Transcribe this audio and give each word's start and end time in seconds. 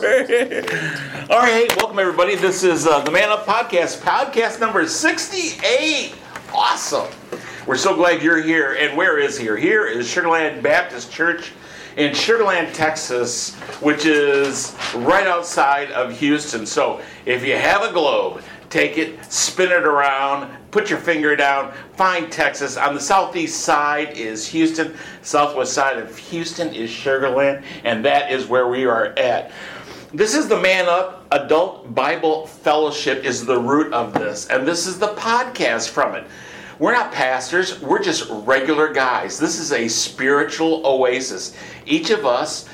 All 1.30 1.40
right, 1.40 1.68
welcome 1.76 1.98
everybody. 1.98 2.34
This 2.34 2.62
is 2.62 2.86
uh, 2.86 3.00
the 3.00 3.10
Man 3.10 3.28
Up 3.28 3.44
Podcast, 3.44 3.98
podcast 3.98 4.58
number 4.58 4.88
68. 4.88 6.14
Awesome. 6.54 7.06
We're 7.66 7.76
so 7.76 7.94
glad 7.94 8.22
you're 8.22 8.40
here. 8.40 8.78
And 8.80 8.96
where 8.96 9.18
is 9.18 9.38
here? 9.38 9.58
Here 9.58 9.84
is 9.84 10.08
Sugarland 10.08 10.62
Baptist 10.62 11.12
Church 11.12 11.52
in 11.98 12.12
Sugarland, 12.12 12.72
Texas, 12.72 13.54
which 13.82 14.06
is 14.06 14.74
right 14.94 15.26
outside 15.26 15.90
of 15.90 16.18
Houston. 16.18 16.64
So 16.64 17.02
if 17.26 17.44
you 17.44 17.58
have 17.58 17.82
a 17.82 17.92
globe, 17.92 18.42
take 18.70 18.96
it, 18.96 19.22
spin 19.30 19.70
it 19.70 19.84
around, 19.84 20.50
put 20.70 20.88
your 20.88 21.00
finger 21.00 21.36
down, 21.36 21.74
find 21.96 22.32
Texas. 22.32 22.78
On 22.78 22.94
the 22.94 23.00
southeast 23.00 23.60
side 23.60 24.16
is 24.16 24.46
Houston, 24.48 24.94
southwest 25.20 25.74
side 25.74 25.98
of 25.98 26.16
Houston 26.16 26.72
is 26.72 26.88
Sugarland, 26.88 27.64
and 27.84 28.02
that 28.04 28.32
is 28.32 28.46
where 28.46 28.68
we 28.68 28.86
are 28.86 29.06
at. 29.18 29.52
This 30.12 30.34
is 30.34 30.48
the 30.48 30.58
Man 30.58 30.88
Up 30.88 31.24
Adult 31.30 31.94
Bible 31.94 32.48
Fellowship 32.48 33.22
is 33.22 33.46
the 33.46 33.60
root 33.60 33.92
of 33.92 34.12
this, 34.12 34.48
and 34.48 34.66
this 34.66 34.88
is 34.88 34.98
the 34.98 35.14
podcast 35.14 35.90
from 35.90 36.16
it. 36.16 36.26
We're 36.80 36.94
not 36.94 37.12
pastors, 37.12 37.80
we're 37.80 38.02
just 38.02 38.28
regular 38.28 38.92
guys. 38.92 39.38
This 39.38 39.60
is 39.60 39.70
a 39.70 39.86
spiritual 39.86 40.84
oasis. 40.84 41.54
Each 41.86 42.10
of 42.10 42.26
us 42.26 42.68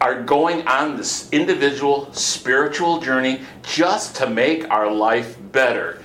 are 0.00 0.22
going 0.22 0.66
on 0.66 0.96
this 0.96 1.28
individual 1.30 2.10
spiritual 2.14 3.02
journey 3.02 3.42
just 3.62 4.16
to 4.16 4.30
make 4.30 4.70
our 4.70 4.90
life 4.90 5.36
better. 5.52 6.00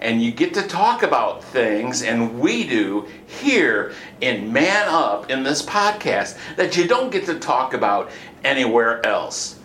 And 0.00 0.22
you 0.22 0.30
get 0.30 0.54
to 0.54 0.66
talk 0.66 1.02
about 1.02 1.44
things, 1.44 2.02
and 2.02 2.40
we 2.40 2.66
do 2.66 3.06
here 3.26 3.92
in 4.22 4.50
Man 4.50 4.88
Up 4.88 5.28
in 5.30 5.42
this 5.42 5.60
podcast 5.60 6.38
that 6.56 6.74
you 6.74 6.88
don't 6.88 7.12
get 7.12 7.26
to 7.26 7.38
talk 7.38 7.74
about 7.74 8.10
anywhere 8.44 9.04
else. 9.04 9.56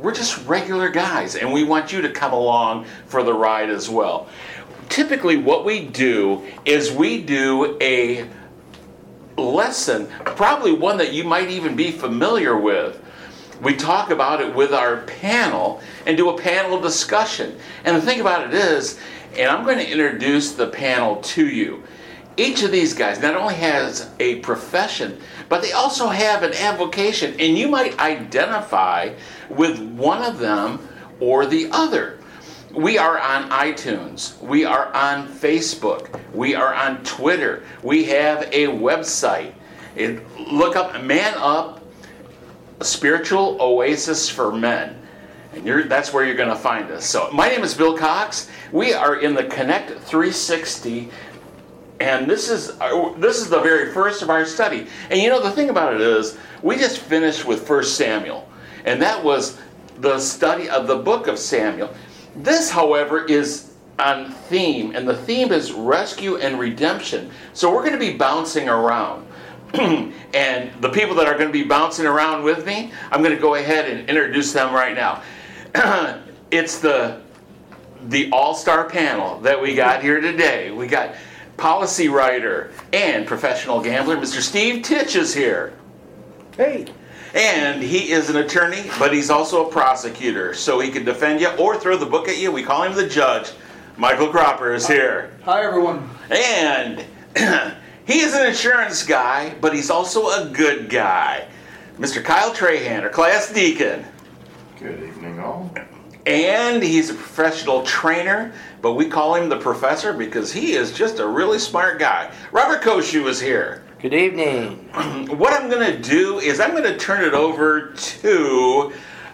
We're 0.00 0.14
just 0.14 0.46
regular 0.46 0.88
guys, 0.88 1.36
and 1.36 1.52
we 1.52 1.62
want 1.62 1.92
you 1.92 2.00
to 2.00 2.08
come 2.08 2.32
along 2.32 2.86
for 3.04 3.22
the 3.22 3.34
ride 3.34 3.68
as 3.68 3.90
well. 3.90 4.28
Typically, 4.88 5.36
what 5.36 5.66
we 5.66 5.84
do 5.84 6.42
is 6.64 6.90
we 6.90 7.22
do 7.22 7.76
a 7.82 8.26
lesson, 9.36 10.08
probably 10.24 10.72
one 10.72 10.96
that 10.96 11.12
you 11.12 11.24
might 11.24 11.50
even 11.50 11.76
be 11.76 11.90
familiar 11.90 12.56
with. 12.56 12.98
We 13.60 13.76
talk 13.76 14.08
about 14.08 14.40
it 14.40 14.54
with 14.54 14.72
our 14.72 15.02
panel 15.02 15.82
and 16.06 16.16
do 16.16 16.30
a 16.30 16.38
panel 16.38 16.80
discussion. 16.80 17.58
And 17.84 17.94
the 17.94 18.00
thing 18.00 18.22
about 18.22 18.46
it 18.46 18.54
is, 18.54 18.98
and 19.36 19.50
I'm 19.50 19.66
going 19.66 19.78
to 19.78 19.90
introduce 19.90 20.52
the 20.52 20.68
panel 20.68 21.16
to 21.16 21.46
you. 21.46 21.82
Each 22.38 22.62
of 22.62 22.72
these 22.72 22.94
guys 22.94 23.20
not 23.20 23.36
only 23.36 23.56
has 23.56 24.08
a 24.18 24.36
profession, 24.36 25.20
but 25.50 25.60
they 25.60 25.72
also 25.72 26.08
have 26.08 26.42
an 26.42 26.54
avocation, 26.54 27.38
and 27.38 27.58
you 27.58 27.68
might 27.68 27.98
identify 27.98 29.12
with 29.50 29.78
one 29.80 30.22
of 30.22 30.38
them 30.38 30.86
or 31.20 31.46
the 31.46 31.68
other. 31.72 32.18
We 32.72 32.98
are 32.98 33.18
on 33.18 33.50
iTunes. 33.50 34.40
We 34.40 34.64
are 34.64 34.94
on 34.94 35.26
Facebook. 35.26 36.20
We 36.32 36.54
are 36.54 36.72
on 36.72 37.02
Twitter. 37.02 37.64
We 37.82 38.04
have 38.04 38.42
a 38.52 38.66
website. 38.66 39.52
It, 39.96 40.24
look 40.52 40.76
up 40.76 41.02
Man 41.02 41.34
Up 41.36 41.82
Spiritual 42.80 43.60
Oasis 43.60 44.28
for 44.28 44.52
Men. 44.52 44.96
And 45.52 45.90
that's 45.90 46.12
where 46.12 46.24
you're 46.24 46.36
going 46.36 46.48
to 46.48 46.54
find 46.54 46.90
us. 46.92 47.04
So, 47.04 47.28
my 47.32 47.48
name 47.48 47.64
is 47.64 47.74
Bill 47.74 47.96
Cox. 47.98 48.48
We 48.70 48.92
are 48.92 49.16
in 49.16 49.34
the 49.34 49.44
Connect 49.44 49.90
360, 49.90 51.10
and 51.98 52.30
this 52.30 52.48
is 52.48 52.78
this 53.16 53.38
is 53.38 53.50
the 53.50 53.60
very 53.60 53.92
first 53.92 54.22
of 54.22 54.30
our 54.30 54.46
study. 54.46 54.86
And 55.10 55.20
you 55.20 55.28
know 55.28 55.42
the 55.42 55.50
thing 55.50 55.68
about 55.68 55.92
it 55.92 56.00
is, 56.00 56.38
we 56.62 56.76
just 56.76 56.98
finished 56.98 57.44
with 57.44 57.66
First 57.66 57.96
Samuel, 57.96 58.48
and 58.84 59.00
that 59.02 59.22
was 59.22 59.58
the 59.98 60.18
study 60.18 60.68
of 60.68 60.86
the 60.86 60.96
book 60.96 61.26
of 61.26 61.38
Samuel. 61.38 61.92
This, 62.36 62.70
however, 62.70 63.24
is 63.24 63.72
on 63.98 64.30
theme, 64.32 64.94
and 64.96 65.06
the 65.06 65.16
theme 65.16 65.52
is 65.52 65.72
rescue 65.72 66.36
and 66.36 66.58
redemption. 66.58 67.30
So 67.52 67.72
we're 67.72 67.82
going 67.82 67.92
to 67.92 67.98
be 67.98 68.16
bouncing 68.16 68.68
around. 68.68 69.26
and 69.74 70.72
the 70.80 70.88
people 70.88 71.14
that 71.16 71.26
are 71.26 71.34
going 71.34 71.48
to 71.48 71.52
be 71.52 71.64
bouncing 71.64 72.06
around 72.06 72.42
with 72.42 72.66
me, 72.66 72.92
I'm 73.12 73.22
going 73.22 73.34
to 73.34 73.40
go 73.40 73.54
ahead 73.54 73.88
and 73.88 74.08
introduce 74.08 74.52
them 74.52 74.74
right 74.74 74.94
now. 74.94 75.22
it's 76.50 76.78
the 76.78 77.20
the 78.08 78.30
all-star 78.32 78.88
panel 78.88 79.38
that 79.40 79.60
we 79.60 79.74
got 79.74 80.02
here 80.02 80.22
today. 80.22 80.70
We 80.70 80.86
got 80.86 81.14
policy 81.58 82.08
writer 82.08 82.72
and 82.94 83.26
professional 83.26 83.82
gambler, 83.82 84.16
Mr. 84.16 84.40
Steve 84.40 84.82
Titch 84.82 85.14
is 85.14 85.34
here. 85.34 85.74
Hey. 86.56 86.86
And 87.34 87.82
he 87.82 88.10
is 88.10 88.28
an 88.28 88.36
attorney, 88.36 88.90
but 88.98 89.12
he's 89.12 89.30
also 89.30 89.68
a 89.68 89.70
prosecutor, 89.70 90.52
so 90.52 90.80
he 90.80 90.90
can 90.90 91.04
defend 91.04 91.40
you 91.40 91.48
or 91.50 91.78
throw 91.78 91.96
the 91.96 92.06
book 92.06 92.28
at 92.28 92.38
you. 92.38 92.50
We 92.50 92.62
call 92.62 92.82
him 92.82 92.94
the 92.94 93.08
judge. 93.08 93.52
Michael 93.96 94.28
Cropper 94.28 94.72
is 94.72 94.86
here. 94.88 95.36
Hi, 95.44 95.62
everyone. 95.62 96.10
And 96.30 97.04
he 98.06 98.20
is 98.20 98.34
an 98.34 98.46
insurance 98.46 99.04
guy, 99.04 99.54
but 99.60 99.74
he's 99.74 99.90
also 99.90 100.28
a 100.28 100.50
good 100.52 100.88
guy. 100.88 101.46
Mr. 101.98 102.24
Kyle 102.24 102.52
Trahan, 102.52 103.02
our 103.02 103.10
class 103.10 103.52
deacon. 103.52 104.04
Good 104.78 105.02
evening, 105.02 105.38
all. 105.38 105.72
And 106.26 106.82
he's 106.82 107.10
a 107.10 107.14
professional 107.14 107.82
trainer, 107.84 108.52
but 108.82 108.94
we 108.94 109.08
call 109.08 109.34
him 109.34 109.48
the 109.48 109.58
professor 109.58 110.12
because 110.12 110.52
he 110.52 110.72
is 110.72 110.92
just 110.92 111.18
a 111.18 111.26
really 111.26 111.58
smart 111.58 111.98
guy. 111.98 112.32
Robert 112.52 112.82
Koshu 112.82 113.26
is 113.26 113.40
here. 113.40 113.82
Good 114.02 114.14
evening. 114.14 114.88
What 115.36 115.52
I'm 115.52 115.68
going 115.68 115.92
to 115.92 116.00
do 116.00 116.38
is 116.38 116.58
I'm 116.58 116.70
going 116.70 116.84
to 116.84 116.96
turn 116.96 117.22
it 117.22 117.34
over 117.34 117.92
to 117.92 118.92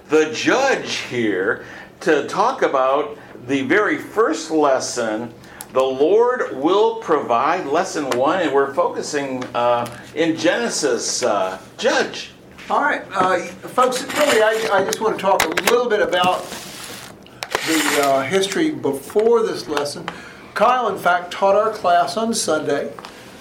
the 0.09 0.33
judge 0.33 0.97
here 0.97 1.65
to 2.01 2.27
talk 2.27 2.63
about 2.63 3.17
the 3.47 3.63
very 3.63 3.97
first 3.97 4.51
lesson. 4.51 5.33
The 5.73 5.83
Lord 5.83 6.57
will 6.57 6.97
provide, 6.97 7.67
lesson 7.67 8.11
one, 8.19 8.41
and 8.41 8.53
we're 8.53 8.75
focusing 8.75 9.45
uh, 9.55 9.89
in 10.17 10.37
Genesis. 10.37 11.23
Uh, 11.23 11.63
judge. 11.79 12.33
All 12.69 12.83
right, 12.83 13.05
uh, 13.13 13.39
folks, 13.39 14.03
really, 14.03 14.43
I, 14.43 14.69
I 14.73 14.85
just 14.85 15.01
want 15.01 15.15
to 15.15 15.23
talk 15.23 15.45
a 15.45 15.49
little 15.71 15.89
bit 15.89 16.01
about 16.01 16.43
the 16.43 18.01
uh, 18.03 18.23
history 18.23 18.73
before 18.73 19.45
this 19.45 19.69
lesson. 19.69 20.09
Kyle, 20.55 20.89
in 20.89 20.99
fact, 20.99 21.31
taught 21.31 21.55
our 21.55 21.71
class 21.71 22.17
on 22.17 22.35
Sunday 22.35 22.93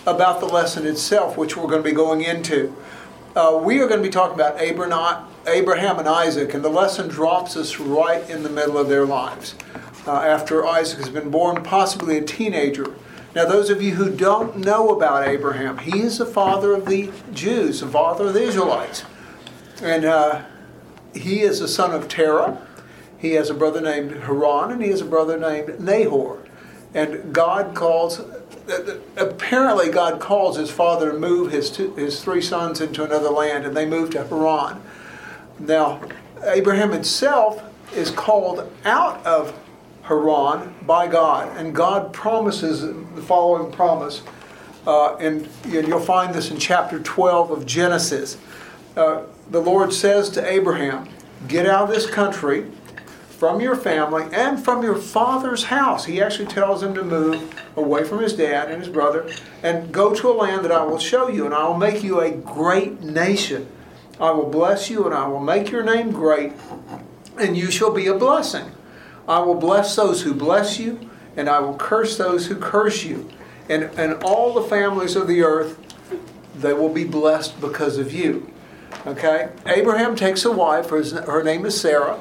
about 0.06 0.40
the 0.40 0.46
lesson 0.46 0.86
itself, 0.86 1.38
which 1.38 1.58
we're 1.58 1.68
going 1.68 1.84
to 1.84 1.90
be 1.90 1.96
going 1.96 2.22
into. 2.22 2.76
Uh, 3.36 3.60
we 3.62 3.80
are 3.80 3.88
going 3.88 4.00
to 4.00 4.08
be 4.08 4.12
talking 4.12 4.36
about 4.36 4.62
Abraham, 4.62 6.00
and 6.00 6.08
Isaac, 6.08 6.54
and 6.54 6.64
the 6.64 6.70
lesson 6.70 7.08
drops 7.10 7.58
us 7.58 7.80
right 7.80 8.28
in 8.30 8.44
the 8.44 8.50
middle 8.50 8.78
of 8.78 8.88
their 8.88 9.06
lives. 9.06 9.56
Uh, 10.08 10.14
after 10.14 10.66
Isaac 10.66 11.00
has 11.00 11.10
been 11.10 11.32
born, 11.32 11.64
possibly 11.64 12.18
a 12.18 12.22
teenager. 12.22 12.94
Now, 13.36 13.46
those 13.46 13.70
of 13.70 13.82
you 13.82 13.96
who 13.96 14.16
don't 14.16 14.58
know 14.58 14.90
about 14.90 15.28
Abraham, 15.28 15.80
he 15.80 16.00
is 16.00 16.20
the 16.20 16.26
father 16.26 16.74
of 16.74 16.86
the 16.86 17.12
Jews, 17.34 17.82
the 17.82 17.88
father 17.88 18.28
of 18.28 18.34
the 18.34 18.44
Israelites. 18.44 19.04
And 19.82 20.06
uh, 20.06 20.44
he 21.14 21.42
is 21.42 21.60
the 21.60 21.68
son 21.68 21.92
of 21.92 22.08
Terah. 22.08 22.66
He 23.18 23.32
has 23.32 23.50
a 23.50 23.54
brother 23.54 23.82
named 23.82 24.12
Haran, 24.12 24.72
and 24.72 24.82
he 24.82 24.90
has 24.90 25.02
a 25.02 25.06
brother 25.06 25.38
named 25.38 25.82
Nahor. 25.82 26.48
And 26.94 27.34
God 27.34 27.76
calls, 27.76 28.22
apparently, 29.18 29.90
God 29.90 30.20
calls 30.20 30.58
his 30.58 30.72
father 30.72 31.12
to 31.12 31.18
move 31.18 31.52
his, 31.52 31.70
two, 31.70 31.94
his 31.96 32.24
three 32.24 32.42
sons 32.42 32.82
into 32.82 33.04
another 33.04 33.30
land, 33.30 33.66
and 33.66 33.76
they 33.76 33.86
move 33.86 34.12
to 34.12 34.26
Haran. 34.26 34.82
Now, 35.60 36.02
Abraham 36.44 36.92
himself 36.92 37.64
is 37.94 38.12
called 38.12 38.72
out 38.84 39.26
of 39.26 39.58
Haran 40.04 40.74
by 40.84 41.08
God, 41.08 41.56
and 41.58 41.74
God 41.74 42.14
promises 42.14 42.82
the 42.82 43.22
following 43.22 43.72
promise. 43.72 44.22
Uh, 44.86 45.16
and, 45.16 45.50
and 45.64 45.88
you'll 45.88 46.00
find 46.00 46.34
this 46.34 46.52
in 46.52 46.58
chapter 46.58 47.00
12 47.00 47.52
of 47.52 47.66
Genesis. 47.66 48.38
Uh, 48.96 49.24
the 49.50 49.60
Lord 49.60 49.92
says 49.94 50.30
to 50.32 50.48
Abraham, 50.48 51.10
Get 51.48 51.66
out 51.66 51.90
of 51.90 51.90
this 51.90 52.10
country, 52.10 52.72
from 53.38 53.60
your 53.60 53.76
family, 53.76 54.24
and 54.32 54.64
from 54.64 54.82
your 54.82 54.96
father's 54.96 55.66
house. 55.66 56.06
He 56.06 56.22
actually 56.22 56.48
tells 56.48 56.82
him 56.82 56.94
to 56.96 57.04
move 57.04 57.54
away 57.76 58.06
from 58.06 58.20
his 58.20 58.34
dad 58.34 58.72
and 58.72 58.82
his 58.82 58.92
brother 58.92 59.30
and 59.62 59.92
go 59.92 60.16
to 60.16 60.30
a 60.30 60.34
land 60.34 60.64
that 60.64 60.72
I 60.72 60.86
will 60.86 61.00
show 61.00 61.28
you, 61.28 61.46
and 61.46 61.54
I 61.54 61.68
will 61.68 61.78
make 61.78 62.02
you 62.04 62.22
a 62.22 62.32
great 62.32 63.02
nation. 63.02 63.68
I 64.20 64.32
will 64.32 64.50
bless 64.50 64.90
you, 64.90 65.06
and 65.06 65.14
I 65.14 65.28
will 65.28 65.42
make 65.42 65.70
your 65.70 65.84
name 65.84 66.12
great, 66.12 66.54
and 67.38 67.58
you 67.58 67.70
shall 67.70 67.92
be 67.92 68.08
a 68.08 68.14
blessing. 68.14 68.72
I 69.28 69.40
will 69.40 69.56
bless 69.56 69.96
those 69.96 70.22
who 70.22 70.34
bless 70.34 70.80
you, 70.80 71.10
and 71.36 71.50
I 71.50 71.60
will 71.60 71.76
curse 71.76 72.18
those 72.18 72.48
who 72.48 72.56
curse 72.56 73.04
you. 73.04 73.30
And, 73.68 73.84
and 73.98 74.24
all 74.24 74.54
the 74.54 74.64
families 74.64 75.16
of 75.18 75.28
the 75.28 75.42
earth, 75.42 75.78
they 76.56 76.72
will 76.72 76.94
be 76.94 77.04
blessed 77.04 77.60
because 77.60 77.98
of 77.98 78.14
you. 78.14 78.50
Okay? 79.06 79.50
Abraham 79.66 80.16
takes 80.16 80.46
a 80.46 80.52
wife, 80.52 80.90
her, 80.90 81.04
her 81.24 81.44
name 81.44 81.66
is 81.66 81.80
Sarah. 81.80 82.20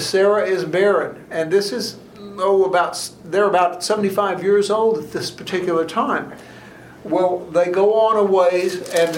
Sarah 0.00 0.46
is 0.46 0.64
barren, 0.64 1.24
and 1.30 1.50
this 1.50 1.72
is 1.72 1.98
oh 2.38 2.64
about 2.64 3.10
they're 3.24 3.48
about 3.48 3.84
75 3.84 4.42
years 4.42 4.70
old 4.70 4.98
at 4.98 5.12
this 5.12 5.30
particular 5.30 5.86
time. 5.86 6.32
Well, 7.04 7.40
they 7.40 7.70
go 7.70 7.94
on 7.94 8.16
a 8.16 8.22
ways, 8.22 8.88
and 8.90 9.16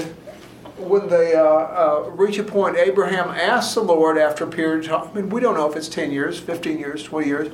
when 0.79 1.09
they 1.09 1.35
uh, 1.35 1.43
uh, 1.43 2.11
reach 2.15 2.39
a 2.39 2.45
point, 2.45 2.77
Abraham 2.77 3.29
asks 3.29 3.75
the 3.75 3.83
Lord 3.83 4.19
after 4.19 4.45
a 4.45 4.47
period 4.47 4.85
of 4.85 4.91
time. 4.91 5.11
I 5.11 5.21
mean, 5.21 5.31
we 5.31 5.41
don't 5.41 5.55
know 5.55 5.71
if 5.71 5.77
it's 5.77 5.89
10 5.89 6.11
years, 6.11 6.39
15 6.41 6.79
years, 6.79 7.03
20 7.03 7.27
years, 7.27 7.53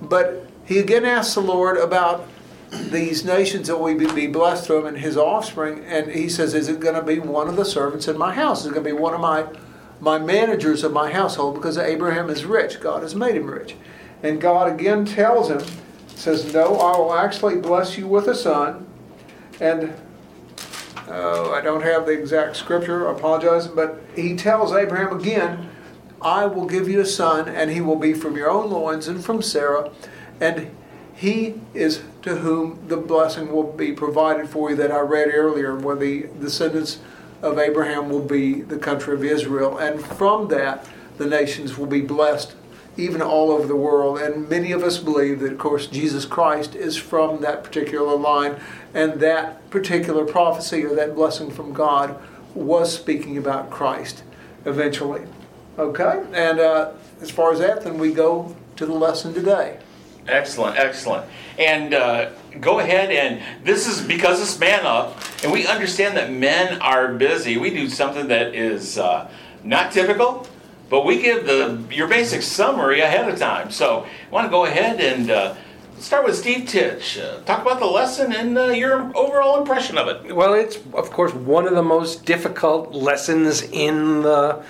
but 0.00 0.46
he 0.64 0.78
again 0.78 1.04
asks 1.04 1.34
the 1.34 1.40
Lord 1.40 1.76
about 1.76 2.28
these 2.72 3.24
nations 3.24 3.68
that 3.68 3.78
we 3.78 3.94
be 3.94 4.26
blessed 4.26 4.66
through 4.66 4.80
him 4.80 4.86
and 4.86 4.98
his 4.98 5.16
offspring. 5.16 5.84
And 5.84 6.10
he 6.10 6.28
says, 6.28 6.54
Is 6.54 6.68
it 6.68 6.80
going 6.80 6.94
to 6.94 7.02
be 7.02 7.18
one 7.18 7.48
of 7.48 7.56
the 7.56 7.64
servants 7.64 8.08
in 8.08 8.16
my 8.16 8.34
house? 8.34 8.60
Is 8.60 8.66
it 8.66 8.70
going 8.70 8.84
to 8.84 8.90
be 8.90 8.96
one 8.96 9.14
of 9.14 9.20
my, 9.20 9.46
my 10.02 10.18
managers 10.18 10.82
of 10.82 10.92
my 10.92 11.12
household? 11.12 11.54
Because 11.54 11.78
Abraham 11.78 12.28
is 12.28 12.44
rich. 12.44 12.80
God 12.80 13.02
has 13.02 13.14
made 13.14 13.36
him 13.36 13.46
rich. 13.46 13.76
And 14.22 14.40
God 14.40 14.70
again 14.70 15.04
tells 15.04 15.48
him, 15.48 15.62
says, 16.08 16.52
No, 16.52 16.76
I 16.78 16.98
will 16.98 17.14
actually 17.14 17.56
bless 17.56 17.96
you 17.96 18.08
with 18.08 18.26
a 18.26 18.34
son. 18.34 18.86
And 19.60 19.94
oh, 21.06 21.52
I 21.52 21.60
don't 21.60 21.82
have 21.82 22.06
the 22.06 22.12
exact 22.12 22.56
scripture, 22.56 23.08
I 23.08 23.12
apologize, 23.12 23.68
but 23.68 24.02
he 24.16 24.36
tells 24.36 24.72
Abraham 24.72 25.18
again, 25.18 25.70
I 26.20 26.46
will 26.46 26.66
give 26.66 26.88
you 26.88 27.00
a 27.00 27.06
son, 27.06 27.48
and 27.48 27.70
he 27.70 27.80
will 27.80 27.96
be 27.96 28.12
from 28.12 28.36
your 28.36 28.50
own 28.50 28.70
loins 28.70 29.08
and 29.08 29.24
from 29.24 29.40
Sarah. 29.40 29.90
And 30.40 30.70
he 31.14 31.60
is 31.74 32.02
to 32.22 32.36
whom 32.36 32.88
the 32.88 32.96
blessing 32.96 33.52
will 33.52 33.72
be 33.72 33.92
provided 33.92 34.48
for 34.48 34.70
you 34.70 34.76
that 34.76 34.90
I 34.90 35.00
read 35.00 35.28
earlier, 35.32 35.76
where 35.76 35.94
the 35.94 36.28
descendants 36.40 36.98
of 37.42 37.58
Abraham 37.58 38.08
will 38.08 38.22
be 38.22 38.62
the 38.62 38.78
country 38.78 39.14
of 39.14 39.24
Israel. 39.24 39.78
And 39.78 40.00
from 40.00 40.48
that, 40.48 40.86
the 41.18 41.26
nations 41.26 41.76
will 41.76 41.86
be 41.86 42.00
blessed, 42.00 42.54
even 42.96 43.20
all 43.20 43.50
over 43.50 43.66
the 43.66 43.76
world. 43.76 44.18
And 44.20 44.48
many 44.48 44.72
of 44.72 44.82
us 44.82 44.98
believe 44.98 45.40
that, 45.40 45.52
of 45.52 45.58
course, 45.58 45.86
Jesus 45.86 46.24
Christ 46.24 46.74
is 46.74 46.96
from 46.96 47.40
that 47.40 47.64
particular 47.64 48.16
line, 48.16 48.60
and 48.94 49.20
that 49.20 49.68
particular 49.70 50.24
prophecy 50.24 50.84
or 50.84 50.94
that 50.94 51.14
blessing 51.14 51.50
from 51.50 51.72
God 51.72 52.20
was 52.54 52.94
speaking 52.94 53.36
about 53.36 53.70
Christ 53.70 54.22
eventually. 54.64 55.22
Okay? 55.78 56.22
And 56.32 56.60
uh, 56.60 56.92
as 57.20 57.30
far 57.30 57.52
as 57.52 57.58
that, 57.58 57.82
then 57.82 57.98
we 57.98 58.12
go 58.12 58.54
to 58.76 58.86
the 58.86 58.92
lesson 58.92 59.34
today. 59.34 59.78
Excellent, 60.28 60.78
excellent. 60.78 61.28
And 61.58 61.94
uh, 61.94 62.30
go 62.60 62.80
ahead 62.80 63.10
and 63.10 63.42
this 63.64 63.86
is 63.86 64.06
because 64.06 64.40
it's 64.40 64.58
man 64.58 64.86
up, 64.86 65.18
and 65.42 65.52
we 65.52 65.66
understand 65.66 66.16
that 66.16 66.30
men 66.30 66.80
are 66.80 67.14
busy. 67.14 67.56
We 67.56 67.70
do 67.70 67.88
something 67.88 68.28
that 68.28 68.54
is 68.54 68.98
uh, 68.98 69.30
not 69.64 69.92
typical, 69.92 70.46
but 70.88 71.04
we 71.04 71.20
give 71.20 71.46
the 71.46 71.82
your 71.90 72.08
basic 72.08 72.42
summary 72.42 73.00
ahead 73.00 73.28
of 73.28 73.38
time. 73.38 73.70
So 73.70 74.04
I 74.04 74.30
want 74.30 74.46
to 74.46 74.50
go 74.50 74.64
ahead 74.66 75.00
and 75.00 75.30
uh, 75.30 75.54
start 75.98 76.24
with 76.24 76.36
Steve 76.36 76.68
Titch. 76.68 77.18
Uh, 77.18 77.40
talk 77.42 77.62
about 77.62 77.80
the 77.80 77.86
lesson 77.86 78.32
and 78.32 78.58
uh, 78.58 78.66
your 78.66 79.16
overall 79.16 79.58
impression 79.58 79.96
of 79.98 80.08
it. 80.08 80.34
Well, 80.34 80.54
it's 80.54 80.76
of 80.92 81.10
course 81.10 81.32
one 81.32 81.66
of 81.66 81.74
the 81.74 81.82
most 81.82 82.24
difficult 82.24 82.92
lessons 82.92 83.62
in 83.62 84.22
the 84.22 84.64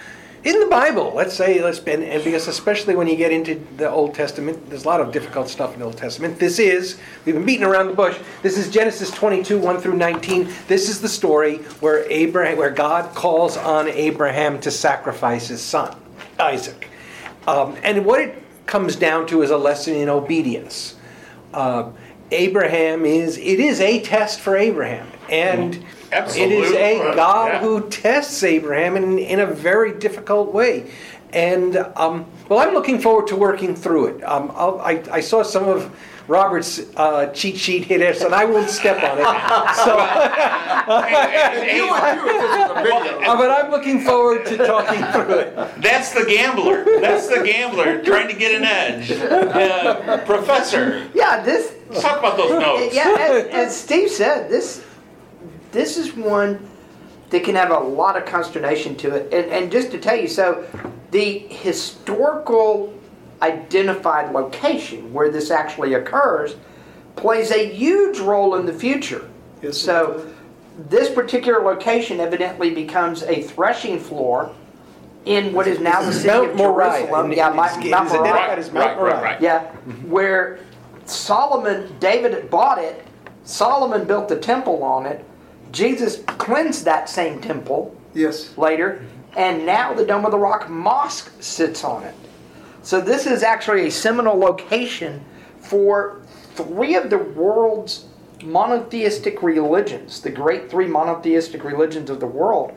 in 0.45 0.59
the 0.59 0.67
Bible, 0.67 1.13
let's 1.15 1.35
say, 1.35 1.63
let's 1.63 1.79
because 1.79 2.49
especially 2.49 2.97
when 2.97 3.07
you 3.07 3.15
get 3.15 3.31
into 3.31 3.65
the 3.77 3.89
Old 3.89 4.13
Testament, 4.13 4.69
there's 4.69 4.85
a 4.85 4.89
lot 4.89 5.01
of 5.01 5.13
difficult 5.13 5.49
stuff 5.49 5.73
in 5.73 5.79
the 5.79 5.85
Old 5.85 5.97
Testament. 5.97 6.39
This 6.39 6.59
is 6.59 6.99
we've 7.25 7.37
been 7.37 7.47
beating 7.47 7.65
around 7.65 7.87
the 7.87 7.95
bush. 7.95 8.19
This 8.43 8.59
is 8.59 8.69
Genesis 8.69 9.11
22, 9.13 9.59
1 9.59 9.81
through 9.81 9.97
19. 9.97 10.49
This 10.67 10.89
is 10.89 11.01
the 11.01 11.09
story 11.09 11.59
where 11.79 12.05
Abraham, 12.11 12.59
where 12.59 12.71
God 12.71 13.15
calls 13.15 13.57
on 13.57 13.87
Abraham 13.89 14.61
to 14.63 14.71
sacrifice 14.73 15.47
his 15.47 15.63
son, 15.63 15.97
Isaac, 16.41 16.89
um, 17.47 17.77
and 17.85 18.05
what 18.05 18.21
it 18.21 18.43
comes 18.67 18.97
down 18.97 19.29
to 19.29 19.43
is 19.43 19.51
a 19.51 19.57
lesson 19.57 19.95
in 19.95 20.09
obedience. 20.09 20.97
Uh, 21.55 21.91
Abraham 22.33 23.05
is 23.05 23.39
it 23.39 23.61
is 23.61 23.81
a 23.81 24.01
test 24.01 24.41
for 24.41 24.57
Abraham, 24.57 25.07
and. 25.31 25.75
Mm-hmm 25.75 26.02
Absolutely. 26.13 26.57
It 26.57 26.61
is 26.63 26.73
a 26.73 27.15
God 27.17 27.53
Yeah. 27.53 27.61
who 27.61 27.89
tests 27.89 28.43
Abraham 28.43 28.97
in, 28.97 29.19
in 29.19 29.41
a 29.41 29.47
very 29.47 29.93
difficult 29.99 30.53
way. 30.53 30.91
And, 31.33 31.77
um, 31.97 32.27
well, 32.49 32.59
I'm 32.59 32.75
looking 32.75 33.01
forward 33.01 33.27
to 33.29 33.37
working 33.37 33.75
through 33.75 34.07
it. 34.09 34.23
Um, 34.23 34.53
I'll, 34.55 34.79
I, 34.81 35.03
I 35.11 35.21
saw 35.21 35.43
some 35.43 35.65
of 35.67 35.91
Robert's 36.29 36.81
uh, 36.97 37.27
cheat 37.33 37.57
sheet 37.57 37.85
hit 37.87 38.01
us, 38.03 38.21
and 38.23 38.35
I 38.35 38.45
won't 38.45 38.69
step 38.71 39.03
on 39.03 39.19
it. 39.19 39.25
So, 39.83 39.97
You 41.75 41.91
went 41.91 42.21
through 42.21 42.31
it, 42.31 42.41
this 42.41 42.51
is 42.51 42.71
a 42.71 42.75
video. 42.83 43.21
uh, 43.31 43.37
but 43.37 43.51
I'm 43.51 43.71
looking 43.71 44.01
forward 44.03 44.45
to 44.47 44.57
talking 44.59 45.03
through 45.13 45.39
it. 45.39 45.55
That's 45.81 46.13
the 46.13 46.25
gambler. 46.27 46.85
That's 47.01 47.29
the 47.29 47.43
gambler 47.43 48.03
trying 48.05 48.29
to 48.29 48.35
get 48.35 48.55
an 48.55 48.65
edge. 48.65 49.11
Uh, 49.11 50.19
professor, 50.27 51.09
Yeah, 51.15 51.43
this. 51.43 51.73
let's 51.89 52.03
talk 52.03 52.19
about 52.19 52.37
those 52.37 52.51
notes. 52.61 52.95
Yeah, 52.95 53.17
as, 53.19 53.47
as 53.47 53.77
Steve 53.81 54.11
said, 54.11 54.51
this 54.51 54.85
this 55.73 55.97
is 55.97 56.15
one 56.15 56.69
that 57.31 57.43
can 57.45 57.55
have 57.55 57.71
a 57.71 57.79
lot 57.79 58.17
of 58.17 58.25
consternation 58.27 58.95
to 58.97 59.15
it. 59.15 59.33
And, 59.33 59.51
and 59.53 59.73
just 59.73 59.91
to 59.93 59.99
tell 59.99 60.17
you, 60.17 60.29
so 60.29 60.67
the 61.11 61.39
historical 61.39 62.93
identified 63.41 64.33
location 64.33 65.13
where 65.13 65.31
this 65.31 65.51
actually 65.51 65.95
occurs 65.95 66.57
plays 67.17 67.51
a 67.51 67.73
huge 67.73 68.19
role 68.19 68.55
in 68.57 68.67
the 68.67 68.73
future. 68.73 69.29
Yes, 69.63 69.79
so 69.79 70.33
this 70.89 71.11
particular 71.11 71.61
location 71.61 72.21
evidently 72.21 72.71
becomes 72.75 73.23
a 73.25 73.43
threshing 73.43 73.99
floor 73.99 74.55
in 75.25 75.53
what 75.53 75.67
is 75.69 75.79
now 75.79 76.03
the 76.03 76.13
city 76.13 76.29
Mount 76.29 76.51
of 76.51 76.57
Moriah. 76.57 76.91
Jerusalem. 77.01 77.27
And 77.27 77.35
Yeah, 77.37 77.51
it 77.51 77.57
Mount, 77.57 77.85
is- 77.85 77.91
Mount 77.91 78.05
it 78.07 78.09
is 78.09 78.13
Moriah. 78.19 78.59
identified 78.59 78.73
Mount 78.73 78.75
Right, 78.75 78.87
right, 78.89 78.97
Moriah. 78.99 79.23
right. 79.23 79.41
Yeah, 79.41 79.63
where 80.09 80.59
Solomon, 81.05 81.95
David 82.01 82.51
bought 82.51 82.79
it, 82.79 83.07
Solomon 83.45 84.05
built 84.05 84.29
the 84.29 84.37
temple 84.39 84.83
on 84.83 85.07
it, 85.07 85.25
Jesus 85.73 86.23
cleansed 86.27 86.85
that 86.85 87.09
same 87.09 87.41
temple 87.41 87.97
Yes. 88.15 88.57
later, 88.57 89.03
and 89.37 89.65
now 89.65 89.95
the 89.95 90.05
Dome 90.05 90.25
of 90.27 90.31
the 90.31 90.39
Rock 90.39 90.69
Mosque 90.69 91.33
sits 91.41 91.83
on 91.83 92.05
it. 92.05 92.15
So 92.83 93.01
this 93.01 93.27
is 93.27 93.43
actually 93.43 93.87
a 93.87 93.91
seminal 93.91 94.39
location 94.39 95.25
for 95.61 96.21
three 96.55 96.95
of 96.95 97.09
the 97.09 97.19
world's 97.19 98.07
monotheistic 98.45 99.43
religions, 99.43 100.21
the 100.21 100.31
great 100.31 100.71
three 100.71 100.87
monotheistic 100.87 101.65
religions 101.65 102.11
of 102.11 102.21
the 102.21 102.27
world, 102.27 102.73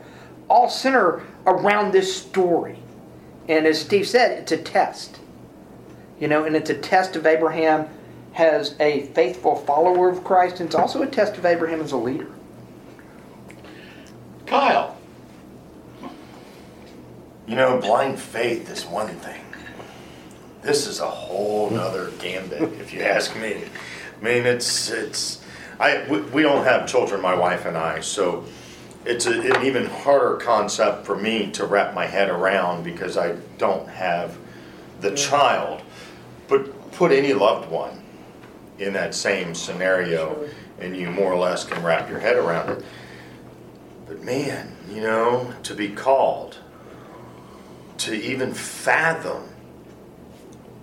all 0.48 0.70
center 0.70 1.22
around 1.46 1.92
this 1.92 2.16
story. 2.16 2.78
And 3.48 3.66
as 3.66 3.80
Steve 3.80 4.08
said, 4.08 4.38
it's 4.38 4.52
a 4.52 4.56
test. 4.56 5.18
You 6.18 6.28
know, 6.28 6.44
and 6.44 6.56
it's 6.56 6.70
a 6.70 6.74
test 6.78 7.16
of 7.16 7.26
Abraham 7.26 7.88
as 8.36 8.74
a 8.80 9.06
faithful 9.08 9.56
follower 9.56 10.08
of 10.08 10.24
Christ, 10.24 10.60
and 10.60 10.68
it's 10.68 10.74
also 10.74 11.02
a 11.02 11.06
test 11.06 11.36
of 11.36 11.44
Abraham 11.44 11.80
as 11.80 11.92
a 11.92 11.96
leader. 11.96 12.28
Kyle, 14.46 14.96
You 17.46 17.54
know, 17.54 17.80
blind 17.80 18.18
faith 18.18 18.70
is 18.70 18.84
one 18.84 19.08
thing. 19.08 19.42
This 20.62 20.86
is 20.86 20.98
a 21.00 21.06
whole 21.08 21.70
nother 21.70 22.10
gambit, 22.18 22.62
if 22.80 22.92
you 22.92 23.02
ask 23.02 23.36
me. 23.36 23.54
I 24.20 24.24
mean, 24.24 24.46
it's 24.46 24.90
it's. 24.90 25.42
I 25.78 26.04
we, 26.08 26.20
we 26.22 26.42
don't 26.42 26.64
have 26.64 26.88
children, 26.88 27.20
my 27.20 27.34
wife 27.34 27.66
and 27.66 27.76
I, 27.76 28.00
so 28.00 28.44
it's 29.04 29.26
a, 29.26 29.40
an 29.54 29.64
even 29.64 29.86
harder 29.86 30.36
concept 30.36 31.06
for 31.06 31.16
me 31.16 31.50
to 31.52 31.66
wrap 31.66 31.94
my 31.94 32.06
head 32.06 32.30
around 32.30 32.82
because 32.82 33.16
I 33.16 33.36
don't 33.58 33.88
have 33.88 34.36
the 35.00 35.14
child. 35.14 35.82
But 36.48 36.92
put 36.92 37.12
any 37.12 37.32
loved 37.32 37.70
one 37.70 38.02
in 38.78 38.92
that 38.94 39.14
same 39.14 39.54
scenario, 39.54 40.48
and 40.80 40.96
you 40.96 41.10
more 41.10 41.32
or 41.32 41.38
less 41.38 41.64
can 41.64 41.82
wrap 41.84 42.10
your 42.10 42.18
head 42.18 42.36
around 42.36 42.70
it. 42.70 42.84
But 44.06 44.22
man, 44.22 44.76
you 44.88 45.00
know, 45.00 45.52
to 45.64 45.74
be 45.74 45.88
called 45.88 46.58
to 47.98 48.14
even 48.14 48.54
fathom 48.54 49.48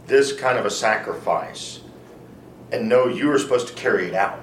this 0.08 0.34
kind 0.34 0.58
of 0.58 0.66
a 0.66 0.70
sacrifice 0.70 1.80
and 2.72 2.90
know 2.90 3.08
you 3.08 3.32
are 3.32 3.40
supposed 3.40 3.68
to 3.70 3.74
carry 3.74 4.08
it 4.08 4.14
out. 4.14 4.40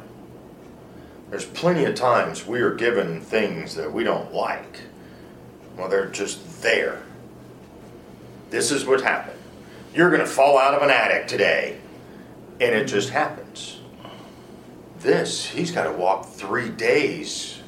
There's 1.29 1.45
plenty 1.45 1.85
of 1.85 1.95
times 1.95 2.47
we 2.47 2.61
are 2.61 2.75
given 2.75 3.21
things 3.21 3.75
that 3.75 3.93
we 3.93 4.03
don't 4.03 4.33
like. 4.33 4.81
Well, 5.77 5.89
they're 5.89 6.09
just 6.09 6.63
there. 6.63 7.03
This 8.51 8.71
is 8.73 8.87
what 8.87 9.03
happened. 9.03 9.39
You're 9.95 10.11
going 10.11 10.23
to 10.23 10.27
fall 10.27 10.59
out 10.59 10.75
of 10.75 10.83
an 10.83 10.91
attic 10.91 11.29
today, 11.29 11.79
and 12.61 12.75
it 12.75 12.87
just 12.87 13.11
happens. 13.11 13.81
This, 15.01 15.47
he's 15.47 15.71
got 15.71 15.85
to 15.85 15.93
walk 15.93 16.27
three 16.27 16.69
days 16.69 17.60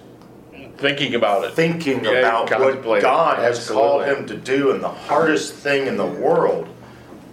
Thinking 0.79 1.14
about 1.14 1.45
it. 1.45 1.55
thinking 1.55 2.05
Yeah, 2.05 2.43
about 2.43 2.85
what. 2.85 3.02
God 3.02 3.38
has 3.38 3.59
Absolutely. 3.59 3.88
called 3.88 4.05
him 4.05 4.26
to 4.26 4.37
do 4.37 4.73
and 4.73 4.83
the 4.83 4.88
hardest 4.88 5.55
thing 5.55 5.87
in 5.87 5.97
the 5.97 6.07
world. 6.07 6.69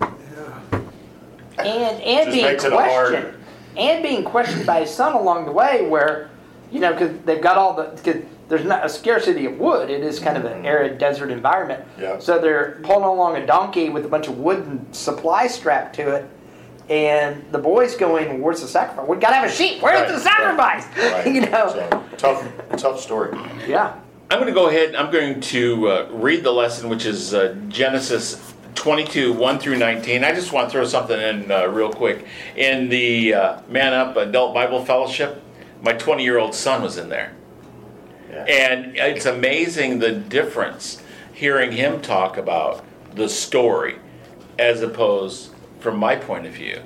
and 0.02 2.02
and 2.02 2.26
Just 2.26 2.32
being 2.32 2.46
makes 2.46 2.64
it 2.64 2.72
hard. 2.74 3.12
questioned 3.12 3.36
and 3.78 4.04
being 4.04 4.24
questioned 4.24 4.66
by 4.66 4.82
his 4.82 4.94
son 4.94 5.14
along 5.14 5.46
the 5.46 5.52
way 5.52 5.88
where 5.88 6.30
you 6.72 6.80
know 6.80 6.94
because 6.94 7.18
they've 7.26 7.42
got 7.42 7.58
all 7.58 7.74
the 7.76 7.84
because 7.96 8.24
there's 8.48 8.66
not 8.66 8.86
a 8.86 8.90
scarcity 8.90 9.46
of 9.46 9.58
wood 9.60 9.90
it 9.90 10.02
is 10.04 10.20
kind 10.20 10.38
of 10.38 10.46
an 10.46 10.66
arid 10.66 10.98
desert 10.98 11.32
environment 11.32 11.84
Yeah. 12.00 12.20
so 12.20 12.40
they're 12.40 12.80
pulling 12.84 13.04
along 13.04 13.36
a 13.38 13.46
donkey 13.46 13.90
with 13.90 14.06
a 14.06 14.08
bunch 14.08 14.28
of 14.28 14.38
wood 14.38 14.60
and 14.66 14.96
supply 14.96 15.48
strapped 15.48 15.96
to 15.98 16.10
it 16.16 16.26
and 16.90 17.46
the 17.52 17.60
boy's 17.60 17.96
going 17.96 18.42
where's 18.42 18.62
the 18.62 18.68
sacrifice 18.68 19.08
we 19.08 19.18
gotta 19.18 19.36
have 19.36 19.50
a 19.50 19.54
sheep 19.54 19.82
where's 19.82 20.00
Right, 20.02 20.08
the 20.08 20.14
right, 20.16 20.24
sacrifice 20.24 20.86
Right. 21.26 21.28
you 21.36 21.42
know 21.42 21.70
So, 21.70 22.04
tough, 22.18 22.78
tough 22.78 23.00
story. 23.00 23.38
yeah 23.68 24.00
I'm 24.32 24.38
going 24.40 24.54
to 24.54 24.54
go 24.54 24.68
ahead. 24.70 24.94
I'm 24.94 25.12
going 25.12 25.42
to 25.42 25.90
uh, 25.90 26.08
read 26.12 26.44
the 26.44 26.52
lesson, 26.52 26.88
which 26.88 27.08
is 27.08 27.34
uh, 27.34 27.56
Genesis 27.68 28.54
22, 28.76 29.34
1 29.34 29.58
through 29.58 29.78
19. 29.80 30.24
I 30.24 30.34
just 30.34 30.52
want 30.54 30.68
to 30.70 30.72
throw 30.72 30.86
something 30.86 31.20
in 31.20 31.52
uh, 31.52 31.66
real 31.66 31.92
quick. 31.92 32.28
In 32.56 32.90
the 32.90 33.34
uh, 33.34 33.62
Man 33.70 33.92
Up 33.92 34.16
Adult 34.18 34.54
Bible 34.54 34.86
Fellowship, 34.86 35.42
my 35.82 35.94
20 35.94 36.24
year 36.24 36.38
old 36.38 36.54
son 36.54 36.84
was 36.84 37.00
in 37.00 37.10
there. 37.10 37.34
Yeah. 38.30 38.44
And 38.44 38.96
it's 38.98 39.26
amazing 39.26 39.98
the 39.98 40.12
difference 40.12 41.02
hearing 41.34 41.72
him 41.72 42.00
talk 42.00 42.38
about 42.38 42.86
the 43.16 43.28
story 43.28 43.98
as 44.60 44.84
opposed 44.84 45.56
from 45.80 45.98
my 45.98 46.16
point 46.16 46.46
of 46.46 46.54
view. 46.54 46.82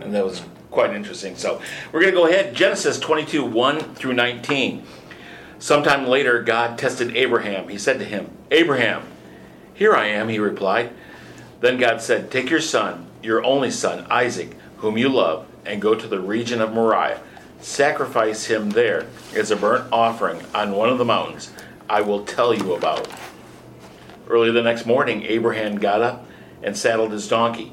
And 0.00 0.14
that 0.14 0.24
was 0.24 0.42
quite 0.70 0.94
interesting. 0.94 1.36
So 1.36 1.60
we're 1.92 2.00
going 2.00 2.12
to 2.12 2.20
go 2.20 2.26
ahead. 2.26 2.54
Genesis 2.54 2.98
22, 2.98 3.44
1 3.44 3.94
through 3.94 4.14
19. 4.14 4.84
Sometime 5.58 6.06
later, 6.06 6.42
God 6.42 6.78
tested 6.78 7.16
Abraham. 7.16 7.68
He 7.68 7.78
said 7.78 7.98
to 7.98 8.04
him, 8.04 8.30
Abraham, 8.50 9.02
here 9.74 9.94
I 9.94 10.06
am, 10.06 10.28
he 10.28 10.38
replied. 10.38 10.90
Then 11.60 11.78
God 11.78 12.00
said, 12.00 12.30
Take 12.30 12.48
your 12.48 12.60
son, 12.60 13.06
your 13.22 13.44
only 13.44 13.70
son, 13.70 14.06
Isaac, 14.10 14.56
whom 14.78 14.96
you 14.96 15.10
love, 15.10 15.46
and 15.66 15.82
go 15.82 15.94
to 15.94 16.08
the 16.08 16.20
region 16.20 16.60
of 16.60 16.72
Moriah. 16.72 17.20
Sacrifice 17.60 18.46
him 18.46 18.70
there 18.70 19.06
as 19.34 19.50
a 19.50 19.56
burnt 19.56 19.92
offering 19.92 20.40
on 20.54 20.72
one 20.72 20.88
of 20.88 20.96
the 20.96 21.04
mountains 21.04 21.52
I 21.90 22.00
will 22.00 22.24
tell 22.24 22.54
you 22.54 22.72
about. 22.72 23.08
Early 24.28 24.50
the 24.50 24.62
next 24.62 24.86
morning, 24.86 25.24
Abraham 25.24 25.78
got 25.78 26.00
up 26.00 26.26
and 26.62 26.76
saddled 26.76 27.12
his 27.12 27.28
donkey. 27.28 27.72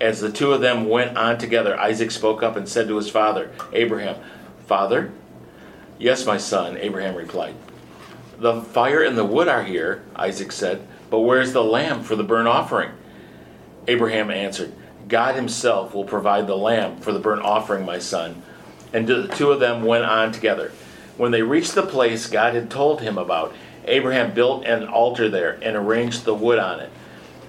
As 0.00 0.20
the 0.20 0.30
two 0.30 0.52
of 0.52 0.60
them 0.60 0.88
went 0.88 1.16
on 1.16 1.38
together, 1.38 1.78
Isaac 1.78 2.10
spoke 2.10 2.42
up 2.42 2.56
and 2.56 2.68
said 2.68 2.88
to 2.88 2.96
his 2.96 3.08
father, 3.08 3.50
Abraham, 3.72 4.16
Father? 4.66 5.10
Yes, 5.98 6.26
my 6.26 6.36
son, 6.36 6.76
Abraham 6.76 7.14
replied. 7.14 7.54
The 8.38 8.60
fire 8.60 9.02
and 9.02 9.16
the 9.16 9.24
wood 9.24 9.48
are 9.48 9.62
here, 9.62 10.02
Isaac 10.14 10.52
said, 10.52 10.86
but 11.08 11.20
where's 11.20 11.52
the 11.52 11.64
lamb 11.64 12.02
for 12.02 12.16
the 12.16 12.24
burnt 12.24 12.48
offering? 12.48 12.90
Abraham 13.88 14.30
answered, 14.30 14.72
God 15.08 15.36
himself 15.36 15.94
will 15.94 16.04
provide 16.04 16.46
the 16.46 16.56
lamb 16.56 16.98
for 16.98 17.12
the 17.12 17.18
burnt 17.18 17.42
offering, 17.42 17.86
my 17.86 17.98
son. 17.98 18.42
And 18.92 19.06
the 19.06 19.28
two 19.28 19.52
of 19.52 19.60
them 19.60 19.84
went 19.84 20.04
on 20.04 20.32
together. 20.32 20.72
When 21.16 21.30
they 21.30 21.42
reached 21.42 21.74
the 21.74 21.86
place 21.86 22.26
God 22.26 22.54
had 22.54 22.70
told 22.70 23.00
him 23.00 23.16
about, 23.16 23.54
Abraham 23.86 24.34
built 24.34 24.64
an 24.64 24.86
altar 24.88 25.28
there 25.28 25.58
and 25.62 25.76
arranged 25.76 26.24
the 26.24 26.34
wood 26.34 26.58
on 26.58 26.80
it. 26.80 26.90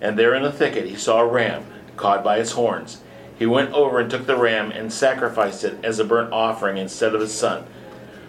and 0.00 0.18
there 0.18 0.34
in 0.34 0.42
the 0.42 0.52
thicket 0.52 0.86
he 0.86 0.96
saw 0.96 1.20
a 1.20 1.26
ram 1.26 1.66
caught 1.96 2.22
by 2.22 2.38
its 2.38 2.52
horns. 2.52 3.02
He 3.38 3.46
went 3.46 3.72
over 3.72 4.00
and 4.00 4.10
took 4.10 4.26
the 4.26 4.36
ram 4.36 4.70
and 4.72 4.92
sacrificed 4.92 5.64
it 5.64 5.84
as 5.84 5.98
a 5.98 6.04
burnt 6.04 6.32
offering 6.32 6.76
instead 6.76 7.14
of 7.14 7.20
his 7.20 7.32
son. 7.32 7.64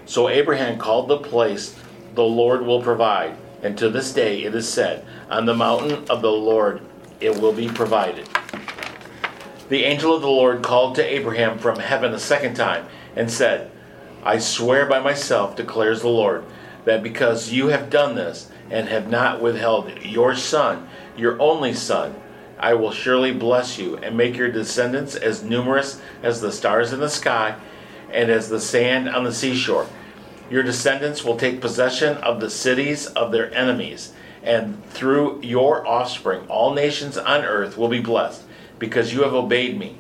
So 0.06 0.30
Abraham 0.30 0.78
called 0.78 1.08
the 1.08 1.18
place, 1.18 1.76
The 2.16 2.24
Lord 2.24 2.66
will 2.66 2.82
provide. 2.82 3.36
And 3.62 3.78
to 3.78 3.90
this 3.90 4.14
day 4.14 4.44
it 4.44 4.56
is 4.56 4.68
said, 4.68 5.06
On 5.30 5.46
the 5.46 5.56
mountain 5.56 6.06
of 6.10 6.22
the 6.22 6.32
Lord 6.32 6.82
it 7.20 7.40
will 7.40 7.54
be 7.54 7.68
provided. 7.68 8.28
The 9.70 9.84
angel 9.84 10.16
of 10.16 10.22
the 10.22 10.28
Lord 10.28 10.64
called 10.64 10.96
to 10.96 11.06
Abraham 11.06 11.60
from 11.60 11.78
heaven 11.78 12.14
a 12.14 12.20
second 12.20 12.56
time 12.56 12.88
and 13.16 13.30
said, 13.30 13.70
I 14.24 14.40
swear 14.40 14.86
by 14.86 15.00
myself, 15.00 15.56
declares 15.56 16.02
the 16.02 16.10
Lord, 16.10 16.44
that 16.86 17.04
because 17.04 17.52
you 17.52 17.68
have 17.68 17.90
done 17.90 18.16
this 18.16 18.50
and 18.70 18.90
have 18.90 19.10
not 19.10 19.42
withheld 19.42 19.92
your 20.02 20.36
son, 20.36 20.89
your 21.20 21.40
only 21.42 21.74
son, 21.74 22.16
I 22.58 22.74
will 22.74 22.92
surely 22.92 23.32
bless 23.32 23.78
you 23.78 23.98
and 23.98 24.18
make 24.18 24.36
your 24.36 24.52
descendants 24.52 25.16
as 25.16 25.44
numerous 25.44 26.02
as 26.24 26.42
the 26.42 26.52
stars 26.52 26.92
in 26.92 27.00
the 27.00 27.10
sky 27.10 27.56
and 28.12 28.30
as 28.30 28.50
the 28.50 28.60
sand 28.60 29.08
on 29.08 29.24
the 29.24 29.34
seashore. 29.34 29.88
Your 30.50 30.64
descendants 30.64 31.24
will 31.24 31.38
take 31.38 31.62
possession 31.62 32.18
of 32.18 32.40
the 32.40 32.50
cities 32.50 33.06
of 33.08 33.32
their 33.32 33.54
enemies, 33.54 34.14
and 34.42 34.84
through 34.90 35.42
your 35.44 35.88
offspring, 35.88 36.48
all 36.48 36.74
nations 36.74 37.18
on 37.18 37.46
earth 37.46 37.78
will 37.78 37.88
be 37.88 38.00
blessed, 38.00 38.44
because 38.80 39.14
you 39.14 39.22
have 39.22 39.34
obeyed 39.34 39.78
me. 39.78 39.98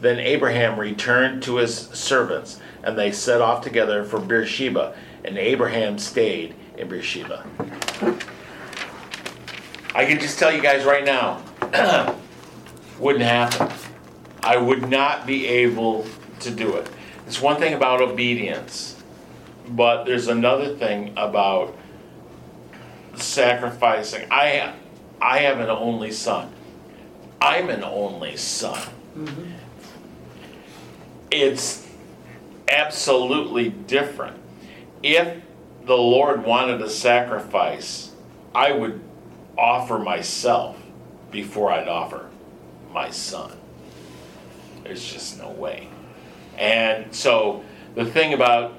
Then 0.00 0.18
Abraham 0.18 0.78
returned 0.78 1.42
to 1.44 1.56
his 1.56 1.74
servants, 1.74 2.60
and 2.82 2.98
they 2.98 3.10
set 3.10 3.40
off 3.40 3.62
together 3.62 4.04
for 4.04 4.20
Beersheba, 4.20 4.94
and 5.24 5.38
Abraham 5.38 5.98
stayed 5.98 6.54
in 6.76 6.88
Beersheba. 6.88 7.46
I 9.96 10.04
can 10.04 10.20
just 10.20 10.38
tell 10.38 10.52
you 10.52 10.60
guys 10.60 10.84
right 10.84 11.06
now, 11.06 11.42
wouldn't 12.98 13.24
happen. 13.24 13.72
I 14.42 14.58
would 14.58 14.90
not 14.90 15.26
be 15.26 15.46
able 15.46 16.04
to 16.40 16.50
do 16.50 16.76
it. 16.76 16.86
It's 17.26 17.40
one 17.40 17.56
thing 17.56 17.72
about 17.72 18.02
obedience, 18.02 19.02
but 19.66 20.04
there's 20.04 20.28
another 20.28 20.76
thing 20.76 21.14
about 21.16 21.78
sacrificing. 23.14 24.28
I 24.30 24.74
I 25.18 25.38
have 25.38 25.60
an 25.60 25.70
only 25.70 26.12
son. 26.12 26.52
I'm 27.40 27.70
an 27.70 27.82
only 27.82 28.36
son. 28.36 28.90
Mm-hmm. 29.16 29.50
It's 31.30 31.88
absolutely 32.68 33.70
different. 33.70 34.36
If 35.02 35.42
the 35.86 35.96
Lord 35.96 36.44
wanted 36.44 36.82
a 36.82 36.90
sacrifice, 36.90 38.10
I 38.54 38.72
would 38.72 39.00
offer 39.58 39.98
myself 39.98 40.76
before 41.30 41.72
I'd 41.72 41.88
offer 41.88 42.28
my 42.92 43.10
son. 43.10 43.56
There's 44.82 45.04
just 45.04 45.38
no 45.38 45.50
way. 45.50 45.88
And 46.56 47.14
so 47.14 47.64
the 47.94 48.04
thing 48.04 48.32
about, 48.32 48.74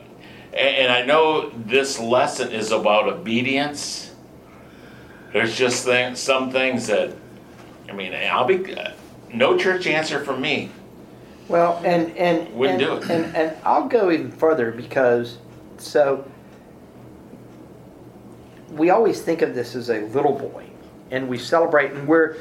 and 0.53 0.91
I 0.91 1.05
know 1.05 1.49
this 1.49 1.99
lesson 1.99 2.51
is 2.51 2.71
about 2.71 3.07
obedience. 3.07 4.11
There's 5.33 5.55
just 5.57 5.85
things, 5.85 6.19
some 6.19 6.51
things 6.51 6.87
that, 6.87 7.13
I 7.89 7.93
mean, 7.93 8.13
I'll 8.13 8.45
be, 8.45 8.75
no 9.33 9.57
church 9.57 9.85
answer 9.87 10.23
from 10.23 10.41
me. 10.41 10.71
Well, 11.47 11.81
and 11.85 12.15
and 12.17 12.53
Wouldn't 12.53 12.81
and, 12.81 13.01
do 13.01 13.07
it. 13.07 13.09
And, 13.09 13.35
and 13.35 13.57
I'll 13.63 13.87
go 13.87 14.11
even 14.11 14.31
further 14.31 14.71
because 14.71 15.37
so 15.77 16.29
we 18.71 18.89
always 18.89 19.21
think 19.21 19.41
of 19.41 19.55
this 19.55 19.75
as 19.75 19.89
a 19.89 20.01
little 20.07 20.33
boy, 20.33 20.65
and 21.11 21.27
we 21.27 21.37
celebrate, 21.37 21.91
and 21.91 22.07
we're 22.07 22.37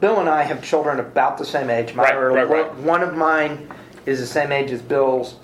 Bill 0.00 0.20
and 0.20 0.28
I 0.28 0.42
have 0.42 0.62
children 0.62 1.00
about 1.00 1.36
the 1.38 1.44
same 1.44 1.68
age. 1.68 1.94
Mine 1.94 2.14
Right, 2.14 2.32
right, 2.34 2.48
right. 2.48 2.74
One 2.76 3.02
of 3.02 3.14
mine 3.14 3.68
is 4.06 4.20
the 4.20 4.26
same 4.26 4.52
age 4.52 4.70
as 4.70 4.82
Bill's 4.82 5.36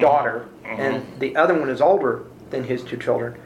daughter, 0.00 0.48
Mm-hmm. 0.64 0.80
and 0.80 1.20
the 1.20 1.36
other 1.36 1.54
one 1.54 1.70
is 1.70 1.80
older 1.80 2.24
than 2.50 2.64
his 2.64 2.82
two 2.82 2.96
children. 2.96 3.38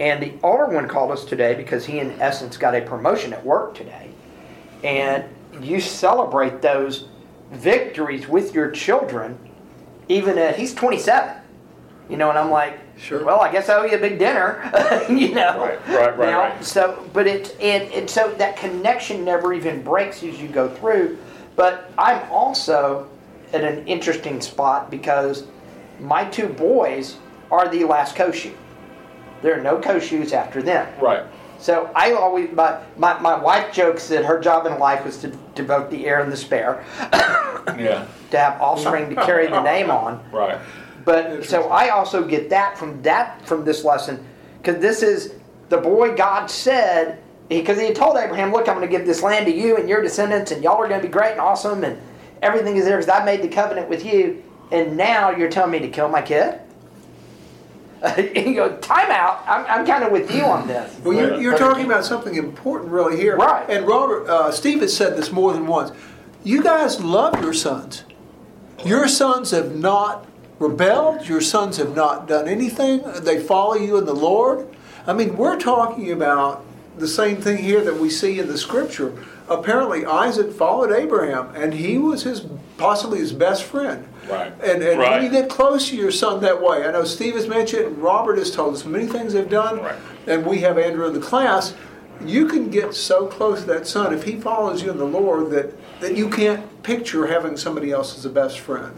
And 0.00 0.20
the 0.20 0.32
older 0.42 0.66
one 0.66 0.88
called 0.88 1.12
us 1.12 1.24
today 1.24 1.54
because 1.54 1.84
he, 1.86 2.00
in 2.00 2.10
essence, 2.20 2.56
got 2.56 2.74
a 2.74 2.80
promotion 2.80 3.32
at 3.32 3.44
work 3.46 3.76
today. 3.76 4.10
And 4.82 5.24
you 5.60 5.80
celebrate 5.80 6.60
those 6.60 7.06
victories 7.52 8.26
with 8.26 8.52
your 8.54 8.72
children, 8.72 9.38
even 10.08 10.36
at 10.36 10.56
he's 10.58 10.74
27. 10.74 11.36
You 12.08 12.16
know, 12.16 12.28
and 12.30 12.38
I'm 12.38 12.50
like, 12.50 12.78
Sure. 12.96 13.24
Well, 13.24 13.40
I 13.40 13.50
guess 13.50 13.68
I 13.68 13.74
owe 13.74 13.84
you 13.84 13.96
a 13.96 14.00
big 14.00 14.18
dinner. 14.18 14.62
you 15.08 15.34
know. 15.34 15.58
Right, 15.58 15.88
right, 15.88 16.16
right, 16.16 16.30
Now, 16.30 16.38
right. 16.40 16.64
So, 16.64 17.04
but 17.12 17.26
it 17.26 17.56
and, 17.60 17.92
and 17.92 18.08
so 18.08 18.32
that 18.38 18.56
connection 18.56 19.24
never 19.24 19.52
even 19.52 19.82
breaks 19.82 20.22
as 20.22 20.40
you 20.40 20.48
go 20.48 20.68
through. 20.68 21.18
But 21.56 21.90
I'm 21.98 22.30
also 22.30 23.08
at 23.52 23.64
an 23.64 23.86
interesting 23.86 24.40
spot 24.40 24.90
because 24.90 25.44
my 26.00 26.24
two 26.24 26.48
boys 26.48 27.16
are 27.50 27.68
the 27.68 27.84
last 27.84 28.16
Koshu. 28.16 28.52
There 29.42 29.58
are 29.58 29.62
no 29.62 29.78
Koshus 29.78 30.32
after 30.32 30.62
them. 30.62 30.88
Right. 31.00 31.24
So 31.58 31.90
I 31.94 32.12
always, 32.12 32.50
my, 32.52 32.78
my, 32.96 33.18
my 33.20 33.36
wife 33.36 33.72
jokes 33.72 34.08
that 34.08 34.24
her 34.24 34.40
job 34.40 34.66
in 34.66 34.78
life 34.78 35.04
was 35.04 35.18
to 35.18 35.28
devote 35.54 35.90
the 35.90 36.06
heir 36.06 36.20
and 36.20 36.30
the 36.30 36.36
spare, 36.36 36.84
Yeah. 37.78 38.06
to 38.30 38.38
have 38.38 38.60
offspring 38.60 39.08
to 39.10 39.16
carry 39.16 39.46
the 39.46 39.62
name 39.72 39.90
on. 39.90 40.22
Right. 40.30 40.58
But 41.04 41.44
so 41.44 41.68
I 41.68 41.90
also 41.90 42.26
get 42.26 42.50
that 42.50 42.78
from 42.78 43.02
that 43.02 43.46
from 43.46 43.64
this 43.64 43.84
lesson 43.84 44.24
because 44.58 44.80
this 44.80 45.02
is 45.02 45.34
the 45.68 45.78
boy 45.78 46.14
God 46.14 46.50
said 46.50 47.20
because 47.48 47.78
he, 47.78 47.86
had 47.86 47.96
told 47.96 48.16
Abraham, 48.16 48.52
"Look, 48.52 48.68
I'm 48.68 48.76
going 48.76 48.88
to 48.88 48.96
give 48.96 49.06
this 49.06 49.22
land 49.22 49.46
to 49.46 49.52
you 49.52 49.76
and 49.76 49.88
your 49.88 50.00
descendants, 50.00 50.50
and 50.50 50.64
y'all 50.64 50.82
are 50.82 50.88
going 50.88 51.00
to 51.00 51.06
be 51.06 51.12
great 51.12 51.32
and 51.32 51.40
awesome, 51.40 51.84
and 51.84 52.00
everything 52.40 52.76
is 52.76 52.84
there 52.86 52.96
because 52.96 53.10
I 53.10 53.24
made 53.24 53.42
the 53.42 53.48
covenant 53.48 53.88
with 53.88 54.04
you." 54.04 54.42
And 54.70 54.96
now 54.96 55.30
you're 55.30 55.50
telling 55.50 55.70
me 55.70 55.78
to 55.80 55.88
kill 55.88 56.08
my 56.08 56.22
kid? 56.22 56.58
you 58.18 58.54
go, 58.54 58.76
time 58.78 59.10
out. 59.10 59.42
I'm, 59.46 59.64
I'm 59.66 59.86
kind 59.86 60.04
of 60.04 60.12
with 60.12 60.34
you 60.34 60.42
on 60.42 60.66
this. 60.66 60.98
Well, 61.02 61.16
you're, 61.16 61.40
you're 61.40 61.58
talking 61.58 61.86
about 61.86 62.04
something 62.04 62.34
important 62.34 62.90
really 62.90 63.16
here. 63.16 63.36
Right. 63.36 63.68
And 63.70 63.86
Robert, 63.86 64.28
uh, 64.28 64.52
Steve 64.52 64.80
has 64.80 64.94
said 64.94 65.16
this 65.16 65.32
more 65.32 65.52
than 65.52 65.66
once. 65.66 65.92
You 66.42 66.62
guys 66.62 67.00
love 67.02 67.40
your 67.40 67.54
sons. 67.54 68.04
Your 68.84 69.08
sons 69.08 69.52
have 69.52 69.74
not 69.74 70.26
rebelled. 70.58 71.28
Your 71.28 71.40
sons 71.40 71.76
have 71.78 71.94
not 71.94 72.28
done 72.28 72.48
anything. 72.48 73.02
They 73.22 73.38
follow 73.40 73.74
you 73.74 73.96
in 73.98 74.04
the 74.04 74.14
Lord. 74.14 74.68
I 75.06 75.12
mean, 75.12 75.36
we're 75.36 75.58
talking 75.58 76.12
about 76.12 76.64
the 76.96 77.08
same 77.08 77.36
thing 77.40 77.58
here 77.58 77.82
that 77.82 77.98
we 77.98 78.08
see 78.08 78.38
in 78.38 78.46
the 78.48 78.56
scripture. 78.56 79.12
Apparently, 79.48 80.06
Isaac 80.06 80.52
followed 80.52 80.90
Abraham, 80.92 81.54
and 81.54 81.74
he 81.74 81.98
was 81.98 82.22
his 82.22 82.46
possibly 82.78 83.18
his 83.18 83.32
best 83.32 83.64
friend. 83.64 84.06
Right. 84.28 84.52
And, 84.62 84.82
and 84.82 84.98
Right. 84.98 85.10
when 85.10 85.22
you 85.24 85.30
get 85.30 85.50
close 85.50 85.90
to 85.90 85.96
your 85.96 86.10
son 86.10 86.40
that 86.42 86.62
way, 86.62 86.84
I 86.86 86.92
know 86.92 87.04
Steve 87.04 87.34
has 87.34 87.46
mentioned, 87.46 87.84
and 87.86 87.98
Robert 87.98 88.38
has 88.38 88.50
told 88.50 88.74
us 88.74 88.84
many 88.84 89.06
things 89.06 89.34
they've 89.34 89.48
done, 89.48 89.80
Right. 89.80 89.96
and 90.26 90.46
we 90.46 90.58
have 90.60 90.78
Andrew 90.78 91.06
in 91.06 91.12
the 91.12 91.20
class. 91.20 91.74
You 92.24 92.46
can 92.46 92.70
get 92.70 92.94
so 92.94 93.26
close 93.26 93.60
to 93.60 93.66
that 93.66 93.86
son 93.86 94.14
if 94.14 94.22
he 94.22 94.36
follows 94.36 94.82
you 94.82 94.90
in 94.90 94.96
the 94.98 95.04
Lord 95.04 95.50
that, 95.50 95.74
that 96.00 96.16
you 96.16 96.28
can't 96.30 96.82
picture 96.82 97.26
having 97.26 97.56
somebody 97.56 97.90
else 97.90 98.16
as 98.16 98.24
a 98.24 98.30
best 98.30 98.60
friend. 98.60 98.92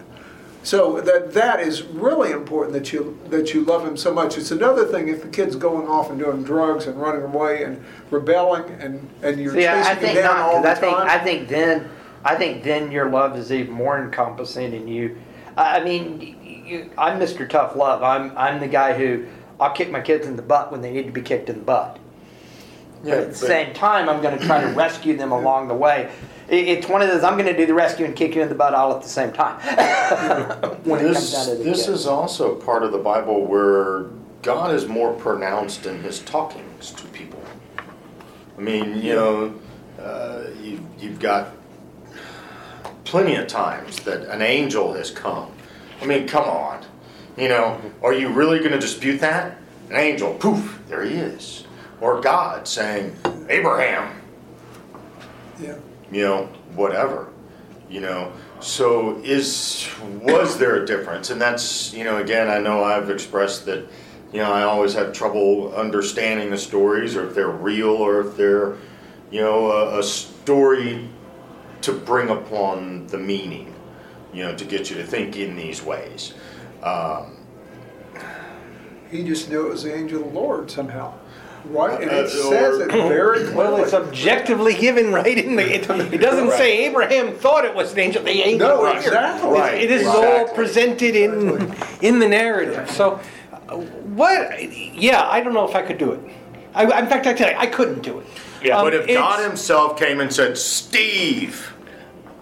So 0.67 1.01
that 1.03 1.33
that 1.35 1.61
is 1.61 1.85
really 1.85 2.33
important 2.33 2.73
that 2.73 2.93
you 2.93 3.17
that 3.29 3.55
you 3.55 3.65
love 3.65 3.87
him 3.87 3.97
so 3.97 4.13
much. 4.13 4.37
It's 4.37 4.51
another 4.51 4.85
thing 4.85 5.07
if 5.07 5.23
the 5.23 5.29
kid's 5.29 5.55
going 5.55 5.87
off 5.87 6.11
and 6.11 6.19
doing 6.19 6.43
drugs 6.43 6.89
and 6.89 7.01
running 7.01 7.23
away 7.23 7.63
and 7.63 7.85
rebelling 8.11 8.69
and, 8.81 9.09
and 9.23 9.41
you're 9.41 9.55
See, 9.55 9.65
I, 9.65 9.79
I 9.79 9.95
chasing 9.95 10.09
him 10.09 10.15
think 10.15 10.19
down 10.19 10.37
not 10.37 10.55
all 10.55 10.63
the 10.63 10.71
I 10.71 10.75
think 10.75 10.97
time. 10.97 11.09
I 11.09 11.19
think 11.19 11.49
then 11.49 11.89
I 12.25 12.35
think 12.35 12.65
then 12.65 12.91
your 12.91 13.09
love 13.09 13.37
is 13.37 13.53
even 13.53 13.75
more 13.75 14.03
encompassing 14.03 14.73
in 14.73 14.89
you. 14.89 15.17
I 15.57 15.79
I 15.79 15.85
mean, 15.85 16.65
you, 16.67 16.91
I'm 16.99 17.21
Mr. 17.21 17.49
Tough 17.49 17.77
Love. 17.77 18.03
I'm 18.03 18.37
I'm 18.37 18.59
the 18.59 18.67
guy 18.67 18.99
who 18.99 19.25
I'll 19.61 19.71
kick 19.73 19.93
my 19.93 20.01
kids 20.01 20.27
in 20.27 20.35
the 20.35 20.43
butt 20.43 20.73
when 20.73 20.83
they 20.83 20.91
need 20.91 21.07
to 21.07 21.13
be 21.13 21.23
kicked 21.23 21.49
in 21.49 21.59
the 21.59 21.65
butt. 21.65 22.01
Yeah, 23.05 23.11
but 23.15 23.19
at 23.19 23.25
the 23.26 23.29
but- 23.29 23.37
same 23.37 23.75
time, 23.75 24.09
I'm 24.09 24.23
going 24.23 24.38
to 24.38 24.45
try 24.45 24.61
to 24.61 24.69
rescue 24.76 25.17
them 25.17 25.33
along 25.33 25.69
the 25.69 25.75
way. 25.75 26.11
It- 26.49 26.69
It's 26.69 26.88
one 26.88 27.03
of 27.03 27.09
those. 27.09 27.23
I'm 27.25 27.35
going 27.35 27.47
to 27.47 27.57
do 27.57 27.67
the 27.67 27.75
rescue 27.75 28.05
and 28.07 28.15
kick 28.17 28.35
you 28.35 28.43
in 28.43 28.49
the 28.49 28.55
butt 28.55 28.75
all 28.75 28.95
at 28.95 29.03
the 29.03 29.09
same 29.09 29.33
time. 29.33 29.61
when 30.85 31.02
this 31.02 31.47
this 31.47 31.89
is 31.89 32.06
also 32.06 32.54
part 32.54 32.82
of 32.82 32.93
the 32.93 32.99
Bible 32.99 33.45
where 33.47 34.06
God 34.43 34.73
is 34.75 34.87
more 34.87 35.13
pronounced 35.15 35.87
in 35.87 36.02
His 36.02 36.21
talkings 36.21 36.93
to 36.93 37.04
people. 37.09 37.43
I 38.56 38.61
mean, 38.61 39.02
you 39.02 39.15
know, 39.15 39.54
uh, 40.00 40.45
you, 40.63 40.80
you've 40.99 41.19
got 41.21 41.49
plenty 43.04 43.37
of 43.37 43.47
times 43.47 44.00
that 44.00 44.23
an 44.28 44.41
angel 44.43 44.95
has 44.95 45.11
come. 45.11 45.50
I 46.00 46.06
mean, 46.06 46.26
come 46.26 46.45
on. 46.45 46.85
You 47.37 47.49
know, 47.49 47.80
are 48.02 48.15
you 48.15 48.28
really 48.28 48.61
going 48.61 48.73
to 48.73 48.78
dispute 48.78 49.21
that? 49.21 49.59
An 49.91 49.97
angel, 49.97 50.35
poof, 50.35 50.80
there 50.89 51.04
he 51.04 51.17
is. 51.17 51.66
Or 52.00 52.21
God 52.21 52.69
saying, 52.69 53.17
Abraham, 53.49 54.21
yeah. 55.61 55.76
you 56.13 56.23
know, 56.23 56.47
whatever, 56.75 57.28
you 57.89 58.00
know. 58.00 58.32
So 58.61 59.19
is 59.25 59.89
was 60.23 60.59
there 60.59 60.82
a 60.82 60.87
difference? 60.87 61.30
And 61.30 61.41
that's 61.41 61.93
you 61.95 62.04
know, 62.04 62.19
again, 62.19 62.49
I 62.49 62.59
know 62.59 62.85
I've 62.85 63.09
expressed 63.11 63.67
that, 63.67 63.87
you 64.32 64.41
know, 64.41 64.52
I 64.52 64.63
always 64.63 64.95
have 64.95 65.13
trouble 65.13 65.75
understanding 65.75 66.50
the 66.50 66.59
stories 66.59 67.17
or 67.17 67.28
if 67.28 67.35
they're 67.35 67.49
real 67.49 67.91
or 67.91 68.21
if 68.21 68.37
they're, 68.37 68.76
you 69.30 69.41
know, 69.41 69.71
a, 69.71 69.99
a 69.99 70.02
story 70.02 71.09
to 71.82 71.93
bring 71.93 72.28
upon 72.28 73.06
the 73.06 73.19
meaning, 73.19 73.75
you 74.35 74.43
know, 74.43 74.54
to 74.56 74.65
get 74.65 74.91
you 74.91 74.97
to 74.97 75.04
think 75.04 75.37
in 75.37 75.56
these 75.56 75.82
ways. 75.82 76.35
Um, 76.82 77.37
He 79.11 79.25
just 79.25 79.49
knew 79.49 79.67
it 79.67 79.71
was 79.71 79.85
the 79.85 79.95
angel 79.95 80.23
of 80.23 80.32
the 80.32 80.39
Lord 80.39 80.71
somehow. 80.71 81.15
Right? 81.71 82.00
And 82.02 82.11
it 82.11 82.29
says 82.31 82.79
it 82.81 82.91
very 82.91 83.45
clearly. 83.45 83.55
Well, 83.55 83.76
it's 83.83 83.93
objectively 83.95 84.75
given 84.75 85.13
right 85.13 85.37
in 85.39 85.57
the. 85.57 85.63
It, 85.75 85.91
it 86.15 86.19
doesn't 86.19 86.52
say 86.52 86.87
Abraham 86.87 87.35
thought 87.35 87.65
it 87.65 87.75
was 87.75 87.93
an 87.93 87.99
angel. 87.99 88.23
The 88.23 88.31
angel. 88.31 88.69
No, 88.69 88.81
was 88.83 88.93
here. 88.93 89.13
exactly. 89.13 89.49
It's- 89.50 89.61
Right, 89.61 89.83
It 89.83 89.91
is 89.91 90.00
exactly. 90.02 90.26
all 90.26 90.49
presented 90.55 91.17
in 91.17 91.75
in 92.02 92.19
the 92.21 92.29
narrative. 92.29 92.91
So, 92.91 93.21
uh, 93.52 93.76
what? 93.76 94.63
Yeah, 94.95 95.26
I 95.29 95.41
don't 95.41 95.55
know 95.55 95.69
if 95.69 95.75
I 95.75 95.83
could 95.83 95.99
do 95.99 96.13
it. 96.13 96.21
I, 96.75 96.83
in 97.00 97.07
fact, 97.09 97.26
I 97.26 97.33
tell 97.33 97.50
you, 97.50 97.57
I 97.57 97.67
couldn't 97.67 98.02
do 98.02 98.19
it. 98.21 98.26
Yeah, 98.63 98.79
Um, 98.79 98.87
but 98.87 98.95
if 98.95 99.02
it's- 99.05 99.17
God 99.17 99.43
Himself 99.43 99.99
came 99.99 100.21
and 100.21 100.33
said, 100.33 100.57
"Steve, 100.59 101.73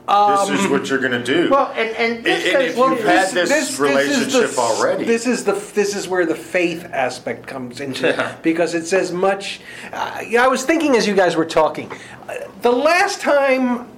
this 0.07 0.61
is 0.61 0.69
what 0.69 0.89
you're 0.91 0.99
going 0.99 1.13
to 1.13 1.25
do," 1.25 1.49
well, 1.51 1.73
and, 1.75 1.97
and 1.97 2.25
this 2.25 2.45
And 2.45 2.53
goes 2.53 2.71
if 2.71 2.77
you've 2.77 3.07
had 3.07 3.31
this, 3.33 3.79
relationship 3.79 4.43
is 4.45 4.57
the, 4.57 4.61
already. 4.61 5.05
This 5.05 5.27
is 5.27 5.45
the 5.45 5.53
this 5.75 5.97
is 5.97 6.07
where 6.09 6.27
the 6.27 6.35
faith 6.35 6.85
aspect 6.93 7.47
comes 7.47 7.81
into 7.81 8.09
Yeah. 8.09 8.33
it 8.35 8.43
because 8.43 8.75
it's 8.75 8.93
as 8.93 9.13
much. 9.13 9.61
Uh, 9.93 10.21
yeah, 10.29 10.45
I 10.45 10.49
was 10.49 10.65
thinking 10.65 10.97
as 10.97 11.07
you 11.07 11.15
guys 11.15 11.37
were 11.37 11.47
talking, 11.47 11.91
uh, 12.29 12.35
the 12.63 12.73
last 12.73 13.21
time 13.21 13.89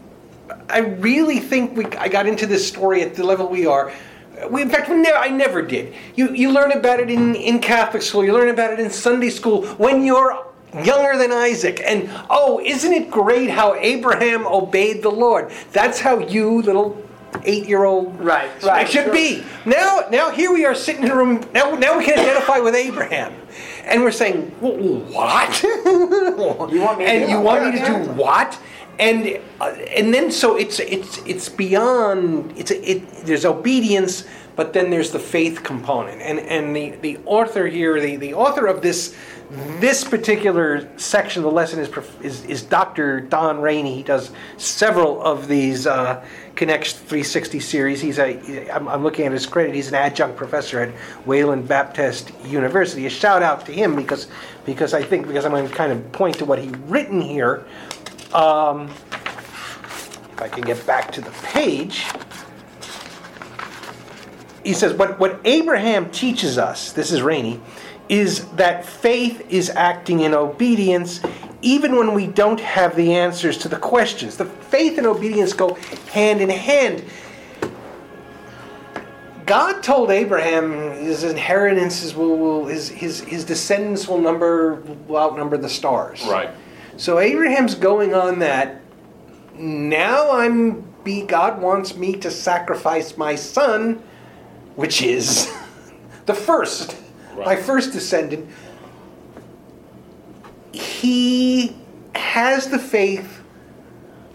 I 0.71 0.79
really 0.79 1.41
think 1.41 1.77
we 1.77 1.87
I 1.99 2.09
got 2.09 2.27
into 2.27 2.47
this 2.47 2.67
story 2.67 3.03
at 3.03 3.15
the 3.15 3.25
level 3.25 3.49
we 3.49 3.67
are. 3.67 3.93
We, 4.51 4.61
in 4.61 4.69
fact, 4.69 4.91
we 4.91 4.97
never, 4.97 5.17
I 5.17 5.29
never 5.29 5.63
did. 5.63 5.95
You 6.15 6.33
you 6.35 6.53
learn 6.53 6.71
about 6.73 7.01
it 7.01 7.11
in, 7.11 7.35
in 7.35 7.59
Catholic 7.59 8.03
school. 8.03 8.23
You 8.25 8.35
learn 8.35 8.51
about 8.51 8.73
it 8.73 8.79
in 8.79 8.91
Sunday 8.91 9.31
school 9.31 9.65
when 9.79 10.05
you're 10.05 10.46
younger 10.85 11.17
than 11.19 11.33
Isaac. 11.33 11.81
And 11.85 12.11
oh, 12.31 12.61
isn't 12.65 12.93
it 12.93 13.11
great 13.11 13.51
how 13.51 13.75
Abraham 13.77 14.47
obeyed 14.47 15.03
the 15.03 15.11
Lord? 15.11 15.51
That's 15.73 16.01
how 16.01 16.19
you 16.19 16.63
little 16.63 17.03
eight-year-old 17.45 18.19
Right, 18.21 18.51
right, 18.63 18.89
should 18.89 19.05
sure. 19.05 19.13
be. 19.13 19.45
Now, 19.65 20.05
now 20.11 20.31
here 20.31 20.53
we 20.53 20.65
are 20.65 20.75
sitting 20.75 21.05
in 21.05 21.11
a 21.11 21.17
room. 21.17 21.45
Now, 21.53 21.73
now 21.75 21.99
we 21.99 22.05
can 22.05 22.19
identify 22.19 22.59
with 22.59 22.75
Abraham, 22.75 23.35
and 23.85 24.03
we're 24.03 24.11
saying, 24.11 24.51
"What? 24.61 25.63
You 26.73 26.81
want 26.81 26.99
me 26.99 27.05
to 27.05 27.11
and 27.11 27.27
do 27.27 27.31
you 27.33 27.41
what? 27.41 27.61
want 27.63 27.75
me 27.75 27.81
to 27.81 27.87
do 27.87 27.95
what?" 28.13 28.59
And 28.99 29.39
uh, 29.61 29.65
and 29.95 30.15
then 30.15 30.31
so 30.31 30.57
it's 30.57 30.81
it's 30.81 31.19
it's 31.27 31.49
beyond. 31.49 32.55
It's 32.57 32.71
it. 32.71 33.07
There's 33.27 33.45
obedience, 33.45 34.25
but 34.57 34.73
then 34.73 34.91
there's 34.91 35.11
the 35.11 35.19
faith 35.19 35.63
component, 35.63 36.23
and 36.23 36.39
and 36.39 36.75
the 36.75 36.91
the 37.03 37.19
author 37.27 37.67
here, 37.67 38.01
the 38.01 38.17
the 38.17 38.35
author 38.35 38.67
of 38.67 38.81
this. 38.83 39.15
This 39.49 40.03
particular 40.03 40.89
section 40.99 41.45
of 41.45 41.45
the 41.45 41.55
lesson 41.55 41.79
is, 41.79 41.89
is, 42.21 42.45
is 42.47 42.63
Dr. 42.63 43.21
Don 43.21 43.61
Rainey. 43.61 43.95
He 43.95 44.03
does 44.03 44.33
several 44.57 45.23
of 45.23 45.47
these 45.47 45.87
uh, 45.87 46.25
Connect 46.57 46.87
360 46.93 47.61
series. 47.61 48.01
He's 48.01 48.19
a, 48.19 48.69
I'm, 48.71 48.89
I'm 48.89 49.05
looking 49.05 49.25
at 49.25 49.31
his 49.31 49.47
credit, 49.47 49.73
he's 49.75 49.89
an 49.89 49.95
adjunct 49.95 50.37
professor 50.37 50.81
at 50.81 50.93
Wayland 51.27 51.69
Baptist 51.69 52.33
University. 52.45 53.07
A 53.07 53.11
shout 53.11 53.43
out 53.43 53.65
to 53.67 53.73
him 53.73 53.95
because, 53.95 54.27
because 54.65 54.93
I 54.93 55.03
think, 55.03 55.29
because 55.29 55.45
I'm 55.45 55.53
going 55.53 55.69
to 55.69 55.75
kind 55.75 55.93
of 55.93 56.11
point 56.11 56.39
to 56.39 56.45
what 56.45 56.59
he's 56.59 56.77
written 56.89 57.21
here. 57.21 57.65
Um, 58.35 58.89
if 58.89 60.43
I 60.43 60.49
can 60.49 60.65
get 60.65 60.85
back 60.87 61.13
to 61.13 61.21
the 61.21 61.31
page. 61.31 62.05
He 64.65 64.73
says, 64.73 64.93
what, 64.95 65.21
what 65.21 65.41
Abraham 65.45 66.11
teaches 66.11 66.59
us, 66.59 66.93
this 66.93 67.13
is 67.13 67.23
Rainey, 67.23 67.61
is 68.09 68.47
that 68.53 68.85
faith 68.85 69.45
is 69.51 69.71
acting 69.71 70.21
in 70.21 70.35
obedience 70.35 71.21
even 71.63 71.97
when 71.97 72.15
we 72.15 72.27
don't 72.27 72.61
have 72.61 72.95
the 72.95 73.15
answers 73.15 73.59
to 73.59 73.69
the 73.69 73.77
questions. 73.77 74.37
The 74.37 74.45
faith 74.45 74.99
and 74.99 75.07
obedience 75.07 75.53
go 75.53 75.75
hand 76.13 76.41
in 76.41 76.51
hand. 76.51 77.05
God 79.47 79.83
told 79.83 80.11
Abraham 80.11 80.73
his 80.93 81.23
inheritances 81.23 82.15
will, 82.15 82.37
will 82.37 82.67
his, 82.67 82.89
his 82.89 83.21
his 83.21 83.45
descendants 83.45 84.09
will 84.09 84.19
number 84.19 84.75
will 85.07 85.17
outnumber 85.17 85.57
the 85.57 85.69
stars. 85.69 86.25
Right. 86.27 86.51
So 86.97 87.21
Abraham's 87.21 87.75
going 87.75 88.13
on 88.13 88.41
that. 88.41 88.81
Now 89.55 90.33
I'm 90.33 90.85
be 91.05 91.23
God 91.23 91.63
wants 91.63 91.97
me 91.97 92.17
to 92.17 92.31
sacrifice 92.31 93.17
my 93.17 93.37
son, 93.37 94.03
which 94.75 95.01
is 95.01 95.53
the 96.27 96.35
first, 96.35 96.97
my 97.45 97.57
first 97.57 97.93
descendant. 97.93 98.49
He 100.73 101.77
has 102.15 102.69
the 102.69 102.79
faith 102.79 103.43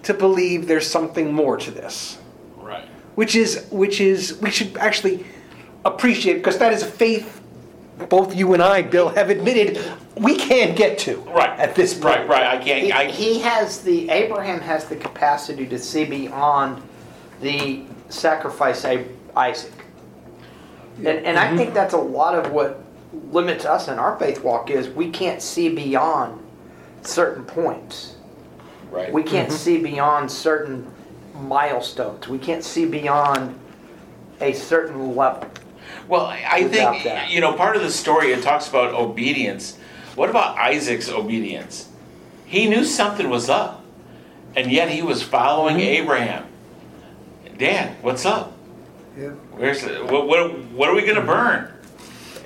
to 0.03 0.13
believe 0.13 0.67
there's 0.67 0.87
something 0.87 1.31
more 1.31 1.57
to 1.57 1.71
this 1.71 2.17
Right. 2.57 2.85
which 3.15 3.35
is 3.35 3.67
which 3.69 4.01
is 4.01 4.39
we 4.41 4.49
should 4.49 4.75
actually 4.77 5.25
appreciate 5.85 6.35
because 6.35 6.57
that 6.57 6.73
is 6.73 6.81
a 6.83 6.87
faith 6.87 7.41
both 8.09 8.35
you 8.35 8.53
and 8.53 8.63
I, 8.63 8.81
Bill, 8.81 9.09
have 9.09 9.29
admitted 9.29 9.79
we 10.15 10.35
can't 10.35 10.75
get 10.75 10.97
to 10.99 11.17
Right. 11.21 11.57
at 11.59 11.75
this 11.75 11.93
point. 11.93 12.27
Right. 12.27 12.27
Right. 12.27 12.43
I 12.45 12.57
can't. 12.57 12.83
He, 12.83 12.91
I, 12.91 13.11
he 13.11 13.39
has 13.41 13.81
the 13.81 14.09
Abraham 14.09 14.59
has 14.61 14.85
the 14.85 14.95
capacity 14.95 15.67
to 15.67 15.77
see 15.77 16.05
beyond 16.05 16.81
the 17.41 17.83
sacrifice 18.09 18.83
of 18.85 19.07
Isaac, 19.35 19.73
and 20.97 21.07
and 21.07 21.37
I 21.37 21.47
mm-hmm. 21.47 21.57
think 21.57 21.73
that's 21.73 21.93
a 21.93 21.97
lot 21.97 22.35
of 22.35 22.51
what 22.51 22.80
limits 23.13 23.65
us 23.65 23.87
in 23.87 23.99
our 23.99 24.17
faith 24.17 24.43
walk 24.43 24.69
is 24.69 24.89
we 24.89 25.09
can't 25.09 25.41
see 25.41 25.69
beyond 25.69 26.41
certain 27.01 27.43
points. 27.45 28.15
right. 28.89 29.11
We 29.11 29.23
can't 29.23 29.51
see 29.51 29.81
beyond 29.81 30.31
certain 30.31 30.91
milestones. 31.35 32.27
We 32.27 32.37
can't 32.37 32.63
see 32.63 32.85
beyond 32.85 33.57
a 34.39 34.53
certain 34.53 35.15
level. 35.15 35.49
Well, 36.07 36.25
I 36.25 36.43
I 36.49 36.63
think 36.67 37.03
that. 37.03 37.29
you 37.29 37.41
know 37.41 37.53
part 37.53 37.75
of 37.75 37.81
the 37.81 37.91
story. 37.91 38.31
It 38.31 38.43
talks 38.43 38.67
about 38.67 38.93
obedience. 38.93 39.77
What 40.15 40.29
about 40.29 40.57
Isaac's 40.57 41.09
obedience? 41.09 41.89
He 42.45 42.67
knew 42.69 42.83
something 42.85 43.29
was 43.29 43.49
up, 43.49 43.83
and 44.55 44.71
yet 44.71 44.89
he 44.89 45.01
was 45.01 45.21
following 45.23 45.77
Mm-hmm. 45.77 46.03
Abraham. 46.03 46.45
Dan, 47.57 47.95
what's 48.01 48.25
up? 48.25 48.53
Yeah. 49.17 49.29
Where's 49.51 49.83
what, 49.83 50.27
what? 50.27 50.57
What 50.71 50.89
are 50.89 50.95
we 50.95 51.05
gonna 51.05 51.25
burn? 51.25 51.70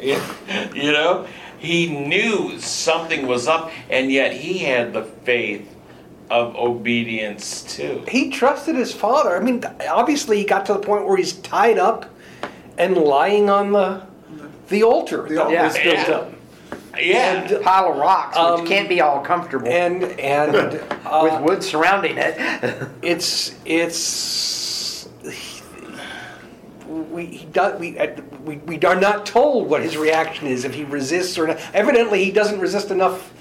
you 0.73 0.91
know, 0.91 1.25
he 1.58 1.88
knew 1.88 2.60
something 2.60 3.27
was 3.27 3.47
up, 3.47 3.71
and 3.89 4.12
yet 4.12 4.34
he 4.34 4.60
had 4.60 4.93
the 4.93 5.03
faith 5.03 5.67
of 6.29 6.55
obedience 6.55 7.62
too. 7.63 8.03
He 8.08 8.29
trusted 8.31 8.75
his 8.75 8.93
father. 8.93 9.36
I 9.38 9.39
mean, 9.39 9.63
obviously, 9.89 10.38
he 10.38 10.43
got 10.45 10.65
to 10.67 10.73
the 10.73 10.79
point 10.79 11.05
where 11.05 11.17
he's 11.17 11.34
tied 11.34 11.77
up 11.77 12.10
and 12.77 12.97
lying 12.97 13.49
on 13.49 13.71
the 13.71 14.01
the 14.69 14.84
altar 14.84 15.23
The 15.23 15.36
that 15.36 15.43
altar. 15.45 15.62
was 15.63 15.73
built 15.75 15.95
Yeah. 16.08 16.15
up. 16.15 16.31
Yeah. 16.99 17.60
Pile 17.62 17.91
of 17.91 17.97
rocks, 17.97 18.38
which 18.38 18.45
Um, 18.62 18.65
can't 18.67 18.89
be 18.89 19.01
all 19.01 19.19
comfortable, 19.19 19.67
And 19.67 20.03
and 20.19 20.51
with 20.53 20.84
uh, 21.05 21.39
wood 21.43 21.63
surrounding 21.63 22.17
it. 22.17 22.36
it's 23.01 23.53
it's 23.65 23.97
we 27.11 27.25
he 27.25 27.45
does 27.47 27.79
we, 27.79 27.97
uh, 27.97 28.15
we 28.43 28.57
we 28.57 28.79
are 28.81 28.95
not 28.95 29.25
told 29.25 29.69
what 29.69 29.81
his 29.81 29.97
reaction 29.97 30.47
is 30.47 30.65
if 30.65 30.73
he 30.73 30.83
resists 30.83 31.37
or 31.37 31.47
not. 31.47 31.59
Evidently, 31.73 32.23
he 32.23 32.31
doesn't 32.31 32.59
resist 32.59 32.91
enough 32.91 33.33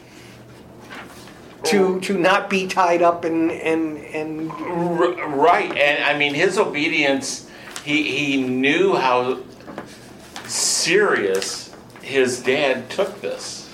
to 1.64 2.00
to 2.00 2.18
not 2.18 2.50
be 2.50 2.66
tied 2.66 3.02
up 3.02 3.24
and 3.24 3.50
and 3.50 3.98
and 3.98 4.50
R- 4.50 5.28
right, 5.28 5.70
and 5.76 6.04
I 6.04 6.16
mean 6.16 6.34
his 6.34 6.58
obedience. 6.58 7.50
He 7.84 8.02
he 8.16 8.42
knew 8.42 8.94
how 8.94 9.40
serious 10.46 11.74
his 12.02 12.42
dad 12.42 12.90
took 12.90 13.20
this. 13.20 13.70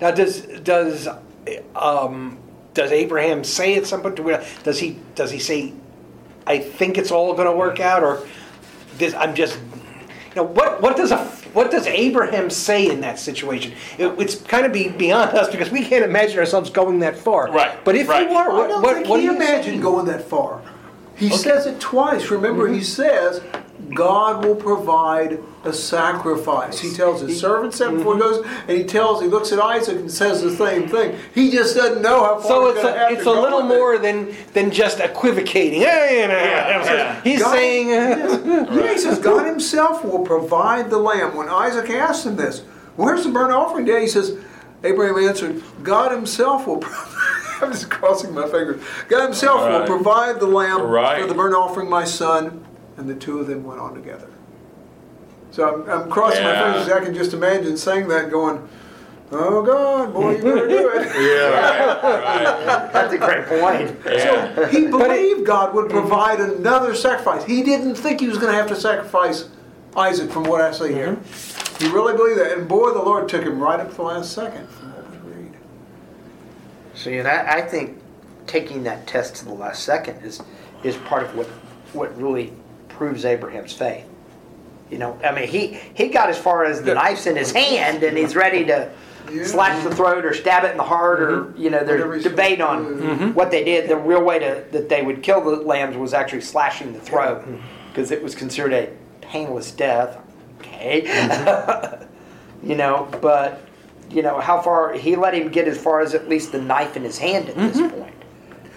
now 0.00 0.10
does 0.10 0.42
does 0.42 1.08
um 1.74 2.38
does 2.74 2.90
Abraham 2.90 3.44
say 3.44 3.76
at 3.76 3.86
some 3.86 4.02
point 4.02 4.16
does 4.64 4.78
he 4.78 4.98
does 5.14 5.30
he 5.30 5.38
say 5.38 5.72
I 6.46 6.58
think 6.58 6.98
it's 6.98 7.10
all 7.10 7.34
going 7.34 7.46
to 7.46 7.56
work 7.56 7.80
out 7.80 8.02
or 8.02 8.26
this 8.98 9.14
I'm 9.14 9.34
just 9.34 9.58
you 10.30 10.36
know 10.36 10.44
what 10.44 10.80
what 10.80 10.96
does 10.96 11.10
a 11.10 11.24
what 11.52 11.70
does 11.70 11.86
Abraham 11.86 12.50
say 12.50 12.88
in 12.88 13.00
that 13.02 13.18
situation? 13.18 13.72
It, 13.98 14.06
it's 14.18 14.36
kind 14.36 14.64
of 14.64 14.72
be 14.72 14.88
beyond 14.88 15.36
us 15.36 15.50
because 15.50 15.70
we 15.70 15.84
can't 15.84 16.04
imagine 16.04 16.38
ourselves 16.38 16.70
going 16.70 17.00
that 17.00 17.16
far. 17.16 17.52
Right, 17.52 17.84
But 17.84 17.94
if 17.94 18.08
right. 18.08 18.28
you 18.28 18.34
are, 18.34 18.50
I 18.50 18.54
what, 18.54 18.68
don't 18.68 18.82
what, 18.82 18.94
think 18.96 19.08
what 19.08 19.20
he 19.20 19.26
do 19.26 19.32
you 19.32 19.36
imagined 19.36 19.76
say? 19.76 19.82
going 19.82 20.06
that 20.06 20.26
far. 20.28 20.62
He 21.14 21.28
says 21.28 21.66
it 21.66 21.78
twice. 21.78 22.30
Remember, 22.30 22.66
he 22.68 22.76
mm-hmm. 22.76 22.82
says, 22.82 23.42
God 23.94 24.44
will 24.44 24.54
provide 24.56 25.40
a 25.64 25.72
sacrifice. 25.72 26.78
He 26.80 26.90
tells 26.92 27.20
his 27.20 27.38
servants 27.38 27.78
that 27.78 27.90
before 27.92 28.14
he 28.14 28.20
goes, 28.20 28.44
and 28.68 28.70
he 28.78 28.84
tells, 28.84 29.20
he 29.20 29.28
looks 29.28 29.52
at 29.52 29.58
Isaac 29.60 29.96
and 29.98 30.10
says 30.10 30.42
the 30.42 30.54
same 30.56 30.88
thing. 30.88 31.18
He 31.34 31.50
just 31.50 31.76
doesn't 31.76 32.02
know 32.02 32.22
how 32.24 32.38
far 32.40 32.48
So 32.48 32.66
he's 32.68 32.76
it's 32.76 32.84
a, 32.84 32.98
have 32.98 33.12
it's 33.12 33.22
to 33.24 33.30
a 33.30 33.40
little 33.40 33.62
with 33.62 33.72
it. 33.72 33.78
more 33.78 33.98
than 33.98 34.34
than 34.54 34.70
just 34.70 35.00
equivocating. 35.00 35.80
Hey, 35.82 36.24
nah. 36.26 36.34
yeah. 36.34 37.20
He's 37.22 37.40
God- 37.42 37.52
saying. 37.52 37.92
uh, 37.92 38.66
Yeah, 38.72 38.92
he 38.92 38.98
says 39.04 39.18
God 39.18 39.46
Himself 39.46 40.04
will 40.04 40.24
provide 40.24 40.90
the 40.90 40.98
lamb. 40.98 41.36
When 41.36 41.48
Isaac 41.48 41.88
asked 41.90 42.26
him 42.26 42.36
this, 42.36 42.60
where's 42.96 43.24
the 43.24 43.30
burnt 43.30 43.52
offering, 43.52 43.84
Dad? 43.86 44.00
He 44.00 44.08
says, 44.08 44.36
Abraham 44.84 45.16
answered, 45.28 45.62
God 45.82 46.10
Himself 46.12 46.66
will 46.66 46.78
provide. 46.78 47.08
I'm 47.62 47.70
just 47.70 47.88
crossing 47.90 48.34
my 48.34 48.42
fingers. 48.48 48.82
God 49.08 49.22
Himself 49.26 49.60
will 49.70 49.86
provide 49.86 50.40
the 50.40 50.46
lamb 50.48 50.82
Right. 50.82 51.20
for 51.22 51.28
the 51.28 51.34
burnt 51.34 51.54
offering, 51.54 51.88
my 51.88 52.02
son. 52.04 52.64
And 52.96 53.08
the 53.08 53.14
two 53.14 53.40
of 53.40 53.46
them 53.46 53.64
went 53.64 53.80
on 53.80 53.94
together. 53.94 54.28
So 55.50 55.84
I'm, 55.84 55.88
I'm 55.90 56.10
crossing 56.10 56.42
Yeah. 56.42 56.62
my 56.62 56.72
fingers. 56.72 56.92
I 56.92 57.04
can 57.04 57.14
just 57.14 57.32
imagine 57.34 57.76
saying 57.76 58.08
that, 58.08 58.30
going, 58.30 58.66
"Oh 59.30 59.62
God, 59.62 60.12
boy, 60.14 60.36
you 60.36 60.42
better 60.42 60.68
do 60.68 60.88
it." 60.94 61.02
Yeah, 61.22 62.90
That's 62.92 63.12
a 63.12 63.18
great 63.18 63.46
point. 63.46 63.98
Yeah. 64.06 64.68
He 64.68 64.86
believed 64.86 65.44
God 65.46 65.74
would 65.74 65.90
provide 65.90 66.40
another 66.40 66.94
sacrifice. 66.94 67.44
He 67.44 67.62
didn't 67.62 67.94
think 67.96 68.20
he 68.20 68.28
was 68.28 68.38
going 68.38 68.52
to 68.52 68.58
have 68.58 68.68
to 68.68 68.76
sacrifice 68.76 69.48
Isaac, 69.96 70.30
from 70.30 70.44
what 70.44 70.60
I 70.62 70.72
see 70.72 70.92
here. 70.92 71.16
Mm-hmm. 71.16 71.84
He 71.84 71.90
really 71.92 72.14
believed 72.16 72.38
that. 72.40 72.56
And 72.56 72.66
boy, 72.68 72.92
the 72.92 73.02
Lord 73.02 73.28
took 73.28 73.42
him 73.42 73.58
right 73.60 73.78
up 73.80 73.90
to 73.90 73.94
the 73.96 74.02
last 74.02 74.32
second, 74.32 74.68
from 74.68 74.92
what 74.94 75.10
we 75.10 75.32
read. 75.32 75.52
See, 76.94 77.16
and 77.18 77.28
I, 77.28 77.58
I 77.58 77.60
think 77.62 77.98
taking 78.46 78.84
that 78.84 79.06
test 79.06 79.36
to 79.36 79.44
the 79.44 79.52
last 79.54 79.82
second 79.84 80.22
is 80.22 80.40
is 80.82 80.96
part 80.96 81.22
of 81.24 81.36
what 81.36 81.46
what 81.92 82.16
really 82.16 82.52
proves 82.94 83.24
Abraham's 83.24 83.72
faith. 83.72 84.06
You 84.90 84.98
know, 84.98 85.18
I 85.24 85.32
mean, 85.32 85.48
he 85.48 85.78
he 85.94 86.08
got 86.08 86.28
as 86.28 86.38
far 86.38 86.64
as 86.64 86.82
the 86.82 86.94
knife's 86.94 87.26
in 87.26 87.36
his 87.36 87.50
hand, 87.52 88.02
and 88.02 88.16
he's 88.16 88.36
ready 88.36 88.64
to 88.66 88.90
Yeah. 89.30 89.44
slash 89.44 89.82
the 89.84 89.94
throat 89.94 90.24
or 90.24 90.34
stab 90.34 90.64
it 90.64 90.72
in 90.72 90.76
the 90.76 90.82
heart, 90.82 91.20
or 91.22 91.44
mm-hmm. 91.44 91.62
you 91.62 91.70
know, 91.70 91.78
Whatever 91.78 92.08
there's 92.08 92.24
debate 92.24 92.60
on 92.60 92.84
to 92.84 93.16
do. 93.16 93.32
what 93.32 93.50
they 93.50 93.64
did. 93.64 93.88
The 93.88 93.96
real 93.96 94.22
way 94.22 94.38
to 94.38 94.64
that 94.72 94.88
they 94.88 95.02
would 95.02 95.22
kill 95.22 95.40
the 95.40 95.62
lambs 95.62 95.96
was 95.96 96.12
actually 96.12 96.42
slashing 96.42 96.92
the 96.92 97.00
throat, 97.00 97.40
mm-hmm. 97.40 97.56
because 97.88 98.10
it 98.10 98.22
was 98.22 98.34
considered 98.34 98.72
a 98.74 98.90
painless 99.22 99.70
death. 99.70 100.18
Okay, 100.58 101.02
you 102.62 102.74
know, 102.74 103.08
but 103.22 103.62
you 104.10 104.20
know 104.22 104.40
how 104.40 104.60
far 104.60 104.92
he 104.92 105.16
let 105.16 105.32
him 105.34 105.48
get 105.48 105.66
as 105.66 105.78
far 105.78 106.00
as 106.00 106.12
at 106.14 106.28
least 106.28 106.52
the 106.52 106.60
knife 106.60 106.96
in 106.98 107.02
his 107.02 107.16
hand 107.16 107.48
at 107.48 107.56
this 107.56 107.80
point, 107.80 108.14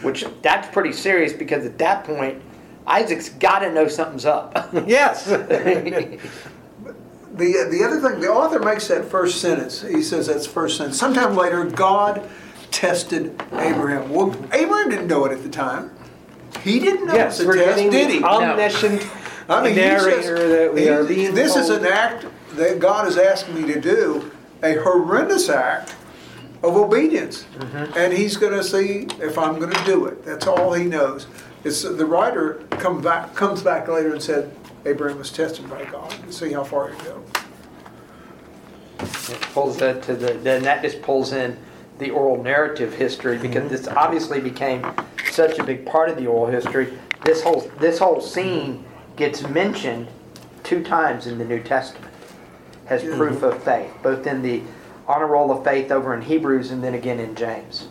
which 0.01 0.23
that's 0.41 0.67
pretty 0.69 0.93
serious 0.93 1.33
because 1.33 1.65
at 1.65 1.77
that 1.79 2.05
point 2.05 2.41
Isaac's 2.87 3.29
got 3.29 3.59
to 3.59 3.71
know 3.71 3.87
something's 3.87 4.25
up. 4.25 4.69
yes. 4.87 5.27
The, 7.37 7.67
the 7.69 7.83
other 7.83 7.99
thing, 7.99 8.21
the 8.21 8.29
author 8.31 8.59
makes 8.59 8.87
that 8.87 9.03
first 9.05 9.41
sentence. 9.41 9.81
He 9.81 10.01
says 10.01 10.27
that's 10.27 10.45
first 10.47 10.77
sentence. 10.77 10.97
Sometime 10.97 11.35
later, 11.35 11.65
God 11.65 12.29
tested 12.71 13.31
Abraham. 13.51 14.09
Well, 14.09 14.29
Abraham 14.53 14.89
didn't 14.89 15.07
know 15.07 15.25
it 15.25 15.33
at 15.33 15.43
the 15.43 15.49
time. 15.49 15.91
He 16.63 16.79
didn't 16.79 17.07
know 17.07 17.13
yes. 17.13 17.33
it's 17.37 17.43
a 17.43 17.47
We're 17.47 17.55
test, 17.55 17.75
getting 17.75 17.91
did 17.91 18.09
he? 18.09 18.19
the 18.19 18.25
omniscient 18.25 19.05
I 19.49 19.61
mean, 19.63 19.73
he 19.73 19.81
narrator 19.81 20.37
says- 20.37 20.49
that 20.49 20.73
we 20.73 20.81
he- 20.83 20.89
are 20.89 21.03
being. 21.03 21.35
This 21.35 21.57
is 21.57 21.69
an 21.69 21.85
act 21.85 22.25
that 22.53 22.79
God 22.79 23.05
is 23.05 23.17
asking 23.17 23.55
me 23.55 23.73
to 23.73 23.81
do, 23.81 24.31
a 24.63 24.75
horrendous 24.75 25.49
act 25.49 25.93
of 26.63 26.77
obedience, 26.77 27.43
Mm-hmm. 27.57 27.97
and 27.97 28.13
He's 28.13 28.37
going 28.37 28.53
to 28.53 28.63
see 28.63 29.07
if 29.21 29.37
I'm 29.37 29.59
going 29.59 29.73
to 29.73 29.83
do 29.83 30.05
it. 30.05 30.23
That's 30.23 30.47
all 30.47 30.71
He 30.71 30.85
knows. 30.85 31.27
It's 31.65 31.81
the 31.81 32.05
writer 32.05 32.63
comes 32.69 33.03
back 33.03 33.33
comes 33.33 33.63
back 33.63 33.87
later 33.87 34.13
and 34.13 34.21
said 34.21 34.55
Abraham 34.85 35.17
was 35.17 35.31
tested 35.31 35.67
by 35.67 35.83
God 35.85 36.11
to 36.11 36.31
see 36.31 36.53
how 36.53 36.63
far 36.63 36.89
he'd 36.89 37.03
go. 37.03 37.23
It 38.99 39.41
pulls 39.51 39.77
that 39.77 40.03
to 40.03 40.15
the 40.15 40.33
then 40.33 40.61
that 40.61 40.83
just 40.83 41.01
pulls 41.01 41.33
in 41.33 41.57
the 41.97 42.11
oral 42.11 42.43
narrative 42.43 42.93
history 42.93 43.39
because 43.39 43.63
mm-hmm. 43.63 43.69
this 43.69 43.87
obviously 43.87 44.39
became 44.39 44.85
such 45.31 45.57
a 45.57 45.63
big 45.63 45.87
part 45.87 46.09
of 46.09 46.17
the 46.17 46.27
oral 46.27 46.51
history. 46.51 46.99
This 47.23 47.41
whole 47.41 47.61
this 47.79 47.97
whole 47.97 48.21
scene 48.21 48.85
gets 49.15 49.41
mentioned 49.41 50.07
two 50.63 50.83
times 50.83 51.25
in 51.25 51.39
the 51.39 51.45
New 51.45 51.63
Testament 51.63 52.13
as 52.85 53.01
mm-hmm. 53.01 53.17
proof 53.17 53.41
of 53.41 53.63
faith, 53.63 53.91
both 54.03 54.27
in 54.27 54.43
the 54.43 54.61
honor 55.07 55.25
roll 55.25 55.51
of 55.51 55.63
faith 55.63 55.91
over 55.91 56.13
in 56.13 56.21
Hebrews 56.21 56.69
and 56.69 56.83
then 56.83 56.93
again 56.93 57.19
in 57.19 57.33
James. 57.33 57.87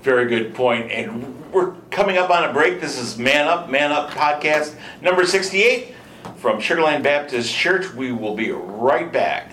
Very 0.00 0.26
good 0.26 0.54
point. 0.54 0.90
And 0.90 1.43
we're 1.54 1.72
coming 1.90 2.18
up 2.18 2.30
on 2.30 2.42
a 2.42 2.52
break. 2.52 2.80
This 2.80 2.98
is 2.98 3.16
Man 3.16 3.46
Up, 3.46 3.70
Man 3.70 3.92
Up 3.92 4.10
podcast 4.10 4.74
number 5.00 5.24
68 5.24 5.94
from 6.36 6.58
Sugarland 6.58 7.04
Baptist 7.04 7.54
Church. 7.54 7.94
We 7.94 8.10
will 8.10 8.34
be 8.34 8.50
right 8.50 9.12
back. 9.12 9.52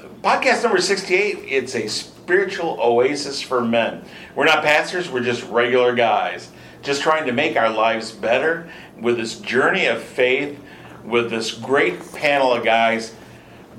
podcast 0.23 0.61
number 0.61 0.79
68. 0.79 1.39
It's 1.47 1.73
a 1.73 1.87
spiritual 1.87 2.77
oasis 2.79 3.41
for 3.41 3.59
men. 3.59 4.05
We're 4.35 4.45
not 4.45 4.63
pastors, 4.63 5.09
we're 5.09 5.23
just 5.23 5.43
regular 5.49 5.95
guys, 5.95 6.49
just 6.83 7.01
trying 7.01 7.25
to 7.25 7.31
make 7.31 7.57
our 7.57 7.71
lives 7.71 8.11
better 8.11 8.69
with 8.99 9.17
this 9.17 9.39
journey 9.39 9.87
of 9.87 10.01
faith, 10.01 10.59
with 11.03 11.31
this 11.31 11.51
great 11.51 11.99
panel 12.13 12.53
of 12.53 12.63
guys 12.63 13.15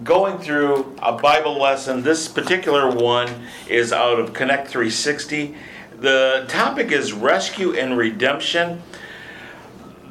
going 0.03 0.39
through 0.39 0.97
a 1.01 1.13
Bible 1.13 1.61
lesson. 1.61 2.03
This 2.03 2.27
particular 2.27 2.91
one 2.91 3.31
is 3.69 3.93
out 3.93 4.19
of 4.19 4.33
Connect 4.33 4.67
360. 4.67 5.55
The 6.01 6.45
topic 6.49 6.91
is 6.91 7.13
rescue 7.13 7.75
and 7.75 7.97
redemption. 7.97 8.83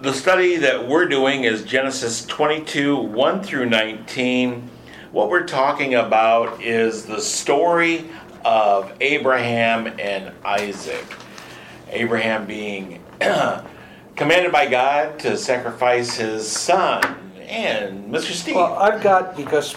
The 0.02 0.14
study 0.14 0.56
that 0.56 0.88
we're 0.88 1.08
doing 1.08 1.44
is 1.44 1.64
Genesis 1.64 2.26
22 2.26 2.96
1 2.96 3.44
through 3.44 3.66
19. 3.66 4.70
What 5.12 5.30
we're 5.30 5.46
talking 5.46 5.96
about 5.96 6.62
is 6.64 7.06
the 7.06 7.20
story 7.20 8.10
of 8.46 8.94
Abraham 9.02 9.88
and 10.00 10.32
Isaac. 10.46 11.06
Abraham 11.90 12.46
being 12.46 13.02
commanded 14.16 14.52
by 14.54 14.68
God 14.68 15.20
to 15.20 15.36
sacrifice 15.38 16.16
his 16.16 16.50
son. 16.50 17.04
And 17.42 18.10
Mr. 18.12 18.32
Steve. 18.32 18.56
Well, 18.56 18.74
I've 18.76 19.04
got 19.04 19.36
because 19.36 19.76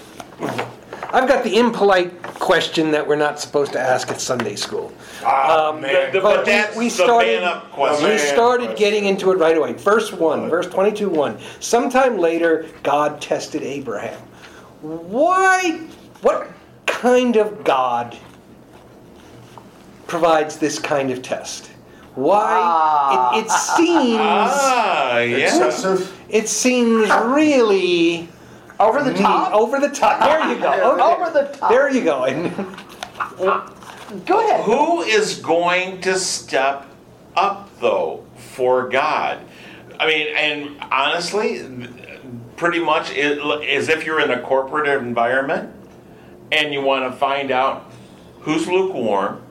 I've 1.10 1.28
got 1.28 1.42
the 1.42 1.58
impolite 1.58 2.22
question 2.22 2.92
that 2.92 3.04
we're 3.06 3.16
not 3.16 3.40
supposed 3.40 3.72
to 3.72 3.80
ask 3.80 4.08
at 4.10 4.20
Sunday 4.20 4.54
school. 4.54 4.92
Ah, 5.24 5.76
man. 5.80 6.12
but 6.12 6.22
but 6.22 6.38
we- 6.38 6.44
that's 6.44 6.76
we 6.76 6.84
the 6.84 6.90
started- 6.90 7.40
man 7.40 7.42
up 7.42 7.72
question. 7.72 8.08
We 8.08 8.18
started 8.18 8.76
getting 8.76 9.06
into 9.06 9.32
it 9.32 9.38
right 9.38 9.56
away. 9.56 9.72
Verse 9.72 10.12
1, 10.12 10.48
verse 10.48 10.68
22 10.68 11.08
1. 11.08 11.38
Sometime 11.58 12.18
later, 12.18 12.66
God 12.84 13.20
tested 13.20 13.62
Abraham. 13.64 14.20
Why? 14.84 15.80
What 16.20 16.52
kind 16.84 17.36
of 17.36 17.64
God 17.64 18.18
provides 20.06 20.58
this 20.58 20.78
kind 20.78 21.10
of 21.10 21.22
test? 21.22 21.70
Why? 22.14 23.32
It, 23.34 23.46
it 23.46 23.50
seems. 23.50 24.18
Ah, 24.20 25.18
yeah. 25.18 25.46
Excessive. 25.46 26.12
It 26.28 26.48
seems 26.48 27.08
really 27.10 28.28
Over 28.78 29.02
the 29.02 29.14
top? 29.14 29.52
Over 29.54 29.80
the 29.80 29.88
top. 29.88 30.20
There 30.20 30.52
you 30.52 30.60
go. 30.60 30.70
Okay. 30.92 31.02
Over 31.02 31.30
the 31.30 31.56
top. 31.56 31.70
There 31.70 31.90
you 31.90 32.04
go. 32.04 32.24
And 32.24 32.54
Go 34.26 34.40
ahead. 34.40 34.64
Who 34.64 35.00
is 35.02 35.38
going 35.38 36.00
to 36.02 36.18
step 36.18 36.86
up 37.36 37.70
though 37.80 38.24
for 38.36 38.88
God? 38.88 39.38
I 39.98 40.06
mean, 40.06 40.26
and 40.36 40.76
honestly, 40.92 41.58
pretty 42.64 42.80
much 42.80 43.10
as 43.14 43.90
if 43.90 44.06
you're 44.06 44.20
in 44.20 44.30
a 44.30 44.40
corporate 44.40 44.88
environment 44.88 45.70
and 46.50 46.72
you 46.72 46.80
want 46.80 47.04
to 47.04 47.14
find 47.14 47.50
out 47.50 47.92
who's 48.40 48.66
lukewarm 48.66 49.42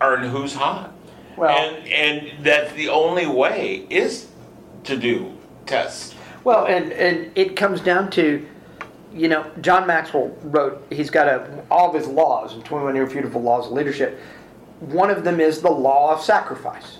or 0.00 0.18
who's 0.18 0.54
hot. 0.54 0.92
Well- 1.36 1.50
and 1.50 1.88
and 1.88 2.44
that's 2.46 2.72
the 2.74 2.88
only 2.88 3.26
way 3.26 3.84
is 3.90 4.28
to 4.84 4.96
do 4.96 5.36
tests. 5.66 6.14
Well, 6.44 6.66
and, 6.66 6.92
and 6.92 7.32
it 7.36 7.56
comes 7.56 7.80
down 7.80 8.12
to, 8.12 8.46
you 9.12 9.26
know, 9.26 9.50
John 9.60 9.84
Maxwell 9.84 10.28
wrote, 10.42 10.86
he's 10.90 11.10
got 11.10 11.26
a, 11.26 11.64
all 11.68 11.88
of 11.88 11.96
his 11.96 12.06
laws, 12.06 12.62
21 12.62 12.96
irrefutable 12.96 13.42
laws 13.42 13.66
of 13.66 13.72
leadership. 13.72 14.20
One 14.78 15.10
of 15.10 15.24
them 15.24 15.40
is 15.40 15.60
the 15.62 15.70
law 15.70 16.14
of 16.14 16.22
sacrifice. 16.22 16.98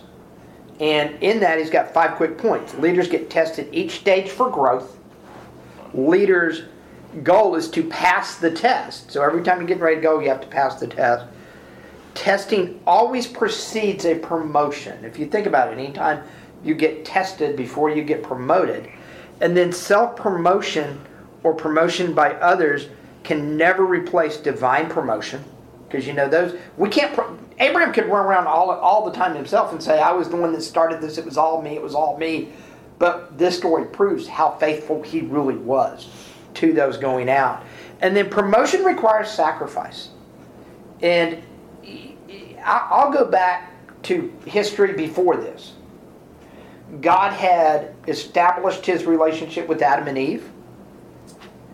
And 0.81 1.23
in 1.23 1.39
that, 1.39 1.61
he's 1.61 1.71
got 1.71 1.95
five 1.95 2.17
quick 2.17 2.37
points. 2.37 2.75
Leaders 2.75 3.07
get 3.07 3.31
tested 3.31 3.69
each 3.71 4.01
stage 4.01 4.29
for 4.29 4.51
growth. 4.51 4.99
Leaders' 5.95 6.63
goal 7.23 7.55
is 7.55 7.71
to 7.71 7.85
pass 7.85 8.37
the 8.37 8.51
test. 8.51 9.11
So 9.11 9.23
every 9.23 9.43
time 9.43 9.61
you 9.61 9.67
get 9.67 9.81
ready 9.81 9.97
to 9.97 10.03
go, 10.03 10.19
you 10.21 10.29
have 10.29 10.41
to 10.41 10.47
pass 10.49 10.81
the 10.81 10.89
test. 10.89 11.27
Testing 12.15 12.81
always 12.87 13.27
precedes 13.27 14.05
a 14.05 14.19
promotion. 14.19 15.05
If 15.05 15.19
you 15.19 15.27
think 15.27 15.47
about 15.47 15.73
it, 15.73 15.79
anytime 15.79 16.23
you 16.65 16.75
get 16.75 17.05
tested 17.05 17.57
before 17.57 17.91
you 17.91 18.03
get 18.03 18.23
promoted, 18.23 18.89
and 19.41 19.57
then 19.57 19.73
self 19.73 20.17
promotion 20.17 21.01
or 21.43 21.55
promotion 21.55 22.15
by 22.15 22.35
others 22.35 22.89
can 23.23 23.57
never 23.57 23.85
replace 23.85 24.37
divine 24.37 24.89
promotion. 24.89 25.45
Because 25.89 26.07
you 26.07 26.13
know 26.13 26.29
those 26.29 26.59
we 26.77 26.89
can't. 26.89 27.15
Pro- 27.15 27.39
Abraham 27.61 27.93
could 27.93 28.07
run 28.07 28.27
around 28.27 28.47
all 28.47 28.71
all 28.71 29.05
the 29.05 29.13
time 29.13 29.35
himself 29.35 29.73
and 29.73 29.83
say, 29.83 30.01
"I 30.01 30.13
was 30.13 30.29
the 30.29 30.37
one 30.37 30.53
that 30.53 30.63
started 30.63 31.01
this. 31.01 31.19
It 31.19 31.25
was 31.25 31.37
all 31.37 31.63
me. 31.63 31.75
It 31.75 31.83
was 31.83 31.95
all 31.95 32.17
me." 32.17 32.53
But 32.99 33.37
this 33.37 33.57
story 33.57 33.87
proves 33.87 34.27
how 34.27 34.53
faithful 34.53 35.03
he 35.03 35.23
really 35.23 35.57
was 35.57 36.09
to 36.55 36.73
those 36.73 36.97
going 36.97 37.29
out. 37.29 37.65
And 38.01 38.17
then 38.17 38.31
promotion 38.31 38.85
requires 38.85 39.31
sacrifice. 39.31 40.11
And 41.03 41.43
I'll 42.65 43.13
go 43.13 43.25
back 43.25 43.73
to 44.05 44.33
history 44.47 44.93
before 44.93 45.37
this. 45.37 45.73
God 47.01 47.33
had 47.33 47.95
established 48.07 48.87
his 48.87 49.05
relationship 49.05 49.69
with 49.69 49.83
Adam 49.83 50.07
and 50.09 50.19
Eve. 50.19 50.49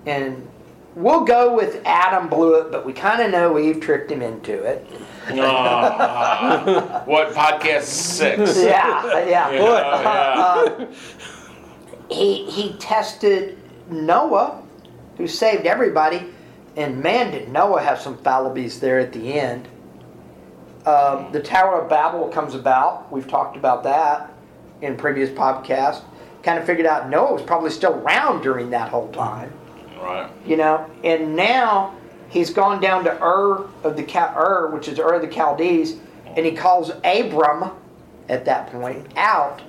And 0.06 0.48
we'll 0.94 1.24
go 1.24 1.54
with 1.54 1.82
Adam 1.84 2.28
blew 2.28 2.54
it, 2.60 2.72
but 2.72 2.86
we 2.86 2.92
kind 2.92 3.20
of 3.20 3.30
know 3.30 3.58
Eve 3.58 3.80
tricked 3.80 4.10
him 4.10 4.22
into 4.22 4.62
it. 4.62 4.86
Ah, 5.28 7.02
what 7.04 7.32
podcast 7.32 7.82
six? 7.82 8.56
Yeah, 8.62 9.26
yeah. 9.28 9.50
Yeah, 9.50 10.78
yeah. 10.78 10.86
he 12.10 12.50
he 12.50 12.72
tested 12.74 13.58
Noah, 13.90 14.62
who 15.16 15.26
saved 15.26 15.66
everybody, 15.66 16.26
and 16.76 17.02
man, 17.02 17.30
did 17.32 17.50
Noah 17.50 17.82
have 17.82 18.00
some 18.00 18.16
fallibies 18.18 18.80
there 18.80 18.98
at 18.98 19.12
the 19.12 19.34
end. 19.34 19.68
Um, 20.86 21.30
the 21.32 21.40
Tower 21.40 21.82
of 21.82 21.90
Babel 21.90 22.28
comes 22.28 22.54
about. 22.54 23.12
We've 23.12 23.28
talked 23.28 23.56
about 23.56 23.82
that 23.84 24.32
in 24.80 24.96
previous 24.96 25.28
podcasts. 25.28 26.02
Kind 26.42 26.58
of 26.58 26.64
figured 26.64 26.86
out 26.86 27.10
Noah 27.10 27.34
was 27.34 27.42
probably 27.42 27.70
still 27.70 27.94
around 27.96 28.40
during 28.40 28.70
that 28.70 28.88
whole 28.88 29.10
time, 29.12 29.52
Right. 30.00 30.30
you 30.46 30.56
know. 30.56 30.90
And 31.04 31.36
now 31.36 31.94
he's 32.30 32.50
gone 32.50 32.80
down 32.80 33.04
to 33.04 33.22
Ur 33.22 33.68
of 33.84 33.96
the 33.96 34.04
Ur, 34.16 34.70
which 34.72 34.88
is 34.88 34.98
Ur 34.98 35.14
of 35.14 35.22
the 35.22 35.30
Chaldees, 35.30 35.96
and 36.26 36.46
he 36.46 36.52
calls 36.52 36.90
Abram 37.04 37.72
at 38.28 38.46
that 38.46 38.70
point 38.70 39.06
out 39.16 39.60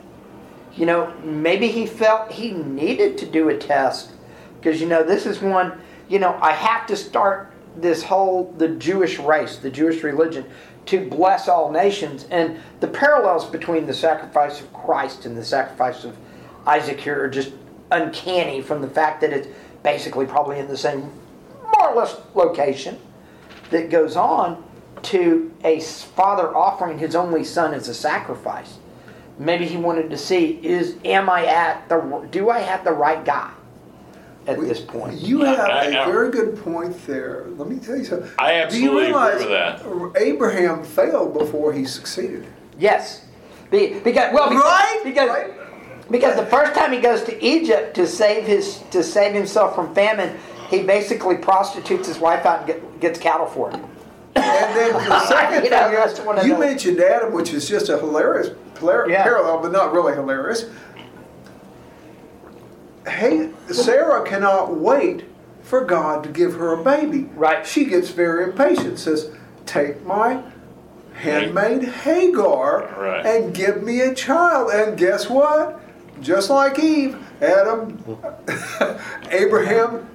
you 0.75 0.85
know, 0.85 1.13
maybe 1.23 1.67
he 1.67 1.85
felt 1.85 2.31
he 2.31 2.51
needed 2.51 3.17
to 3.19 3.25
do 3.25 3.49
a 3.49 3.57
test 3.57 4.11
because 4.59 4.79
you 4.79 4.87
know 4.87 5.03
this 5.03 5.25
is 5.25 5.41
one. 5.41 5.81
You 6.07 6.19
know, 6.19 6.37
I 6.41 6.51
have 6.51 6.87
to 6.87 6.95
start 6.95 7.51
this 7.75 8.03
whole 8.03 8.53
the 8.57 8.69
Jewish 8.69 9.19
race, 9.19 9.57
the 9.57 9.69
Jewish 9.69 10.03
religion, 10.03 10.45
to 10.87 11.09
bless 11.09 11.47
all 11.47 11.71
nations, 11.71 12.25
and 12.31 12.59
the 12.79 12.87
parallels 12.87 13.45
between 13.45 13.85
the 13.85 13.93
sacrifice 13.93 14.61
of 14.61 14.71
Christ 14.73 15.25
and 15.25 15.37
the 15.37 15.43
sacrifice 15.43 16.03
of 16.03 16.15
Isaac 16.65 16.99
here 16.99 17.21
are 17.21 17.29
just 17.29 17.51
uncanny 17.91 18.61
from 18.61 18.81
the 18.81 18.89
fact 18.89 19.21
that 19.21 19.33
it's 19.33 19.47
basically 19.83 20.25
probably 20.25 20.59
in 20.59 20.67
the 20.67 20.77
same 20.77 21.11
more 21.81 21.95
less 21.95 22.15
location 22.35 22.97
that 23.71 23.89
goes 23.89 24.15
on 24.15 24.63
to 25.03 25.51
a 25.63 25.79
father 25.79 26.55
offering 26.55 26.99
his 26.99 27.15
only 27.15 27.43
son 27.43 27.73
as 27.73 27.87
a 27.87 27.93
sacrifice. 27.93 28.77
maybe 29.39 29.65
he 29.65 29.75
wanted 29.77 30.09
to 30.09 30.17
see 30.17 30.59
is 30.61 30.95
am 31.03 31.27
I 31.29 31.45
at 31.47 31.89
the 31.89 31.97
do 32.29 32.49
I 32.51 32.59
have 32.59 32.83
the 32.83 32.91
right 32.91 33.23
guy 33.25 33.49
at 34.45 34.59
this 34.59 34.79
point? 34.79 35.19
You 35.19 35.41
have 35.41 35.59
I- 35.59 35.85
a 35.85 36.01
I- 36.01 36.05
very 36.05 36.29
good 36.29 36.61
point 36.63 36.95
there. 37.07 37.45
Let 37.57 37.67
me 37.67 37.77
tell 37.79 37.95
you 37.97 38.03
something. 38.05 38.29
I 38.37 38.49
Do 38.51 38.55
you 38.55 38.61
absolutely 38.63 38.87
agree 38.89 39.05
realize 39.07 39.39
with 39.39 40.13
that. 40.13 40.21
Abraham 40.21 40.83
failed 40.83 41.33
before 41.35 41.73
he 41.73 41.85
succeeded. 41.85 42.45
Yes. 42.77 43.21
Be- 43.71 43.99
Because 44.03 44.31
well 44.33 44.49
because, 44.49 44.63
Right? 44.63 45.01
because 45.03 45.29
Right. 45.29 46.11
because 46.11 46.35
the 46.35 46.45
first 46.45 46.75
time 46.75 46.91
he 46.91 46.99
goes 46.99 47.23
to 47.23 47.43
Egypt 47.43 47.95
to 47.95 48.05
save 48.05 48.43
his 48.45 48.79
to 48.91 49.01
save 49.01 49.33
himself 49.33 49.73
from 49.73 49.95
famine, 49.95 50.37
he 50.71 50.81
basically 50.83 51.35
prostitutes 51.35 52.07
his 52.07 52.17
wife 52.17 52.45
out 52.45 52.59
and 52.59 52.67
get, 52.67 52.99
gets 53.01 53.19
cattle 53.19 53.45
for 53.45 53.69
it. 53.69 53.75
And 53.75 54.75
then 54.75 54.93
the 54.93 55.19
second 55.27 55.65
You 55.65 55.69
know, 55.69 55.83
thing 55.89 55.91
that's 55.95 56.19
is, 56.19 56.47
you 56.47 56.53
the- 56.53 56.59
mentioned 56.59 56.99
Adam, 57.01 57.33
which 57.33 57.53
is 57.53 57.67
just 57.67 57.89
a 57.89 57.97
hilarious 57.99 58.51
par- 58.75 59.07
Yeah. 59.09 59.21
parallel, 59.23 59.59
but 59.61 59.73
not 59.73 59.91
really 59.91 60.13
hilarious. 60.13 60.65
Hey, 63.07 63.49
Sarah 63.69 64.23
cannot 64.25 64.75
wait 64.77 65.25
for 65.63 65.83
God 65.83 66.23
to 66.23 66.29
give 66.29 66.53
her 66.55 66.73
a 66.79 66.83
baby. 66.83 67.29
Right. 67.35 67.65
She 67.65 67.85
gets 67.85 68.09
very 68.09 68.43
impatient. 68.45 68.99
Says, 68.99 69.31
"Take 69.65 70.05
my 70.05 70.41
handmaid 71.15 71.83
Hagar 71.83 72.87
Right. 72.97 73.25
and 73.25 73.53
give 73.53 73.81
me 73.83 74.01
a 74.01 74.13
child." 74.13 74.71
And 74.71 74.97
guess 74.97 75.29
what? 75.29 75.79
Just 76.21 76.49
like 76.51 76.77
Eve, 76.77 77.17
Adam, 77.41 77.97
Abraham 79.31 80.07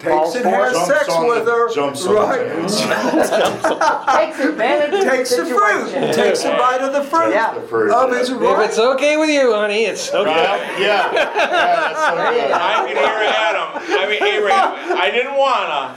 takes 0.00 0.06
Falls 0.12 0.34
and 0.34 0.46
has 0.46 0.72
Jumps 0.72 0.88
sex 0.88 1.08
on 1.10 1.26
with 1.28 1.44
the- 1.44 1.50
her. 1.52 1.74
jumps 1.74 2.06
on 2.06 2.14
right. 2.14 2.40
Takes 4.20 4.40
advantage 4.40 4.94
of 5.04 5.10
takes 5.10 5.30
the 5.36 5.44
fruit, 5.44 5.86
situation. 5.88 6.14
takes 6.14 6.44
a 6.44 6.50
bite 6.56 6.80
of 6.80 6.92
the 6.92 7.02
fruit 7.04 7.32
Yeah. 7.32 7.54
The 7.54 7.60
fruit, 7.68 7.90
of 7.92 8.10
yeah. 8.10 8.18
his 8.18 8.30
If 8.30 8.40
right. 8.40 8.68
it's 8.68 8.78
okay 8.78 9.16
with 9.18 9.28
you, 9.30 9.52
honey, 9.52 9.84
it's 9.84 10.08
okay. 10.12 10.24
Right? 10.24 10.80
Yeah. 10.80 11.12
yeah 11.12 11.24
that's 11.34 12.00
so 12.00 12.14
good. 12.16 12.50
I 12.50 12.86
can 12.86 12.96
hear 12.96 13.20
Adam. 13.28 13.68
I 14.00 14.06
mean, 14.08 14.22
Abraham. 14.22 14.98
I 14.98 15.10
didn't 15.10 15.36
wanna. 15.36 15.96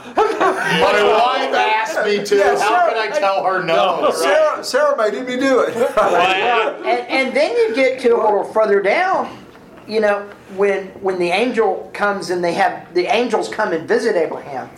My 0.80 1.02
wife 1.02 1.54
asked 1.54 2.04
me 2.04 2.24
to. 2.24 2.36
Yeah, 2.36 2.58
How 2.58 2.88
Sarah- 2.88 2.92
can 2.92 3.12
I 3.12 3.18
tell 3.18 3.44
her 3.44 3.62
no? 3.62 4.10
Sarah, 4.14 4.62
Sarah 4.62 4.96
made 4.96 5.26
me 5.26 5.36
do 5.36 5.60
it. 5.60 5.74
Well, 5.74 6.84
and, 6.84 7.08
and 7.08 7.36
then 7.36 7.56
you 7.56 7.74
get 7.74 8.00
to 8.02 8.14
a 8.16 8.20
little 8.22 8.44
further 8.44 8.80
down, 8.82 9.43
you 9.86 10.00
know, 10.00 10.28
when 10.56 10.86
when 11.02 11.18
the 11.18 11.30
angel 11.30 11.90
comes 11.92 12.30
and 12.30 12.42
they 12.42 12.54
have 12.54 12.92
the 12.94 13.06
angels 13.06 13.48
come 13.48 13.72
and 13.72 13.86
visit 13.88 14.16
Abraham 14.16 14.70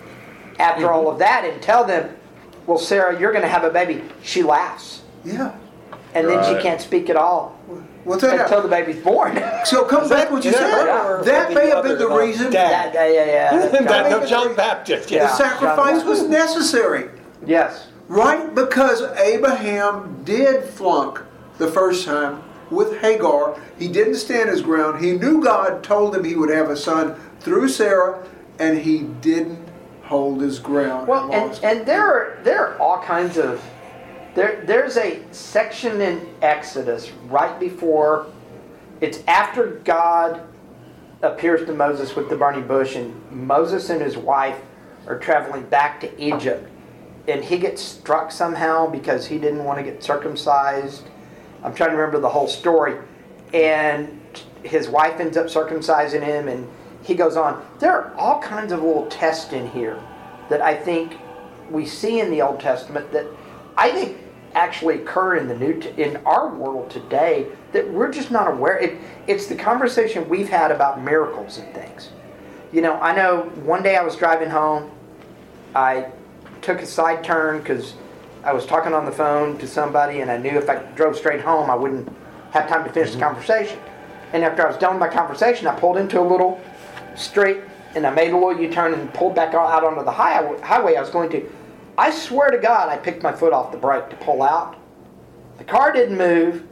after 0.59 0.91
all 0.91 1.05
mm-hmm. 1.05 1.13
of 1.13 1.19
that 1.19 1.45
and 1.45 1.63
tell 1.63 1.85
them, 1.85 2.15
well, 2.67 2.79
Sarah, 2.79 3.19
you're 3.19 3.33
going 3.33 3.43
to 3.43 3.49
have 3.49 3.65
a 3.65 3.71
baby. 3.71 4.03
She 4.23 4.43
laughs, 4.43 5.03
yeah. 5.25 5.55
and 6.15 6.29
then 6.29 6.43
she 6.45 6.61
can't 6.63 6.81
speak 6.81 7.09
at 7.09 7.17
all 7.17 7.59
Well, 8.05 8.19
tell 8.19 8.39
until 8.39 8.63
the 8.63 8.69
baby's 8.69 9.03
born. 9.03 9.41
so 9.65 9.85
come 9.85 10.09
back 10.09 10.29
to 10.29 10.35
what 10.35 10.45
you 10.45 10.51
Is 10.51 10.57
said. 10.57 10.71
that 10.71 11.25
That 11.25 11.55
may 11.55 11.69
have 11.69 11.85
been 11.85 11.99
the 11.99 12.09
reason 12.09 12.51
dad? 12.51 12.95
yeah, 12.95 13.07
yeah, 13.07 13.25
yeah. 13.25 13.67
that, 13.69 13.83
yeah. 13.83 14.09
no, 14.09 14.27
John 14.27 14.57
Baptist, 14.57 15.09
the 15.09 15.17
Yeah. 15.17 15.23
yes. 15.23 15.39
sacrifice 15.39 16.03
was 16.05 16.25
necessary, 16.25 17.11
yes. 17.45 17.89
right? 18.09 18.53
Because 18.55 19.03
Abraham 19.19 20.23
did 20.25 20.65
flunk 20.65 21.23
the 21.59 21.69
first 21.69 22.05
time 22.05 22.43
with 22.71 23.01
Hagar. 23.01 23.61
He 23.79 23.89
didn't 23.89 24.17
stand 24.17 24.49
his 24.49 24.61
ground. 24.61 25.05
He 25.05 25.13
knew 25.13 25.43
God 25.43 25.83
told 25.83 26.15
him 26.15 26.25
he 26.25 26.35
would 26.35 26.51
have 26.51 26.71
a 26.71 26.77
son 26.77 27.17
through 27.41 27.69
Sarah, 27.69 28.27
and 28.59 28.79
he 28.79 29.03
didn't 29.03 29.67
hold 30.03 30.41
his 30.41 30.59
ground. 30.59 31.09
Well, 31.09 31.33
and, 31.33 31.51
lost. 31.51 31.65
and 31.65 31.85
there 31.85 32.07
are 32.07 32.39
there 32.43 32.69
are 32.69 32.79
all 32.79 33.03
kinds 33.03 33.37
of 33.39 33.63
there 34.35 34.63
there's 34.65 34.97
a 34.97 35.21
section 35.33 36.01
in 36.01 36.29
Exodus 36.43 37.11
right 37.29 37.59
before 37.59 38.27
it's 39.01 39.23
after 39.27 39.67
God 39.85 40.43
appears 41.23 41.67
to 41.67 41.73
Moses 41.73 42.15
with 42.15 42.29
the 42.29 42.37
burning 42.37 42.67
bush 42.67 42.95
and 42.95 43.21
Moses 43.33 43.91
and 43.91 44.01
his 44.01 44.17
wife 44.17 44.61
are 45.07 45.19
traveling 45.19 45.65
back 45.65 46.01
to 46.01 46.23
Egypt 46.23 46.71
and 47.29 47.45
he 47.45 47.59
gets 47.59 47.83
struck 47.83 48.31
somehow 48.31 48.89
because 48.89 49.27
he 49.27 49.39
didn't 49.39 49.65
want 49.65 49.79
to 49.79 49.85
get 49.85 50.03
circumcised. 50.03 51.03
I'm 51.63 51.75
trying 51.75 51.91
to 51.91 51.97
remember 51.97 52.21
the 52.21 52.29
whole 52.29 52.49
story 52.49 52.97
and 53.53 54.21
his 54.63 54.89
wife 54.89 55.21
ends 55.21 55.37
up 55.37 55.47
circumcising 55.47 56.23
him 56.23 56.49
and 56.49 56.69
he 57.03 57.15
goes 57.15 57.37
on. 57.37 57.65
There 57.79 57.93
are 57.93 58.15
all 58.17 58.41
kinds 58.41 58.73
of 58.73 58.83
little 58.83 59.07
tests 59.07 59.53
in 59.53 59.71
here 59.71 60.01
that 60.49 60.61
I 60.61 60.75
think 60.75 61.17
we 61.71 61.87
see 61.87 62.21
in 62.21 62.31
the 62.31 62.43
Old 62.43 62.61
Testament 62.61 63.13
that 63.13 63.27
I 63.77 63.91
think 63.91 64.19
actually 64.55 65.03
occur 65.03 65.37
in 65.37 65.49
the 65.49 65.57
new 65.57 65.81
t- 65.81 65.91
in 66.03 66.17
our 66.25 66.49
world 66.49 66.91
today 66.91 67.47
that 67.73 67.89
we're 67.91 68.11
just 68.11 68.31
not 68.31 68.49
aware. 68.49 68.79
It, 68.79 68.99
it's 69.27 69.47
the 69.47 69.55
conversation 69.55 70.29
we've 70.29 70.49
had 70.49 70.71
about 70.71 71.03
miracles 71.03 71.59
and 71.59 71.73
things. 71.75 72.11
You 72.73 72.81
know, 72.81 72.95
I 72.95 73.15
know 73.15 73.43
one 73.65 73.83
day 73.83 73.97
I 73.97 74.03
was 74.03 74.17
driving 74.17 74.51
home, 74.51 74.91
I 75.75 76.11
took 76.63 76.81
a 76.81 76.87
side 76.87 77.23
turn 77.23 77.59
because 77.59 77.95
I 78.47 78.53
was 78.53 78.65
talking 78.65 78.95
on 78.95 79.05
the 79.05 79.11
phone 79.11 79.59
to 79.59 79.67
somebody, 79.67 80.21
and 80.21 80.31
I 80.31 80.39
knew 80.39 80.57
if 80.57 80.71
I 80.71 80.77
drove 80.95 81.17
straight 81.17 81.41
home, 81.41 81.69
I 81.69 81.75
wouldn't 81.75 82.09
have 82.53 82.69
time 82.69 82.85
to 82.85 82.93
finish 82.93 83.11
the 83.11 83.17
mm-hmm. 83.17 83.27
conversation. 83.27 83.81
And 84.33 84.45
after 84.45 84.65
I 84.65 84.71
was 84.71 84.79
done 84.79 84.93
with 84.95 85.01
my 85.01 85.09
conversation, 85.09 85.67
I 85.67 85.75
pulled 85.75 85.97
into 85.97 86.21
a 86.21 86.23
little 86.23 86.61
street 87.17 87.59
and 87.97 88.07
I 88.07 88.11
made 88.11 88.33
a 88.33 88.37
little 88.37 88.61
U-turn 88.61 88.95
and 88.95 89.13
pulled 89.13 89.35
back 89.35 89.55
out 89.55 89.83
onto 89.83 90.05
the 90.05 90.13
high- 90.13 90.59
highway 90.63 90.95
I 90.95 91.01
was 91.01 91.11
going 91.11 91.29
to. 91.31 91.51
I 91.99 92.11
swear 92.13 92.51
to 92.51 92.59
God, 92.59 92.89
I 92.89 92.97
picked 92.99 93.23
my 93.23 93.33
foot 93.33 93.53
off 93.53 93.73
the 93.73 93.79
brake 93.79 94.11
to 94.11 94.17
pull 94.17 94.43
out. 94.43 94.77
The 95.59 95.65
car 95.65 95.93
didn't 95.93 96.17
move. 96.17 96.65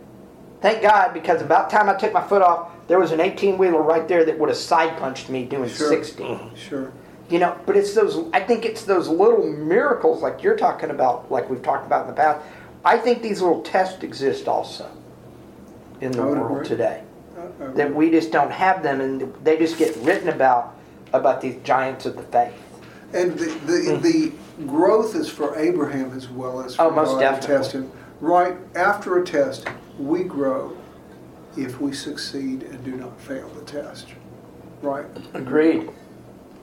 Thank 0.60 0.82
God, 0.82 1.12
because 1.12 1.42
about 1.42 1.70
the 1.70 1.76
time 1.76 1.88
I 1.88 1.94
took 1.94 2.12
my 2.12 2.22
foot 2.22 2.42
off, 2.42 2.70
there 2.86 3.00
was 3.00 3.10
an 3.10 3.18
18-wheeler 3.18 3.82
right 3.82 4.06
there 4.06 4.24
that 4.24 4.38
would 4.38 4.48
have 4.48 4.58
side 4.58 4.96
punched 4.98 5.28
me 5.28 5.44
doing 5.44 5.68
Sure. 5.68 5.88
60. 5.88 6.22
Uh-huh. 6.22 6.48
sure. 6.54 6.92
You 7.34 7.40
know, 7.40 7.58
but 7.66 7.76
it's 7.76 7.94
those. 7.94 8.30
I 8.32 8.38
think 8.38 8.64
it's 8.64 8.84
those 8.84 9.08
little 9.08 9.44
miracles, 9.44 10.22
like 10.22 10.44
you're 10.44 10.56
talking 10.56 10.90
about, 10.90 11.32
like 11.32 11.50
we've 11.50 11.64
talked 11.64 11.84
about 11.84 12.02
in 12.02 12.06
the 12.06 12.14
past. 12.14 12.46
I 12.84 12.96
think 12.96 13.22
these 13.22 13.42
little 13.42 13.60
tests 13.60 14.04
exist 14.04 14.46
also 14.46 14.88
in 16.00 16.12
the 16.12 16.22
world 16.22 16.58
agree. 16.58 16.64
today. 16.64 17.02
That 17.74 17.92
we 17.92 18.08
just 18.08 18.30
don't 18.30 18.52
have 18.52 18.84
them, 18.84 19.00
and 19.00 19.34
they 19.42 19.58
just 19.58 19.78
get 19.78 19.96
written 19.96 20.28
about 20.28 20.76
about 21.12 21.40
these 21.40 21.60
giants 21.64 22.06
of 22.06 22.14
the 22.14 22.22
faith. 22.22 22.54
And 23.12 23.36
the, 23.36 23.46
the, 23.66 23.96
hmm. 23.96 24.02
the 24.02 24.66
growth 24.68 25.16
is 25.16 25.28
for 25.28 25.58
Abraham 25.58 26.12
as 26.16 26.28
well 26.28 26.60
as 26.60 26.74
oh, 26.74 26.76
for 26.76 26.84
Oh, 26.84 26.90
most 26.90 27.18
definitely. 27.18 27.90
Right 28.20 28.56
after 28.76 29.20
a 29.20 29.26
test, 29.26 29.66
we 29.98 30.22
grow 30.22 30.76
if 31.56 31.80
we 31.80 31.94
succeed 31.94 32.62
and 32.62 32.84
do 32.84 32.92
not 32.92 33.20
fail 33.20 33.48
the 33.48 33.62
test. 33.62 34.06
Right? 34.82 35.06
Agreed. 35.34 35.90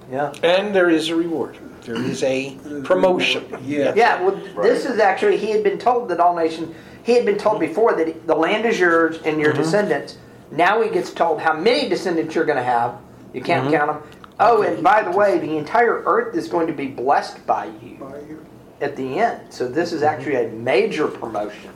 Yeah. 0.10 0.34
And 0.44 0.74
there 0.76 0.90
is 0.90 1.10
a 1.10 1.16
reward. 1.16 1.58
There 1.84 1.96
is 1.96 2.24
a 2.24 2.56
promotion. 2.84 3.46
Yeah. 3.66 3.94
Yeah. 3.96 4.22
Well, 4.22 4.36
this 4.62 4.86
is 4.86 5.00
actually 5.00 5.38
he 5.38 5.52
had 5.52 5.64
been 5.64 5.80
told 5.80 6.10
that 6.10 6.20
all 6.20 6.36
nations. 6.36 6.76
He 7.04 7.14
had 7.14 7.26
been 7.26 7.38
told 7.38 7.60
before 7.60 7.96
that 7.96 8.28
the 8.28 8.36
land 8.36 8.66
is 8.66 8.80
yours 8.80 9.20
and 9.26 9.40
your 9.40 9.52
mm-hmm. 9.52 9.64
descendants. 9.64 10.18
Now 10.52 10.82
he 10.82 10.90
gets 10.90 11.12
told 11.12 11.42
how 11.42 11.54
many 11.54 11.90
descendants 11.90 12.36
you're 12.36 12.46
going 12.46 12.58
to 12.58 12.64
have. 12.64 12.98
You 13.34 13.42
can't 13.42 13.66
mm-hmm. 13.66 13.74
count 13.74 14.04
them. 14.04 14.22
Oh, 14.40 14.64
and 14.64 14.84
by 14.84 15.04
the 15.04 15.12
way, 15.12 15.40
the 15.40 15.58
entire 15.58 16.04
earth 16.06 16.36
is 16.36 16.48
going 16.48 16.68
to 16.68 16.74
be 16.74 16.88
blessed 16.88 17.46
by 17.46 17.66
you 17.66 17.98
By 18.00 18.20
you. 18.22 18.46
at 18.82 18.96
the 18.96 19.20
end. 19.20 19.42
So 19.54 19.68
this 19.68 19.94
is 19.94 20.02
mm-hmm. 20.02 20.14
actually 20.14 20.36
a 20.36 20.50
major 20.50 21.08
promotion. 21.08 21.72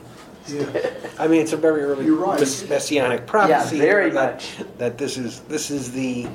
Yeah. 0.48 0.90
I 1.18 1.26
mean, 1.26 1.40
it's 1.40 1.52
a 1.52 1.56
very 1.56 1.82
early 1.82 2.04
You're 2.04 2.16
right. 2.16 2.38
messianic 2.68 3.26
prophecy. 3.26 3.76
Yeah, 3.76 3.82
very 3.82 4.10
that, 4.10 4.34
much. 4.34 4.56
That 4.78 4.98
this 4.98 5.16
is 5.16 5.40
this 5.40 5.70
is 5.70 5.90
the 5.90 6.28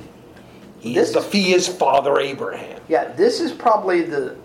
he 0.82 0.94
This 0.94 1.08
is 1.08 1.14
the 1.14 1.20
is- 1.20 1.32
he 1.32 1.54
is 1.54 1.68
father 1.68 2.18
Abraham. 2.18 2.80
Yeah, 2.88 3.12
this 3.12 3.40
is 3.40 3.52
probably 3.52 4.02
the 4.02 4.36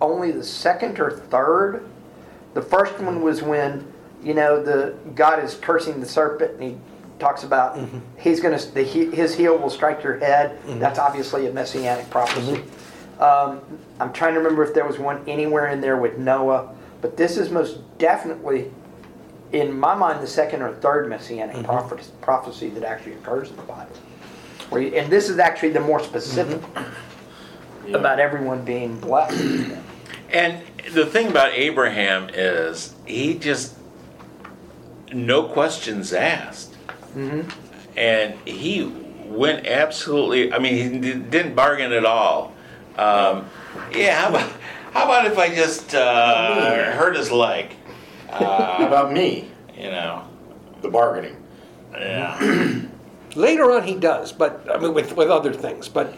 only 0.00 0.30
the 0.32 0.42
second 0.42 0.98
or 0.98 1.10
third. 1.10 1.84
The 2.54 2.62
first 2.62 2.98
one 2.98 3.20
was 3.20 3.42
when 3.42 3.86
you 4.22 4.32
know 4.32 4.62
the 4.62 4.94
God 5.14 5.44
is 5.44 5.54
cursing 5.54 6.00
the 6.00 6.06
serpent, 6.06 6.52
and 6.52 6.62
he 6.62 6.76
talks 7.18 7.44
about 7.44 7.76
mm-hmm. 7.76 7.98
he's 8.18 8.40
going 8.40 8.58
to 8.58 8.74
the, 8.74 8.82
his 8.82 9.34
heel 9.34 9.58
will 9.58 9.70
strike 9.70 10.02
your 10.02 10.18
head. 10.18 10.58
Mm-hmm. 10.62 10.78
That's 10.78 10.98
obviously 10.98 11.46
a 11.46 11.52
messianic 11.52 12.08
prophecy. 12.08 12.56
Mm-hmm. 12.56 13.22
Um, 13.22 13.60
I'm 14.00 14.14
trying 14.14 14.32
to 14.32 14.40
remember 14.40 14.64
if 14.64 14.74
there 14.74 14.86
was 14.86 14.98
one 14.98 15.22
anywhere 15.28 15.68
in 15.68 15.82
there 15.82 15.98
with 15.98 16.16
Noah, 16.16 16.74
but 17.02 17.18
this 17.18 17.36
is 17.36 17.50
most 17.50 17.80
definitely, 17.98 18.72
in 19.52 19.78
my 19.78 19.94
mind, 19.94 20.22
the 20.22 20.26
second 20.26 20.62
or 20.62 20.72
third 20.72 21.08
messianic 21.08 21.64
prophet, 21.64 22.10
prophecy 22.22 22.70
that 22.70 22.82
actually 22.82 23.12
occurs 23.12 23.50
in 23.50 23.56
the 23.56 23.62
Bible. 23.62 23.92
Where 24.72 24.80
you, 24.82 24.94
and 24.96 25.12
this 25.12 25.28
is 25.28 25.38
actually 25.38 25.70
the 25.70 25.80
more 25.80 26.00
specific 26.00 26.60
about 27.92 28.18
everyone 28.18 28.64
being 28.64 28.98
blessed. 28.98 29.76
And 30.32 30.62
the 30.94 31.04
thing 31.04 31.28
about 31.28 31.52
Abraham 31.52 32.30
is 32.32 32.94
he 33.04 33.34
just 33.38 33.76
no 35.12 35.42
questions 35.42 36.10
asked, 36.14 36.74
and 37.14 38.34
he 38.46 38.90
went 39.26 39.66
absolutely. 39.66 40.50
I 40.50 40.58
mean, 40.58 40.74
he 40.74 40.98
di- 41.00 41.18
didn't 41.20 41.54
bargain 41.54 41.92
at 41.92 42.06
all. 42.06 42.54
Um, 42.96 43.44
yeah, 43.94 44.22
how 44.22 44.28
about 44.30 44.52
how 44.94 45.04
about 45.04 45.26
if 45.26 45.36
I 45.36 45.54
just 45.54 45.94
uh, 45.94 46.92
hurt 46.92 47.14
his 47.14 47.30
leg? 47.30 47.66
How 48.30 48.78
about 48.86 49.12
me? 49.12 49.50
You 49.76 49.90
know, 49.90 50.26
The 50.80 50.88
bargaining. 50.88 51.36
Yeah. 51.92 52.80
Later 53.34 53.72
on, 53.72 53.82
he 53.84 53.94
does, 53.94 54.32
but 54.32 54.66
I 54.72 54.78
mean, 54.78 54.92
with, 54.92 55.16
with 55.16 55.30
other 55.30 55.52
things. 55.52 55.88
But, 55.88 56.14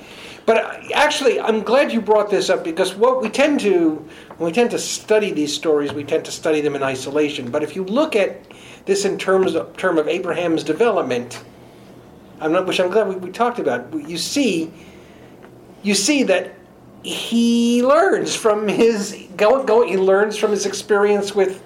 but 0.46 0.58
actually, 0.92 1.40
I'm 1.40 1.62
glad 1.62 1.92
you 1.92 2.00
brought 2.00 2.30
this 2.30 2.50
up 2.50 2.64
because 2.64 2.94
what 2.94 3.22
we 3.22 3.28
tend 3.28 3.60
to, 3.60 3.94
when 4.36 4.46
we 4.46 4.52
tend 4.52 4.70
to 4.72 4.78
study 4.78 5.32
these 5.32 5.54
stories, 5.54 5.92
we 5.92 6.04
tend 6.04 6.24
to 6.24 6.32
study 6.32 6.60
them 6.60 6.74
in 6.74 6.82
isolation. 6.82 7.50
But 7.50 7.62
if 7.62 7.76
you 7.76 7.84
look 7.84 8.16
at 8.16 8.46
this 8.84 9.04
in 9.04 9.16
terms 9.16 9.54
of 9.54 9.76
term 9.76 9.96
of 9.96 10.08
Abraham's 10.08 10.64
development, 10.64 11.42
I'm 12.40 12.52
not, 12.52 12.66
which 12.66 12.80
I'm 12.80 12.90
glad 12.90 13.08
we, 13.08 13.16
we 13.16 13.30
talked 13.30 13.58
about. 13.58 13.92
You 14.08 14.18
see, 14.18 14.72
you 15.82 15.94
see 15.94 16.24
that 16.24 16.54
he 17.04 17.82
learns 17.82 18.34
from 18.34 18.66
his 18.66 19.26
going. 19.36 19.66
Go, 19.66 19.86
he 19.86 19.96
learns 19.96 20.36
from 20.36 20.50
his 20.50 20.66
experience 20.66 21.34
with, 21.34 21.62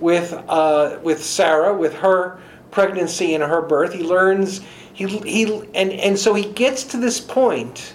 with, 0.00 0.32
uh, 0.48 0.98
with 1.02 1.22
Sarah, 1.22 1.76
with 1.76 1.94
her 1.94 2.40
pregnancy 2.70 3.34
and 3.34 3.42
her 3.42 3.62
birth. 3.62 3.92
He 3.92 4.02
learns 4.02 4.62
he, 4.98 5.06
he 5.18 5.44
and, 5.76 5.92
and 5.92 6.18
so 6.18 6.34
he 6.34 6.50
gets 6.52 6.82
to 6.82 6.96
this 6.96 7.20
point. 7.20 7.94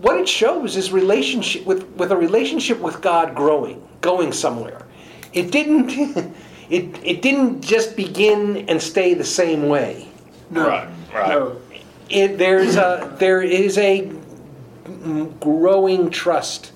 What 0.00 0.16
it 0.16 0.28
shows 0.28 0.76
is 0.76 0.92
relationship 0.92 1.66
with, 1.66 1.88
with 1.96 2.12
a 2.12 2.16
relationship 2.16 2.78
with 2.78 3.00
God 3.00 3.34
growing, 3.34 3.82
going 4.00 4.32
somewhere. 4.32 4.86
It 5.32 5.50
didn't 5.50 5.90
it, 6.70 7.00
it 7.02 7.20
didn't 7.20 7.62
just 7.62 7.96
begin 7.96 8.68
and 8.68 8.80
stay 8.80 9.14
the 9.14 9.24
same 9.24 9.68
way. 9.68 10.06
No, 10.50 10.68
Right, 10.68 10.88
right. 11.12 11.28
no. 11.30 11.56
It, 12.08 12.38
there's 12.38 12.76
a 12.76 13.16
there 13.18 13.42
is 13.42 13.76
a 13.76 14.12
growing 15.40 16.10
trust 16.10 16.70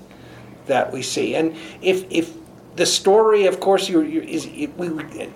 that 0.66 0.92
we 0.92 1.02
see, 1.02 1.36
and 1.36 1.54
if 1.80 2.04
if 2.10 2.34
the 2.76 2.86
story, 2.86 3.46
of 3.46 3.60
course, 3.60 3.88
you're, 3.88 4.04
you're, 4.04 4.22
is, 4.22 4.46
we, 4.46 4.88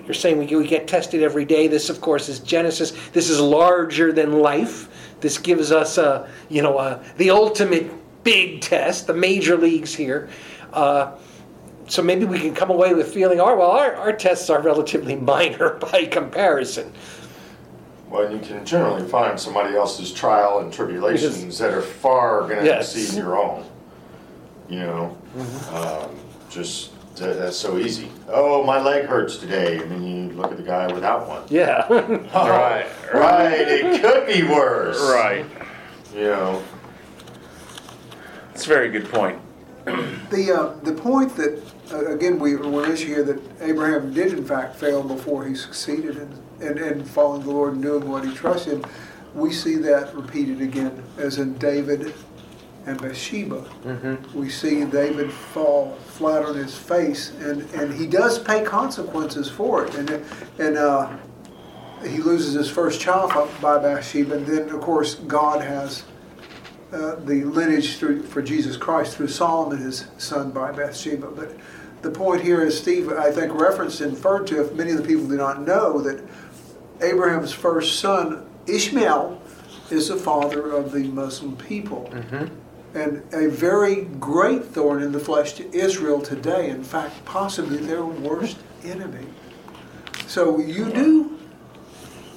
you're 0.05 0.15
saying 0.15 0.39
we, 0.39 0.47
we 0.57 0.67
get 0.67 0.89
tested 0.89 1.23
every 1.23 1.45
day. 1.45 1.69
This, 1.69 1.91
of 1.91 2.01
course, 2.01 2.29
is 2.29 2.39
Genesis. 2.41 2.93
This 3.13 3.29
is 3.29 3.41
larger 3.41 4.13
than 4.13 4.41
life. 4.41 4.89
This 5.21 5.37
gives 5.39 5.71
us 5.71 5.99
a, 5.99 6.29
you 6.49 6.63
know, 6.63 6.79
a, 6.79 7.03
the 7.19 7.31
ultimate 7.31 7.91
big 8.25 8.61
test, 8.63 9.07
the 9.07 9.15
major 9.15 9.57
leagues 9.57 9.95
here. 9.95 10.29
Uh, 10.73 11.13
so 11.89 12.03
maybe 12.03 12.25
we 12.25 12.41
can 12.41 12.55
come 12.55 12.71
away 12.71 12.95
with 12.95 13.13
feeling, 13.13 13.39
oh, 13.39 13.55
well, 13.57 13.71
our, 13.71 13.95
our 13.97 14.13
tests 14.13 14.51
are 14.51 14.61
relatively 14.61 15.15
minor 15.33 15.75
by 15.75 16.07
comparison. 16.07 16.93
Well, 18.09 18.33
you 18.33 18.39
can 18.39 18.65
generally 18.65 19.07
find 19.07 19.39
somebody 19.39 19.77
else's 19.77 20.13
trial 20.13 20.61
and 20.61 20.73
tribulations 20.73 21.59
that 21.59 21.73
are 21.75 21.83
far 21.83 22.43
going 22.43 22.61
to 22.61 22.65
Yes. 22.65 22.95
exceed 22.95 23.19
your 23.19 23.37
own. 23.37 23.65
You 24.69 24.81
know, 24.81 25.19
um, 25.73 26.11
just 26.51 26.91
that's 27.17 27.57
so 27.57 27.79
easy. 27.79 28.11
Oh, 28.29 28.63
my 28.65 28.81
leg 28.81 29.07
hurts 29.07 29.37
today. 29.39 29.81
I 29.81 29.85
mean, 29.85 30.31
you 30.31 30.37
look 30.37 30.51
at 30.51 30.57
the 30.57 30.63
guy 30.63 30.93
without 30.93 31.29
one. 31.29 31.43
Yeah. 31.49 31.87
Right. 32.35 32.87
Right, 33.13 33.61
it 33.61 34.03
could 34.03 34.27
be 34.27 34.43
worse. 34.43 35.01
Right. 35.01 35.47
You 36.15 36.23
know, 36.23 36.63
It's 38.53 38.65
a 38.65 38.69
very 38.69 38.91
good 38.91 39.09
point. 39.11 39.39
The, 39.85 40.53
uh, 40.53 40.85
the 40.85 40.93
point 40.93 41.37
that, 41.37 41.63
uh, 41.93 42.07
again, 42.07 42.39
we 42.39 42.57
will 42.57 42.85
issue 42.85 43.07
here 43.07 43.23
that 43.25 43.41
Abraham 43.61 44.13
did 44.13 44.33
in 44.33 44.45
fact 44.45 44.77
fail 44.77 45.03
before 45.03 45.45
he 45.45 45.55
succeeded 45.55 46.17
in, 46.17 46.67
in, 46.67 46.79
in 46.79 47.05
following 47.05 47.43
the 47.43 47.51
Lord 47.51 47.75
and 47.75 47.83
doing 47.83 48.09
what 48.09 48.25
he 48.25 48.35
trusted 48.35 48.75
him, 48.75 48.85
we 49.35 49.53
see 49.53 49.77
that 49.77 50.15
repeated 50.15 50.61
again, 50.61 51.03
as 51.19 51.39
in 51.39 51.55
David 51.59 52.13
and 52.87 53.01
Bathsheba. 53.03 53.69
We 54.33 54.49
see 54.49 54.85
David 54.85 55.33
fall 55.33 55.97
flat 55.97 56.45
on 56.45 56.55
his 56.55 56.77
face, 56.77 57.33
and, 57.41 57.63
and 57.75 57.93
he 57.93 58.07
does 58.07 58.39
pay 58.39 58.65
consequences 58.65 59.51
for 59.51 59.85
it. 59.85 59.95
And, 59.97 60.25
and 60.59 60.79
uh, 60.79 61.17
he 62.05 62.19
loses 62.19 62.55
his 62.55 62.71
first 62.71 63.01
child 63.01 63.33
by 63.61 63.79
Bathsheba, 63.79 64.37
and 64.37 64.47
then, 64.47 64.69
of 64.71 64.81
course, 64.81 65.17
God 65.17 65.63
has 65.63 66.05
uh, 66.93 67.17
the 67.17 67.43
lineage 67.45 67.97
through, 67.97 68.23
for 68.23 68.41
Jesus 68.41 68.77
Christ 68.77 69.17
through 69.17 69.29
Solomon, 69.29 69.79
his 69.79 70.07
son 70.19 70.53
by 70.53 70.71
Bathsheba. 70.71 71.31
But 71.33 71.57
the 72.03 72.11
point 72.11 72.43
here 72.43 72.63
is, 72.63 72.79
Steve, 72.79 73.11
I 73.11 73.33
think, 73.33 73.53
referenced 73.53 74.01
and 74.01 74.13
inferred 74.13 74.47
to, 74.49 74.65
if 74.65 74.73
many 74.75 74.93
of 74.93 74.99
the 74.99 75.03
people 75.03 75.27
do 75.27 75.37
not 75.37 75.63
know, 75.63 76.01
that 76.03 76.23
Abraham's 77.01 77.53
first 77.53 77.99
son, 77.99 78.47
Ishmael, 78.69 79.43
is 79.91 80.09
the 80.09 80.17
father 80.17 80.71
of 80.71 80.93
the 80.93 81.05
Muslim 81.05 81.57
people. 81.57 82.09
And 82.97 83.23
a 83.35 83.51
very 83.51 84.05
great 84.19 84.65
thorn 84.65 85.03
in 85.03 85.13
the 85.13 85.21
flesh 85.21 85.53
to 85.55 85.77
Israel 85.77 86.23
today. 86.23 86.71
In 86.71 86.83
fact, 86.83 87.23
possibly 87.27 87.77
their 87.77 88.07
worst 88.07 88.57
enemy. 88.85 89.27
So 90.27 90.59
you 90.59 90.91
do, 90.91 91.39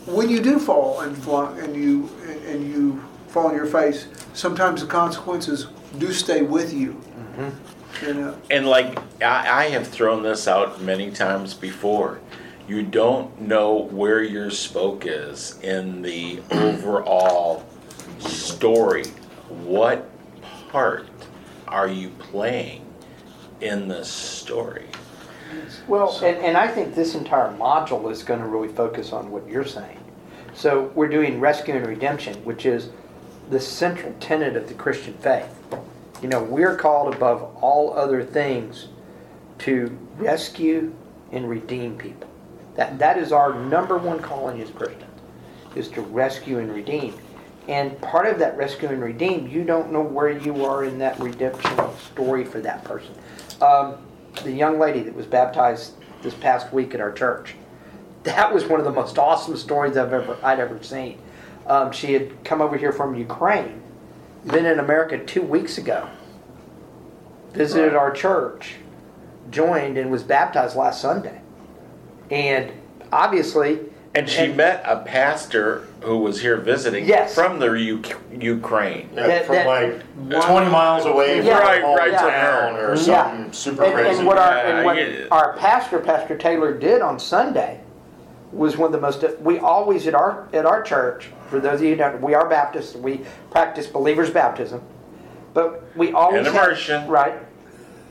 when 0.05 0.28
you 0.28 0.41
do 0.41 0.60
fall 0.60 0.99
and 0.99 1.18
fly, 1.18 1.57
and 1.60 1.76
you 1.76 2.10
and 2.45 2.68
you 2.68 3.01
fall 3.30 3.47
on 3.47 3.55
your 3.55 3.68
face, 3.68 4.07
sometimes 4.34 4.82
the 4.82 4.88
consequences 4.88 5.68
do 5.97 6.12
stay 6.12 6.41
with 6.41 6.74
you. 6.74 6.91
Mm-hmm. 6.91 8.05
You 8.05 8.14
know, 8.14 8.38
And 8.51 8.68
like 8.68 8.99
I, 9.24 9.66
I 9.66 9.70
have 9.70 9.88
thrown 9.88 10.24
this 10.24 10.45
out 10.45 10.82
many 10.82 11.10
times 11.10 11.53
before. 11.53 12.20
You 12.68 12.84
don't 12.84 13.39
know 13.41 13.88
where 13.91 14.22
your 14.22 14.51
spoke 14.51 15.05
is 15.05 15.57
in 15.64 16.01
the 16.01 16.41
overall 16.51 17.66
story. 18.20 19.05
What 19.47 20.09
part 20.70 21.07
are 21.67 21.88
you 21.88 22.09
playing 22.09 22.86
in 23.61 23.88
the 23.88 24.03
story? 24.03 24.88
Well, 25.88 26.17
and, 26.24 26.38
and 26.38 26.57
I 26.57 26.67
think 26.67 26.95
this 26.95 27.15
entire 27.15 27.51
module 27.57 28.11
is 28.11 28.24
going 28.24 28.39
to 28.39 28.47
really 28.47 28.67
focus 28.67 29.13
on 29.13 29.30
what 29.32 29.47
you're 29.47 29.65
saying. 29.65 29.99
So 30.53 30.91
we're 30.95 31.09
doing 31.09 31.39
rescue 31.39 31.76
and 31.76 31.86
redemption, 31.86 32.43
which 32.43 32.65
is 32.65 32.89
the 33.49 33.59
central 33.59 34.13
tenet 34.20 34.55
of 34.55 34.67
the 34.67 34.74
Christian 34.74 35.13
faith. 35.15 35.55
You 36.22 36.30
know, 36.30 36.43
we're 36.43 36.76
called 36.76 37.13
above 37.13 37.55
all 37.61 37.93
other 37.93 38.24
things 38.24 38.88
to 39.59 39.97
rescue 40.17 40.93
and 41.32 41.49
redeem 41.49 41.97
people. 41.97 42.28
That 42.76 42.99
that 42.99 43.17
is 43.17 43.32
our 43.32 43.53
number 43.53 43.97
one 43.97 44.20
calling 44.20 44.61
as 44.61 44.70
Christians, 44.70 45.05
is 45.76 45.89
to 45.89 46.01
rescue 46.01 46.59
and 46.59 46.74
redeem. 46.74 47.13
And 47.70 48.01
part 48.01 48.26
of 48.26 48.39
that 48.39 48.57
rescue 48.57 48.89
and 48.89 48.99
redeem, 48.99 49.47
you 49.47 49.63
don't 49.63 49.91
know 49.91 50.01
where 50.01 50.32
you 50.32 50.65
are 50.65 50.84
in 50.86 50.97
that 50.97 51.20
redemption 51.20 51.72
story 52.11 52.43
for 52.43 52.59
that 52.61 52.84
person. 52.84 53.13
Um, 53.61 53.97
the 54.43 54.51
young 54.51 54.80
lady 54.80 55.03
that 55.03 55.15
was 55.15 55.28
baptized 55.28 55.93
this 56.24 56.34
past 56.34 56.74
week 56.74 56.95
at 56.95 56.99
our 56.99 57.11
church, 57.11 57.53
that 58.24 58.51
was 58.51 58.65
one 58.65 58.80
of 58.80 58.88
the 58.88 58.91
most 58.91 59.20
awesome 59.20 59.55
stories 59.55 59.97
I've 59.97 60.11
ever 60.11 60.36
I'd 60.41 60.59
ever 60.59 60.82
seen. 60.82 61.20
Um, 61.67 61.91
she 61.91 62.13
had 62.13 62.43
come 62.43 62.59
over 62.59 62.76
here 62.76 62.91
from 62.91 63.13
Ukraine, 63.13 63.84
been 64.47 64.65
in 64.65 64.80
America 64.80 65.24
two 65.24 65.43
weeks 65.43 65.78
ago, 65.78 66.09
visited 67.53 67.93
our 67.93 68.09
church, 68.09 68.78
joined, 69.51 69.99
and 69.99 70.09
was 70.09 70.24
baptized 70.24 70.76
last 70.76 71.01
Sunday. 71.01 71.39
And 72.32 72.72
obviously, 73.11 73.82
And 74.15 74.28
she 74.28 74.47
met 74.47 74.82
a 74.86 75.01
pastor 75.01 75.88
who 76.01 76.17
was 76.17 76.39
here 76.41 76.57
visiting 76.57 77.05
Yes. 77.05 77.35
from 77.35 77.59
the 77.59 77.71
U- 77.71 78.01
Ukraine. 78.31 79.09
yeah, 79.13 79.27
That- 79.27 79.45
from 79.45 79.55
that- 79.55 79.67
like 79.67 80.43
20 80.45 80.69
miles 80.69 81.05
away 81.05 81.41
Yeah. 81.41 81.57
from 81.57 81.67
Right, 81.67 81.81
her 81.81 81.95
right 81.95 82.11
to 82.11 82.17
hometown 82.17 82.75
her. 82.75 82.91
or 82.91 82.95
Yeah. 82.95 83.23
something 83.31 83.51
super 83.51 83.83
and, 83.83 83.93
crazy. 83.93 84.17
and 84.19 84.27
what 84.27 84.37
our 84.37 84.53
and 84.53 84.85
what 84.85 84.97
yeah. 84.97 85.25
our 85.31 85.53
pastor, 85.57 85.99
Pastor 85.99 86.37
Taylor, 86.37 86.73
did 86.73 87.01
on 87.01 87.19
Sunday 87.19 87.79
was 88.53 88.77
one 88.77 88.87
of 88.87 88.91
the 88.93 89.01
most. 89.01 89.23
We 89.41 89.59
always 89.59 90.07
at 90.07 90.15
our 90.15 90.43
at 90.53 90.65
our 90.65 90.81
church. 90.81 91.29
For 91.49 91.59
those 91.59 91.75
of 91.75 91.83
you 91.83 91.89
who 91.91 91.95
don't, 91.97 92.21
we 92.21 92.33
are 92.33 92.47
Baptists. 92.47 92.95
We 92.95 93.21
practice 93.51 93.87
believers' 93.87 94.29
baptism, 94.29 94.81
but 95.53 95.83
we 95.95 96.13
always 96.13 96.47
In 96.47 96.53
have- 96.53 96.63
immersion. 96.63 97.07
right? 97.07 97.33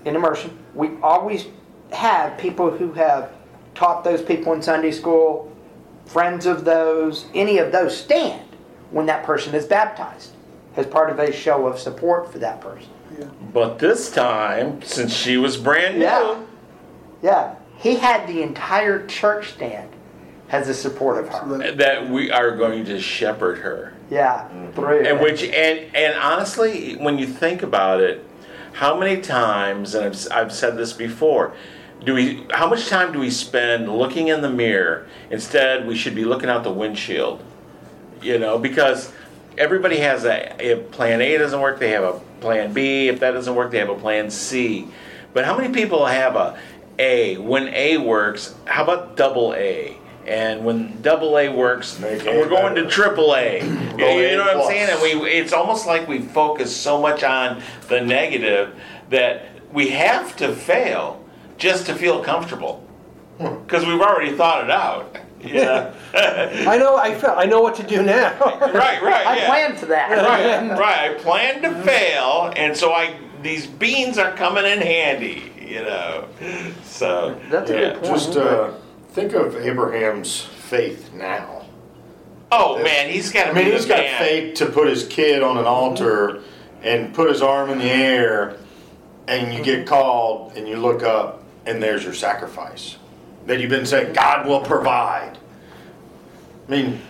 In 0.05 0.15
immersion, 0.15 0.59
we 0.75 0.91
always 1.03 1.47
have 1.93 2.37
people 2.37 2.71
who 2.71 2.93
have 2.93 3.31
taught 3.75 4.05
those 4.05 4.21
people 4.21 4.53
in 4.53 4.61
Sunday 4.63 4.91
school, 4.91 5.51
friends 6.09 6.47
of 6.47 6.65
those, 6.65 7.27
any 7.35 7.59
of 7.59 7.71
those 7.71 7.97
stand 7.97 8.49
when 8.91 9.07
that 9.07 9.25
person 9.25 9.55
is 9.55 9.67
baptized 9.67 10.33
as 10.77 10.87
part 10.87 11.11
of 11.11 11.19
a 11.19 11.33
show 11.33 11.67
of 11.67 11.79
support 11.79 12.33
for 12.33 12.39
that 12.39 12.61
person. 12.61 12.89
But 13.53 13.79
this 13.79 14.11
time, 14.11 14.83
since 14.83 15.13
she 15.13 15.37
was 15.37 15.57
brand 15.57 15.99
new, 15.99 16.05
Yeah. 16.05 16.41
Yeah, 17.21 17.55
he 17.79 17.97
had 17.97 18.29
the 18.29 18.43
entire 18.43 19.05
church 19.07 19.55
stand 19.55 19.91
as 20.51 20.69
a 20.69 20.75
support 20.75 21.19
of 21.19 21.29
her. 21.29 21.73
that 21.73 22.09
we 22.09 22.31
are 22.31 22.57
going 22.57 22.85
to 22.85 23.01
shepherd 23.01 23.59
her. 23.59 23.93
Yeah, 24.09 24.43
mm-hmm. 24.43 24.73
through. 24.73 25.01
And 25.01 25.21
which 25.21 25.43
and 25.43 25.95
and 25.97 26.17
honestly, 26.19 26.95
when 26.95 27.19
you 27.19 27.27
think 27.27 27.65
about 27.65 28.01
it, 28.01 28.25
how 28.73 28.97
many 28.97 29.21
times 29.21 29.97
and 29.97 30.07
I've, 30.07 30.29
I've 30.31 30.53
said 30.53 30.77
this 30.77 30.93
before, 30.93 31.55
do 32.05 32.15
we 32.15 32.47
how 32.53 32.69
much 32.69 32.89
time 32.89 33.13
do 33.13 33.19
we 33.19 33.31
spend 33.31 33.93
looking 33.93 34.29
in 34.29 34.41
the 34.41 34.51
mirror 34.51 35.07
instead 35.31 35.87
we 35.87 35.97
should 35.97 36.15
be 36.15 36.25
looking 36.25 36.49
out 36.49 36.65
the 36.65 36.73
windshield. 36.73 37.43
You 38.23 38.39
know, 38.39 38.59
because 38.59 39.13
everybody 39.57 39.99
has 39.99 40.25
a 40.25 40.57
if 40.65 40.91
plan 40.91 41.21
A 41.21 41.39
doesn't 41.39 41.61
work, 41.61 41.79
they 41.79 41.91
have 41.91 42.05
a 42.05 42.21
plan 42.41 42.73
B. 42.73 43.09
If 43.09 43.21
that 43.21 43.33
doesn't 43.33 43.55
work, 43.55 43.71
they 43.71 43.79
have 43.79 43.91
a 43.91 43.99
plan 43.99 44.31
C. 44.31 44.89
But 45.33 45.45
how 45.45 45.57
many 45.57 45.73
people 45.73 46.07
have 46.07 46.37
a 46.37 46.59
A 46.99 47.37
when 47.39 47.69
A 47.69 47.99
works? 47.99 48.55
How 48.65 48.85
about 48.85 49.17
double 49.17 49.55
A? 49.55 49.97
And 50.27 50.65
when 50.65 51.01
double 51.01 51.39
A 51.39 51.49
works, 51.49 51.99
Make 51.99 52.25
we're 52.25 52.47
A 52.47 52.49
going 52.49 52.75
to 52.75 52.87
triple 52.87 53.35
A. 53.35 53.63
You, 53.63 54.37
know 54.37 54.45
what 54.45 54.57
I'm 54.59 54.67
saying? 54.67 54.91
And 54.91 55.01
we, 55.01 55.29
it's 55.31 55.55
almost 55.55 55.87
like 55.87 56.07
we 56.07 56.19
focus 56.19 56.75
so 56.77 57.01
much 57.01 57.25
on 57.25 57.63
the 57.89 58.01
negative 58.03 58.79
that 59.09 59.47
we 59.73 59.89
have 59.89 60.37
to 60.37 60.55
fail 60.55 61.25
just 61.59 61.87
to 61.87 61.95
feel 61.95 62.23
comfortable. 62.23 62.85
Hmm. 63.39 63.63
Because 63.63 63.87
we've 63.87 64.01
already 64.01 64.35
thought 64.35 64.65
it 64.65 64.71
out. 64.71 65.17
Yeah. 65.41 65.95
I 66.15 66.79
know. 66.79 66.97
I 66.97 67.15
felt. 67.15 67.39
I 67.39 67.45
know 67.45 67.61
what 67.61 67.75
to 67.77 67.83
do 67.83 68.03
now. 68.03 68.37
right, 68.41 69.03
right. 69.03 69.27
I 69.27 69.37
yeah. 69.39 69.47
planned 69.47 69.79
for 69.79 69.87
that. 69.87 70.11
right, 70.11 70.79
right. 70.79 71.11
I 71.11 71.15
planned 71.15 71.63
to 71.63 71.83
fail, 71.83 72.53
and 72.57 72.77
so 72.77 72.93
I 72.93 73.17
these 73.43 73.67
beans 73.67 74.19
are 74.19 74.35
coming 74.35 74.65
in 74.65 74.81
handy, 74.81 75.53
you 75.61 75.83
know. 75.83 76.29
So 76.83 77.41
That's 77.51 77.71
a 77.71 77.75
good 77.75 77.95
point. 77.95 78.07
Just 78.07 78.37
uh, 78.37 78.73
think 79.11 79.33
of 79.33 79.57
Abraham's 79.57 80.41
faith 80.41 81.13
now. 81.13 81.67
Oh 82.51 82.83
man, 82.83 83.11
he's 83.11 83.31
got 83.31 83.45
to 83.45 83.51
I 83.51 83.55
mean, 83.55 83.67
be 83.67 83.73
he's 83.73 83.83
the 83.83 83.89
got 83.89 83.99
man. 83.99 84.19
faith 84.19 84.55
to 84.57 84.67
put 84.67 84.89
his 84.89 85.07
kid 85.07 85.43
on 85.43 85.59
an 85.59 85.67
altar 85.67 86.43
and 86.83 87.15
put 87.15 87.29
his 87.29 87.43
arm 87.43 87.71
in 87.71 87.79
the 87.79 87.91
air, 87.91 88.57
and 89.27 89.53
you 89.53 89.63
get 89.63 89.87
called, 89.87 90.57
and 90.57 90.67
you 90.67 90.77
look 90.77 91.03
up, 91.03 91.45
and 91.69 91.83
there's 91.83 92.03
your 92.03 92.15
sacrifice. 92.15 92.97
That 93.47 93.61
you've 93.61 93.71
been 93.71 93.87
saying, 93.87 94.15
God 94.15 94.47
will 94.47 94.61
provide. 94.61 95.39
I 96.67 96.71
mean, 96.71 97.01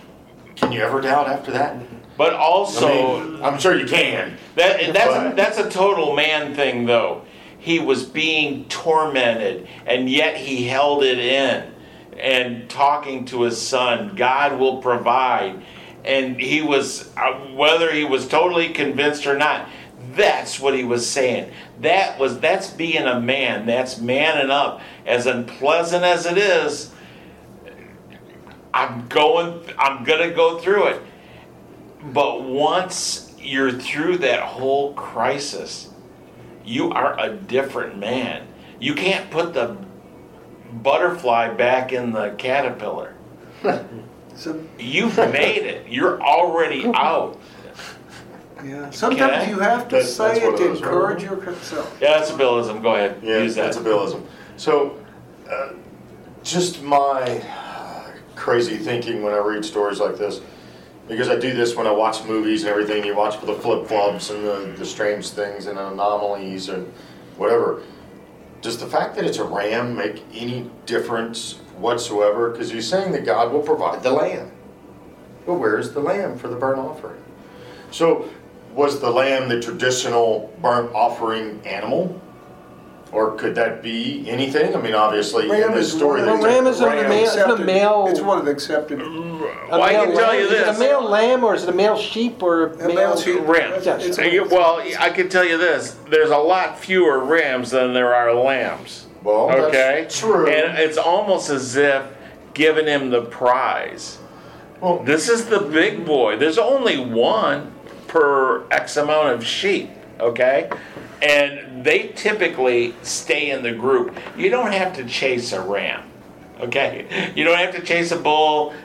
can 0.55 0.71
you 0.71 0.81
ever 0.81 1.01
doubt 1.01 1.27
after 1.27 1.51
that? 1.51 1.81
But 2.17 2.33
also, 2.33 3.21
I 3.21 3.23
mean, 3.23 3.43
I'm 3.43 3.59
sure 3.59 3.77
you 3.77 3.85
can. 3.87 4.37
that 4.55 4.93
that's 4.93 5.07
but- 5.07 5.35
that's 5.35 5.57
a 5.57 5.69
total 5.69 6.13
man 6.15 6.53
thing, 6.53 6.85
though. 6.85 7.23
He 7.57 7.79
was 7.79 8.05
being 8.05 8.65
tormented, 8.69 9.67
and 9.85 10.09
yet 10.09 10.37
he 10.37 10.65
held 10.67 11.03
it 11.03 11.19
in, 11.19 11.73
and 12.17 12.69
talking 12.69 13.25
to 13.25 13.41
his 13.41 13.61
son, 13.61 14.15
God 14.15 14.57
will 14.59 14.81
provide, 14.81 15.61
and 16.05 16.39
he 16.39 16.61
was 16.61 17.09
uh, 17.17 17.33
whether 17.53 17.91
he 17.91 18.05
was 18.05 18.27
totally 18.29 18.69
convinced 18.69 19.27
or 19.27 19.37
not. 19.37 19.67
That's 20.15 20.59
what 20.59 20.73
he 20.73 20.83
was 20.83 21.09
saying. 21.09 21.51
That 21.81 22.19
was 22.19 22.39
that's 22.39 22.69
being 22.69 23.05
a 23.05 23.19
man. 23.19 23.65
That's 23.65 23.99
manning 23.99 24.49
up. 24.49 24.81
As 25.05 25.25
unpleasant 25.25 26.03
as 26.03 26.25
it 26.25 26.37
is, 26.37 26.91
I'm 28.73 29.07
going. 29.07 29.61
I'm 29.77 30.03
gonna 30.03 30.33
go 30.33 30.59
through 30.59 30.87
it. 30.87 31.01
But 32.01 32.43
once 32.43 33.33
you're 33.39 33.71
through 33.71 34.19
that 34.19 34.41
whole 34.41 34.93
crisis, 34.93 35.89
you 36.63 36.91
are 36.91 37.19
a 37.19 37.33
different 37.33 37.97
man. 37.97 38.47
You 38.79 38.95
can't 38.95 39.29
put 39.29 39.53
the 39.53 39.77
butterfly 40.71 41.53
back 41.53 41.91
in 41.91 42.11
the 42.11 42.31
caterpillar. 42.37 43.15
So, 44.35 44.63
You've 44.77 45.17
made 45.17 45.63
it. 45.63 45.89
You're 45.89 46.21
already 46.21 46.85
out. 46.93 47.37
Yeah. 48.63 48.89
Sometimes 48.91 49.43
Okay. 49.43 49.49
you 49.51 49.59
have 49.59 49.87
to 49.89 49.95
That's- 49.95 50.13
say 50.13 50.27
that's 50.27 50.37
it 50.39 50.41
to 50.41 50.53
it 50.53 50.59
is, 50.59 50.81
right? 50.81 50.91
encourage 50.91 51.23
yourself. 51.23 51.97
Yeah, 52.01 52.17
that's 52.17 52.29
a 52.31 52.33
billism. 52.33 52.81
Go 52.81 52.95
ahead. 52.95 53.17
Yeah, 53.21 53.39
Use 53.39 53.55
that. 53.55 53.63
that's 53.65 53.77
a 53.77 53.81
Billism. 53.81 54.21
So, 54.57 54.95
uh, 55.49 55.69
just 56.43 56.81
my 56.83 57.41
crazy 58.35 58.77
thinking 58.77 59.21
when 59.23 59.33
I 59.33 59.37
read 59.39 59.63
stories 59.65 59.99
like 59.99 60.17
this, 60.17 60.41
because 61.07 61.29
I 61.29 61.35
do 61.37 61.53
this 61.53 61.75
when 61.75 61.87
I 61.87 61.91
watch 61.91 62.23
movies 62.25 62.63
and 62.63 62.71
everything. 62.71 63.03
You 63.05 63.15
watch 63.15 63.37
for 63.37 63.45
the 63.45 63.53
flip 63.55 63.87
flops 63.87 64.29
and 64.29 64.45
the, 64.45 64.73
the 64.77 64.85
strange 64.85 65.29
things 65.29 65.65
and 65.67 65.77
anomalies 65.79 66.69
and 66.69 66.91
whatever. 67.37 67.81
Does 68.61 68.77
the 68.77 68.85
fact 68.87 69.15
that 69.15 69.25
it's 69.25 69.37
a 69.37 69.43
ram 69.43 69.95
make 69.95 70.23
any 70.33 70.69
difference 70.85 71.59
whatsoever? 71.77 72.49
Because 72.49 72.71
you're 72.71 72.81
saying 72.81 73.11
that 73.13 73.25
God 73.25 73.51
will 73.53 73.61
provide 73.61 74.03
the 74.03 74.11
lamb. 74.11 74.51
But 75.45 75.55
where's 75.55 75.91
the 75.93 75.99
lamb 76.01 76.37
for 76.37 76.47
the 76.49 76.55
burnt 76.57 76.79
offering? 76.79 77.21
So, 77.91 78.25
was 78.73 78.99
the 78.99 79.09
lamb 79.09 79.49
the 79.49 79.59
traditional 79.61 80.51
burnt 80.61 80.93
offering 80.93 81.61
animal? 81.65 82.19
Or 83.11 83.31
could 83.35 83.55
that 83.55 83.81
be 83.81 84.23
anything? 84.29 84.75
I 84.75 84.79
mean, 84.79 84.93
obviously, 84.93 85.45
in 85.45 85.49
Ram 85.49 85.71
this 85.73 85.87
is 85.87 85.93
story, 85.93 86.21
one 86.21 86.29
of 86.29 86.35
they 86.41 86.41
the- 86.43 86.47
ram 86.47 86.67
is 86.67 86.79
a 86.79 86.85
ram- 86.85 87.09
male- 87.09 87.23
It's 87.23 87.35
a 87.35 87.39
Accepted- 87.41 87.65
male- 87.65 88.05
It's 88.07 88.21
one 88.21 88.37
of 88.37 88.45
the 88.45 88.51
accepted. 88.51 88.99
Well, 89.01 89.81
I 89.81 89.93
can 89.93 90.09
male 90.09 90.17
tell 90.17 90.27
lamb- 90.27 90.39
you 90.39 90.45
Is 90.45 90.51
it 90.51 90.65
this. 90.67 90.77
a 90.77 90.79
male 90.79 91.01
lamb 91.01 91.43
or 91.43 91.55
is 91.55 91.63
it 91.63 91.69
a 91.69 91.73
male 91.73 91.97
sheep 91.97 92.43
or 92.43 92.67
a 92.67 92.73
A 92.73 92.77
male? 92.87 92.95
male 92.95 93.17
sheep. 93.17 93.39
Rams. 93.47 93.83
Yes. 93.87 94.05
It's 94.05 94.17
a- 94.19 94.31
you- 94.31 94.43
Well, 94.47 94.79
I 94.99 95.09
can 95.09 95.27
tell 95.27 95.43
you 95.43 95.57
this: 95.57 95.95
there's 96.11 96.29
a 96.29 96.37
lot 96.37 96.77
fewer 96.79 97.17
rams 97.17 97.71
than 97.71 97.95
there 97.95 98.13
are 98.13 98.31
lambs. 98.31 99.07
Well, 99.23 99.47
that's 99.47 99.61
okay, 99.63 100.05
true. 100.07 100.45
And 100.47 100.77
it's 100.77 100.99
almost 100.99 101.49
as 101.49 101.75
if 101.75 102.03
giving 102.53 102.85
him 102.85 103.09
the 103.09 103.21
prize. 103.21 104.19
Well, 104.81 105.01
This 105.03 105.27
is 105.29 105.45
the 105.45 105.59
big 105.59 106.05
boy. 106.05 106.37
There's 106.37 106.59
only 106.59 106.97
one 107.03 107.71
per 108.19 108.65
X 108.71 108.97
amount 108.97 109.29
of 109.29 109.45
sheep, 109.45 109.89
okay? 110.19 110.69
And 111.21 111.85
they 111.85 112.09
typically 112.09 112.93
stay 113.03 113.51
in 113.51 113.63
the 113.63 113.71
group. 113.71 114.17
You 114.35 114.49
don't 114.49 114.71
have 114.73 114.93
to 114.97 115.05
chase 115.05 115.53
a 115.53 115.61
ram, 115.61 116.09
okay? 116.59 117.31
You 117.35 117.45
don't 117.45 117.57
have 117.57 117.73
to 117.75 117.81
chase 117.81 118.11
a 118.11 118.17
bull. 118.17 118.73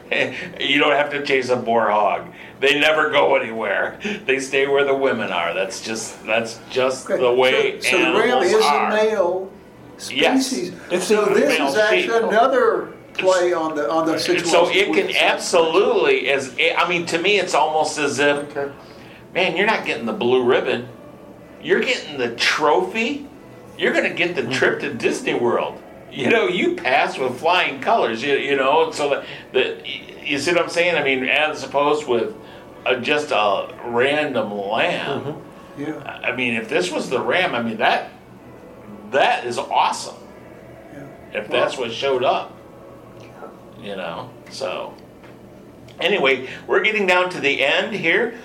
You 0.61 0.79
don't 0.79 0.93
have 0.93 1.11
to 1.11 1.25
chase 1.25 1.49
a 1.49 1.57
boar 1.57 1.91
hog. 1.91 2.29
They 2.61 2.79
never 2.79 3.11
go 3.11 3.35
anywhere. 3.35 3.99
They 4.27 4.39
stay 4.39 4.66
where 4.68 4.85
the 4.85 4.95
women 4.95 5.33
are. 5.33 5.53
That's 5.53 5.81
just 5.81 6.25
that's 6.25 6.61
just 6.70 7.11
Okay, 7.11 7.20
the 7.20 7.33
way 7.33 7.81
so, 7.81 7.91
so 7.91 7.99
the 7.99 8.18
ram 8.18 8.43
is 8.43 8.55
are. 8.55 8.87
a 8.91 8.95
male 8.95 9.51
Yes. 10.11 10.47
species. 10.47 10.75
It's 10.91 11.07
so 11.07 11.25
a 11.25 11.35
this 11.35 11.59
male 11.59 11.68
is 11.68 11.77
actually 11.77 12.03
sheep. 12.03 12.12
another 12.12 12.93
play 13.14 13.53
on 13.53 13.75
the 13.75 13.91
on 13.91 14.07
the 14.07 14.18
situation. 14.18 14.47
So 14.47 14.68
it 14.70 14.93
can 14.95 15.14
absolutely, 15.16 16.29
as 16.31 16.55
I 16.77 16.89
mean, 16.89 17.07
to 17.07 17.18
me, 17.18 17.39
it's 17.39 17.55
almost 17.55 17.99
as 17.99 18.18
if 18.20 18.37
okay. 18.57 18.72
Man, 19.35 19.57
you're 19.57 19.66
not 19.66 19.85
getting 19.85 20.07
the 20.07 20.12
blue 20.12 20.45
ribbon. 20.45 20.89
You're 21.62 21.80
getting 21.80 22.18
the 22.18 22.35
trophy. 22.37 23.26
You're 23.78 23.93
going 23.93 24.09
to 24.09 24.14
get 24.14 24.35
the 24.37 24.43
mm-hmm. 24.43 24.53
trip 24.53 24.80
to 24.80 24.95
Disney 24.95 25.35
World. 25.35 25.82
You 26.12 26.30
know, 26.30 26.47
you 26.47 26.76
passed 26.76 27.18
with 27.18 27.41
flying 27.41 27.80
colors. 27.80 28.22
You, 28.22 28.35
you 28.35 28.55
know, 28.55 28.93
so 28.93 29.11
that 29.11 29.24
the 29.53 29.82
you 30.22 30.39
see 30.39 30.53
what 30.53 30.62
I'm 30.62 30.70
saying? 30.70 30.97
I 30.97 31.03
mean, 31.03 31.24
as 31.24 31.64
opposed 31.64 32.07
with 32.07 32.35
a, 32.87 33.01
just 33.01 33.32
a 33.32 33.74
random 33.87 34.53
lamb. 34.53 35.22
Mm-hmm. 35.22 35.82
Yeah. 35.82 36.20
I 36.22 36.37
mean, 36.37 36.55
if 36.55 36.68
this 36.68 36.93
was 36.93 37.11
the 37.11 37.20
ram, 37.20 37.55
I 37.55 37.62
mean 37.62 37.78
that 37.78 38.11
that 39.11 39.45
is 39.45 39.59
awesome. 39.59 40.16
Yeah. 40.93 41.41
If 41.41 41.49
that's 41.49 41.76
what 41.76 41.91
showed 41.91 42.22
up, 42.22 42.57
you 43.80 43.97
know. 43.97 44.30
So 44.51 44.95
anyway, 46.01 46.49
we're 46.68 46.82
getting 46.82 47.07
down 47.07 47.30
to 47.30 47.41
the 47.41 47.64
end 47.64 47.93
here. 47.95 48.39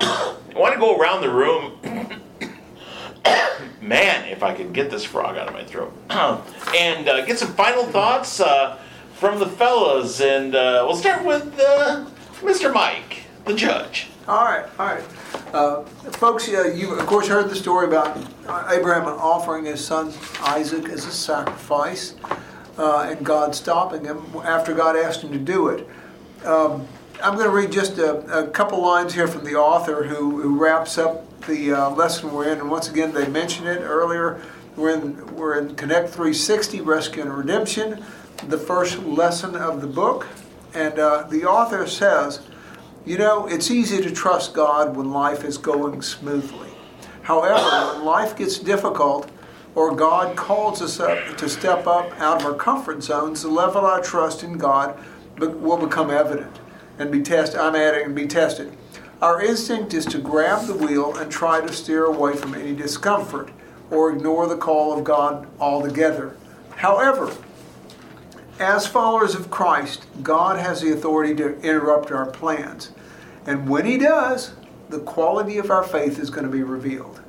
I 0.00 0.36
want 0.56 0.74
to 0.74 0.80
go 0.80 0.96
around 0.96 1.22
the 1.22 1.30
room. 1.30 1.78
Man, 3.80 4.28
if 4.28 4.42
I 4.42 4.54
could 4.54 4.72
get 4.72 4.90
this 4.90 5.04
frog 5.04 5.36
out 5.36 5.48
of 5.48 5.54
my 5.54 5.64
throat, 5.64 5.92
and 6.10 7.08
uh, 7.08 7.24
get 7.26 7.38
some 7.38 7.52
final 7.52 7.84
thoughts 7.84 8.40
uh, 8.40 8.78
from 9.14 9.38
the 9.38 9.46
fellas, 9.46 10.20
and 10.20 10.54
uh, 10.54 10.84
we'll 10.86 10.96
start 10.96 11.24
with 11.24 11.58
uh, 11.58 12.06
Mr. 12.40 12.72
Mike, 12.72 13.24
the 13.44 13.54
judge. 13.54 14.08
All 14.26 14.44
right, 14.44 14.64
all 14.78 14.86
right. 14.86 15.04
Uh, 15.52 15.82
folks, 16.12 16.48
uh, 16.48 16.64
you 16.64 16.94
of 16.94 17.06
course 17.06 17.28
heard 17.28 17.50
the 17.50 17.54
story 17.54 17.86
about 17.86 18.16
Abraham 18.70 19.04
offering 19.04 19.66
his 19.66 19.84
son 19.84 20.12
Isaac 20.40 20.88
as 20.88 21.06
a 21.06 21.12
sacrifice, 21.12 22.14
uh, 22.78 23.08
and 23.10 23.24
God 23.24 23.54
stopping 23.54 24.04
him 24.04 24.24
after 24.44 24.74
God 24.74 24.96
asked 24.96 25.22
him 25.22 25.30
to 25.32 25.38
do 25.38 25.68
it. 25.68 25.86
Um, 26.44 26.88
I'm 27.22 27.34
going 27.34 27.46
to 27.46 27.54
read 27.54 27.70
just 27.70 27.98
a, 27.98 28.44
a 28.44 28.48
couple 28.48 28.82
lines 28.82 29.14
here 29.14 29.28
from 29.28 29.44
the 29.44 29.54
author 29.54 30.04
who, 30.04 30.42
who 30.42 30.58
wraps 30.58 30.98
up 30.98 31.40
the 31.46 31.72
uh, 31.72 31.90
lesson 31.90 32.32
we're 32.32 32.50
in. 32.50 32.58
And 32.58 32.70
once 32.70 32.88
again, 32.88 33.12
they 33.12 33.28
mentioned 33.28 33.68
it 33.68 33.82
earlier. 33.82 34.40
We're 34.76 34.94
in, 34.94 35.34
we're 35.36 35.58
in 35.58 35.76
Connect 35.76 36.08
360 36.08 36.80
Rescue 36.80 37.22
and 37.22 37.32
Redemption, 37.32 38.04
the 38.48 38.58
first 38.58 38.98
lesson 38.98 39.54
of 39.54 39.80
the 39.80 39.86
book. 39.86 40.26
And 40.74 40.98
uh, 40.98 41.26
the 41.30 41.44
author 41.44 41.86
says, 41.86 42.40
you 43.06 43.16
know, 43.16 43.46
it's 43.46 43.70
easy 43.70 44.02
to 44.02 44.10
trust 44.10 44.52
God 44.52 44.96
when 44.96 45.12
life 45.12 45.44
is 45.44 45.56
going 45.56 46.02
smoothly. 46.02 46.70
However, 47.22 47.94
when 47.94 48.04
life 48.04 48.36
gets 48.36 48.58
difficult 48.58 49.30
or 49.76 49.94
God 49.94 50.36
calls 50.36 50.82
us 50.82 50.98
up 50.98 51.36
to 51.36 51.48
step 51.48 51.86
up 51.86 52.12
out 52.20 52.40
of 52.40 52.46
our 52.46 52.54
comfort 52.54 53.02
zones, 53.02 53.42
the 53.42 53.48
level 53.48 53.78
of 53.78 53.84
our 53.84 54.02
trust 54.02 54.42
in 54.42 54.58
God 54.58 54.98
will 55.38 55.78
become 55.78 56.10
evident 56.10 56.58
and 56.98 57.10
be 57.10 57.22
tested. 57.22 57.60
I'm 57.60 57.74
adding 57.74 58.06
and 58.06 58.14
be 58.14 58.26
tested. 58.26 58.76
Our 59.22 59.40
instinct 59.42 59.94
is 59.94 60.04
to 60.06 60.18
grab 60.18 60.66
the 60.66 60.74
wheel 60.74 61.16
and 61.16 61.30
try 61.30 61.60
to 61.60 61.72
steer 61.72 62.04
away 62.04 62.34
from 62.36 62.54
any 62.54 62.74
discomfort 62.74 63.50
or 63.90 64.12
ignore 64.12 64.46
the 64.46 64.56
call 64.56 64.96
of 64.96 65.04
God 65.04 65.46
altogether. 65.60 66.36
However, 66.76 67.34
as 68.58 68.86
followers 68.86 69.34
of 69.34 69.50
Christ, 69.50 70.06
God 70.22 70.58
has 70.58 70.80
the 70.80 70.92
authority 70.92 71.34
to 71.36 71.58
interrupt 71.60 72.10
our 72.10 72.26
plans. 72.26 72.92
And 73.46 73.68
when 73.68 73.84
He 73.84 73.98
does, 73.98 74.54
the 74.88 75.00
quality 75.00 75.58
of 75.58 75.70
our 75.70 75.82
faith 75.84 76.18
is 76.18 76.30
going 76.30 76.46
to 76.46 76.52
be 76.52 76.62
revealed. 76.62 77.20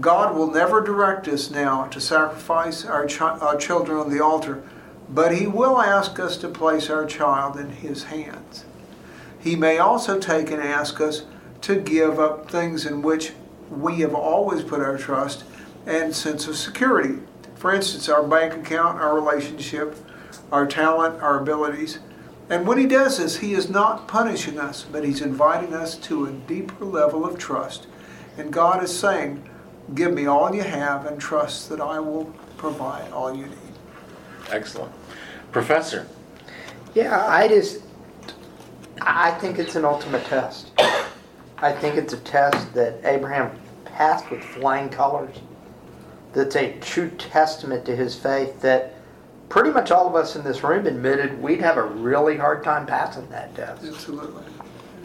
God 0.00 0.34
will 0.34 0.50
never 0.50 0.80
direct 0.80 1.28
us 1.28 1.50
now 1.50 1.84
to 1.86 2.00
sacrifice 2.00 2.84
our, 2.84 3.06
chi- 3.06 3.38
our 3.38 3.56
children 3.56 3.98
on 3.98 4.10
the 4.10 4.22
altar, 4.22 4.62
but 5.08 5.36
he 5.36 5.46
will 5.46 5.80
ask 5.80 6.18
us 6.18 6.38
to 6.38 6.48
place 6.48 6.88
our 6.88 7.04
child 7.04 7.58
in 7.58 7.70
his 7.70 8.04
hands. 8.04 8.64
He 9.42 9.56
may 9.56 9.78
also 9.78 10.18
take 10.18 10.50
and 10.50 10.62
ask 10.62 11.00
us 11.00 11.24
to 11.62 11.80
give 11.80 12.18
up 12.20 12.50
things 12.50 12.86
in 12.86 13.02
which 13.02 13.32
we 13.70 14.00
have 14.00 14.14
always 14.14 14.62
put 14.62 14.80
our 14.80 14.96
trust 14.96 15.44
and 15.86 16.14
sense 16.14 16.46
of 16.46 16.56
security. 16.56 17.18
For 17.56 17.74
instance, 17.74 18.08
our 18.08 18.22
bank 18.22 18.54
account, 18.54 19.00
our 19.00 19.14
relationship, 19.14 19.96
our 20.50 20.66
talent, 20.66 21.22
our 21.22 21.40
abilities. 21.40 21.98
And 22.50 22.66
when 22.66 22.78
he 22.78 22.86
does 22.86 23.18
this, 23.18 23.38
he 23.38 23.54
is 23.54 23.70
not 23.70 24.06
punishing 24.06 24.58
us, 24.58 24.84
but 24.90 25.04
he's 25.04 25.20
inviting 25.20 25.72
us 25.72 25.96
to 25.98 26.26
a 26.26 26.32
deeper 26.32 26.84
level 26.84 27.24
of 27.24 27.38
trust. 27.38 27.86
And 28.36 28.52
God 28.52 28.82
is 28.82 28.96
saying, 28.96 29.48
Give 29.94 30.12
me 30.12 30.26
all 30.26 30.54
you 30.54 30.62
have 30.62 31.06
and 31.06 31.20
trust 31.20 31.68
that 31.68 31.80
I 31.80 31.98
will 31.98 32.26
provide 32.56 33.10
all 33.12 33.34
you 33.34 33.46
need. 33.46 33.58
Excellent. 34.50 34.92
Professor. 35.50 36.06
Yeah, 36.94 37.26
I 37.26 37.48
just, 37.48 37.82
I 39.06 39.30
think 39.40 39.58
it's 39.58 39.76
an 39.76 39.84
ultimate 39.84 40.24
test. 40.24 40.70
I 41.58 41.72
think 41.72 41.96
it's 41.96 42.12
a 42.12 42.18
test 42.18 42.72
that 42.74 43.00
Abraham 43.04 43.50
passed 43.84 44.30
with 44.30 44.42
flying 44.42 44.88
colors. 44.88 45.36
That's 46.32 46.56
a 46.56 46.78
true 46.80 47.10
testament 47.10 47.84
to 47.86 47.94
his 47.94 48.14
faith 48.14 48.60
that 48.62 48.94
pretty 49.48 49.70
much 49.70 49.90
all 49.90 50.08
of 50.08 50.14
us 50.14 50.34
in 50.34 50.42
this 50.44 50.64
room 50.64 50.86
admitted 50.86 51.40
we'd 51.42 51.60
have 51.60 51.76
a 51.76 51.82
really 51.82 52.36
hard 52.36 52.64
time 52.64 52.86
passing 52.86 53.28
that 53.30 53.54
test. 53.54 53.84
Absolutely. 53.84 54.42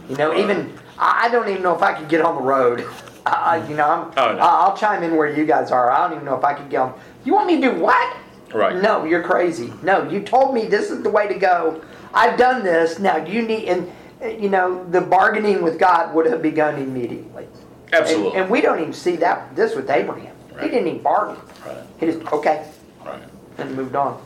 You 0.09 0.15
know, 0.15 0.37
even 0.37 0.73
I 0.97 1.29
don't 1.29 1.49
even 1.49 1.61
know 1.61 1.75
if 1.75 1.81
I 1.81 1.93
could 1.93 2.07
get 2.07 2.21
on 2.21 2.35
the 2.35 2.41
road. 2.41 2.85
I, 3.25 3.57
you 3.67 3.75
know, 3.75 3.85
I'm, 3.89 4.11
Oh, 4.15 4.33
no. 4.33 4.39
I'll 4.39 4.77
chime 4.77 5.03
in 5.03 5.17
where 5.17 5.27
you 5.29 5.45
guys 5.45 5.69
are. 5.69 5.91
I 5.91 6.07
don't 6.07 6.13
even 6.13 6.25
know 6.25 6.37
if 6.37 6.45
I 6.45 6.53
could 6.53 6.69
get 6.69 6.79
on. 6.79 6.97
You 7.25 7.33
want 7.33 7.47
me 7.47 7.59
to 7.59 7.73
do 7.73 7.79
what? 7.79 8.17
Right. 8.53 8.81
No, 8.81 9.03
you're 9.05 9.23
crazy. 9.23 9.73
No, 9.83 10.09
you 10.09 10.21
told 10.21 10.53
me 10.53 10.65
this 10.65 10.89
is 10.89 11.03
the 11.03 11.09
way 11.09 11.27
to 11.27 11.35
go. 11.35 11.81
I've 12.13 12.37
done 12.37 12.63
this. 12.63 12.99
Now 12.99 13.17
you 13.17 13.41
need, 13.41 13.67
and 13.67 13.91
uh, 14.21 14.27
you 14.27 14.49
know, 14.49 14.85
the 14.89 15.01
bargaining 15.01 15.61
with 15.61 15.77
God 15.77 16.13
would 16.15 16.25
have 16.27 16.41
begun 16.41 16.75
immediately. 16.75 17.47
Absolutely. 17.93 18.31
And, 18.31 18.41
and 18.43 18.49
we 18.49 18.61
don't 18.61 18.79
even 18.79 18.93
see 18.93 19.15
that 19.17 19.55
this 19.55 19.75
with 19.75 19.89
Abraham. 19.89 20.35
Right. 20.53 20.63
He 20.63 20.69
didn't 20.69 20.87
even 20.87 21.01
bargain. 21.01 21.41
Right. 21.65 21.77
He 21.99 22.05
just 22.05 22.25
okay 22.31 22.69
Right. 23.05 23.21
and 23.57 23.75
moved 23.75 23.95
on. 23.95 24.21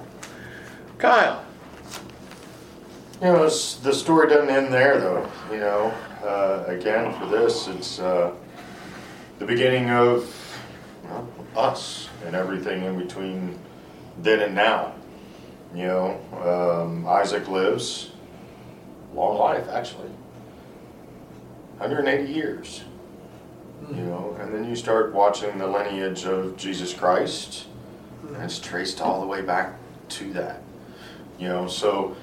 Kyle. 0.98 1.44
You 3.22 3.28
know, 3.28 3.44
the 3.44 3.94
story 3.94 4.30
doesn't 4.30 4.50
end 4.50 4.74
there, 4.74 5.00
though. 5.00 5.30
You 5.52 5.60
know, 5.60 5.94
uh, 6.24 6.64
again, 6.68 7.14
for 7.20 7.28
this, 7.28 7.68
it's 7.68 8.00
uh, 8.00 8.34
the 9.38 9.46
beginning 9.46 9.92
of 9.92 10.34
well, 11.04 11.30
us 11.56 12.10
and 12.26 12.36
everything 12.36 12.84
in 12.84 12.98
between 12.98 13.60
then 14.24 14.42
and 14.42 14.56
now. 14.56 14.94
You 15.74 15.88
know, 15.88 16.84
um, 16.84 17.08
Isaac 17.08 17.48
lives 17.48 18.12
long 19.14 19.38
life, 19.38 19.68
actually, 19.70 20.10
180 21.78 22.32
years. 22.32 22.84
You 23.90 24.04
know, 24.04 24.38
and 24.40 24.54
then 24.54 24.70
you 24.70 24.76
start 24.76 25.12
watching 25.12 25.58
the 25.58 25.68
lineage 25.68 26.26
of 26.26 26.56
Jesus 26.56 26.94
Christ, 26.94 27.66
and 28.28 28.38
it's 28.38 28.60
traced 28.60 29.02
all 29.02 29.20
the 29.22 29.28
way 29.28 29.42
back 29.42 29.74
to 30.10 30.32
that. 30.34 30.62
You 31.40 31.50
know, 31.50 31.68
so 31.68 32.16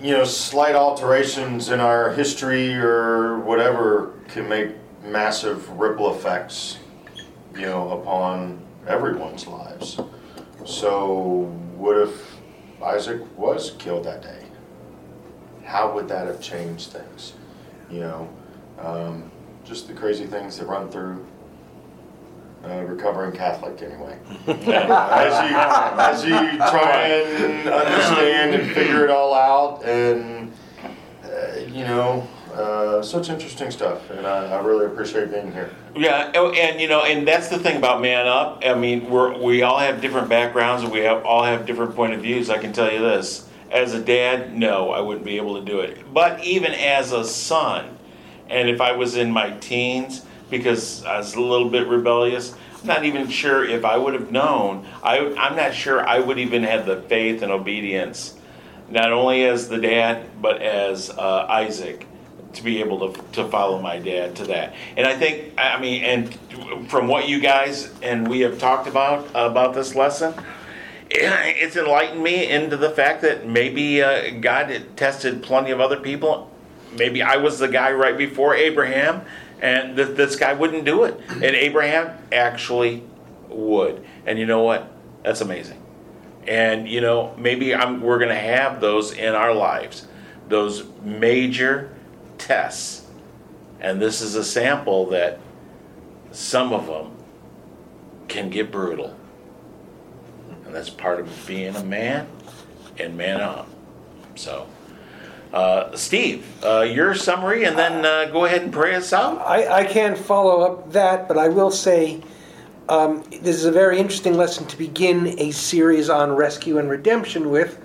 you 0.00 0.12
know, 0.12 0.24
slight 0.24 0.74
alterations 0.74 1.68
in 1.68 1.78
our 1.78 2.12
history 2.12 2.74
or 2.74 3.38
whatever 3.40 4.14
can 4.28 4.48
make 4.48 4.70
massive 5.04 5.68
ripple 5.78 6.14
effects, 6.14 6.78
you 7.54 7.66
know, 7.66 7.90
upon 8.00 8.60
everyone's 8.88 9.46
lives. 9.46 10.00
So, 10.64 11.52
what 11.76 11.96
if 11.98 12.36
Isaac 12.82 13.20
was 13.36 13.72
killed 13.78 14.04
that 14.04 14.22
day? 14.22 14.44
How 15.64 15.92
would 15.92 16.08
that 16.08 16.26
have 16.26 16.40
changed 16.40 16.90
things? 16.90 17.34
You 17.90 18.00
know, 18.00 18.28
um, 18.78 19.30
just 19.64 19.88
the 19.88 19.94
crazy 19.94 20.26
things 20.26 20.58
that 20.58 20.66
run 20.66 20.88
through 20.90 21.26
uh, 22.64 22.82
recovering 22.84 23.32
Catholic, 23.32 23.82
anyway. 23.82 24.16
as 24.46 25.50
you 25.50 25.56
as 25.98 26.24
you 26.24 26.58
try 26.58 27.06
and 27.08 27.68
understand 27.68 28.54
and 28.54 28.72
figure 28.72 29.04
it 29.04 29.10
all 29.10 29.34
out, 29.34 29.84
and 29.84 30.52
uh, 31.24 31.58
you 31.66 31.84
know, 31.84 32.26
uh, 32.52 33.02
such 33.02 33.30
interesting 33.30 33.70
stuff. 33.70 34.10
And 34.10 34.26
I, 34.26 34.46
I 34.46 34.60
really 34.62 34.86
appreciate 34.86 35.30
being 35.30 35.52
here. 35.52 35.70
Yeah, 35.96 36.32
oh, 36.34 36.52
and 36.52 36.80
you 36.80 36.88
know, 36.88 37.04
and 37.04 37.26
that's 37.26 37.48
the 37.48 37.58
thing 37.58 37.76
about 37.76 38.00
Man 38.00 38.26
Up. 38.26 38.62
I 38.64 38.74
mean, 38.74 39.08
we're 39.08 39.36
we 39.38 39.62
all 39.62 39.78
have 39.78 40.00
different 40.00 40.28
backgrounds 40.28 40.82
and 40.82 40.92
we 40.92 41.00
have 41.00 41.24
all 41.24 41.44
have 41.44 41.66
different 41.66 41.94
point 41.94 42.12
of 42.12 42.20
views. 42.20 42.50
I 42.50 42.58
can 42.58 42.72
tell 42.72 42.92
you 42.92 43.00
this: 43.00 43.48
as 43.70 43.94
a 43.94 44.00
dad, 44.00 44.56
no, 44.56 44.90
I 44.90 45.00
wouldn't 45.00 45.24
be 45.24 45.36
able 45.36 45.58
to 45.58 45.64
do 45.64 45.80
it. 45.80 46.12
But 46.12 46.44
even 46.44 46.72
as 46.72 47.12
a 47.12 47.24
son, 47.24 47.98
and 48.48 48.68
if 48.68 48.80
I 48.80 48.92
was 48.92 49.16
in 49.16 49.30
my 49.30 49.50
teens, 49.58 50.24
because 50.50 51.04
I 51.04 51.18
was 51.18 51.34
a 51.34 51.40
little 51.40 51.70
bit 51.70 51.86
rebellious, 51.86 52.54
I'm 52.80 52.86
not 52.86 53.04
even 53.04 53.28
sure 53.28 53.64
if 53.64 53.84
I 53.84 53.96
would 53.96 54.14
have 54.14 54.30
known. 54.30 54.86
I 55.02 55.18
I'm 55.38 55.56
not 55.56 55.74
sure 55.74 56.06
I 56.06 56.18
would 56.18 56.38
even 56.38 56.62
have 56.64 56.86
the 56.86 57.00
faith 57.02 57.42
and 57.42 57.50
obedience, 57.50 58.34
not 58.90 59.12
only 59.12 59.44
as 59.44 59.68
the 59.68 59.78
dad, 59.78 60.30
but 60.40 60.60
as 60.60 61.10
uh, 61.10 61.46
Isaac 61.48 62.06
to 62.54 62.62
be 62.62 62.80
able 62.80 63.12
to, 63.12 63.22
to 63.32 63.48
follow 63.48 63.80
my 63.80 63.98
dad 63.98 64.36
to 64.36 64.44
that. 64.46 64.74
And 64.96 65.06
I 65.06 65.16
think, 65.16 65.54
I 65.58 65.80
mean, 65.80 66.02
and 66.04 66.90
from 66.90 67.08
what 67.08 67.28
you 67.28 67.40
guys 67.40 67.92
and 68.02 68.28
we 68.28 68.40
have 68.40 68.58
talked 68.58 68.86
about 68.86 69.28
about 69.34 69.74
this 69.74 69.94
lesson, 69.94 70.34
it's 71.10 71.76
enlightened 71.76 72.22
me 72.22 72.48
into 72.48 72.76
the 72.76 72.90
fact 72.90 73.22
that 73.22 73.46
maybe 73.46 74.02
uh, 74.02 74.30
God 74.40 74.82
tested 74.96 75.42
plenty 75.42 75.70
of 75.70 75.80
other 75.80 75.98
people. 75.98 76.50
Maybe 76.96 77.22
I 77.22 77.36
was 77.36 77.58
the 77.58 77.68
guy 77.68 77.92
right 77.92 78.16
before 78.16 78.54
Abraham, 78.54 79.22
and 79.60 79.96
th- 79.96 80.16
this 80.16 80.36
guy 80.36 80.52
wouldn't 80.52 80.84
do 80.84 81.04
it. 81.04 81.18
And 81.28 81.44
Abraham 81.44 82.18
actually 82.30 83.02
would. 83.48 84.04
And 84.26 84.38
you 84.38 84.46
know 84.46 84.62
what? 84.62 84.90
That's 85.22 85.40
amazing. 85.40 85.80
And 86.46 86.88
you 86.88 87.00
know, 87.00 87.34
maybe 87.38 87.74
I'm, 87.74 88.00
we're 88.00 88.18
going 88.18 88.30
to 88.30 88.34
have 88.34 88.80
those 88.80 89.12
in 89.12 89.34
our 89.34 89.54
lives, 89.54 90.06
those 90.48 90.84
major 91.02 91.94
tests. 92.46 93.06
And 93.80 94.00
this 94.00 94.20
is 94.20 94.36
a 94.36 94.44
sample 94.44 95.06
that 95.06 95.40
some 96.30 96.72
of 96.72 96.86
them 96.86 97.12
can 98.28 98.50
get 98.50 98.70
brutal. 98.70 99.16
And 100.64 100.74
that's 100.74 100.90
part 100.90 101.20
of 101.20 101.46
being 101.46 101.74
a 101.74 101.84
man 101.84 102.26
and 102.98 103.16
man 103.16 103.40
up. 103.40 103.68
So, 104.34 104.66
uh, 105.52 105.94
Steve, 105.96 106.46
uh, 106.64 106.80
your 106.80 107.14
summary, 107.14 107.64
and 107.64 107.76
then 107.76 108.04
uh, 108.04 108.30
go 108.32 108.44
ahead 108.46 108.62
and 108.62 108.72
pray 108.72 108.94
us 108.94 109.12
out. 109.12 109.38
I, 109.40 109.80
I 109.80 109.84
can't 109.84 110.16
follow 110.16 110.62
up 110.62 110.92
that, 110.92 111.28
but 111.28 111.36
I 111.36 111.48
will 111.48 111.70
say 111.70 112.22
um, 112.88 113.22
this 113.30 113.56
is 113.56 113.64
a 113.66 113.72
very 113.72 113.98
interesting 113.98 114.36
lesson 114.36 114.66
to 114.66 114.78
begin 114.78 115.38
a 115.38 115.50
series 115.50 116.08
on 116.08 116.32
rescue 116.32 116.78
and 116.78 116.88
redemption 116.88 117.50
with, 117.50 117.78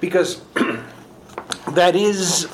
because 0.00 0.42
that 1.72 1.94
is 1.94 2.48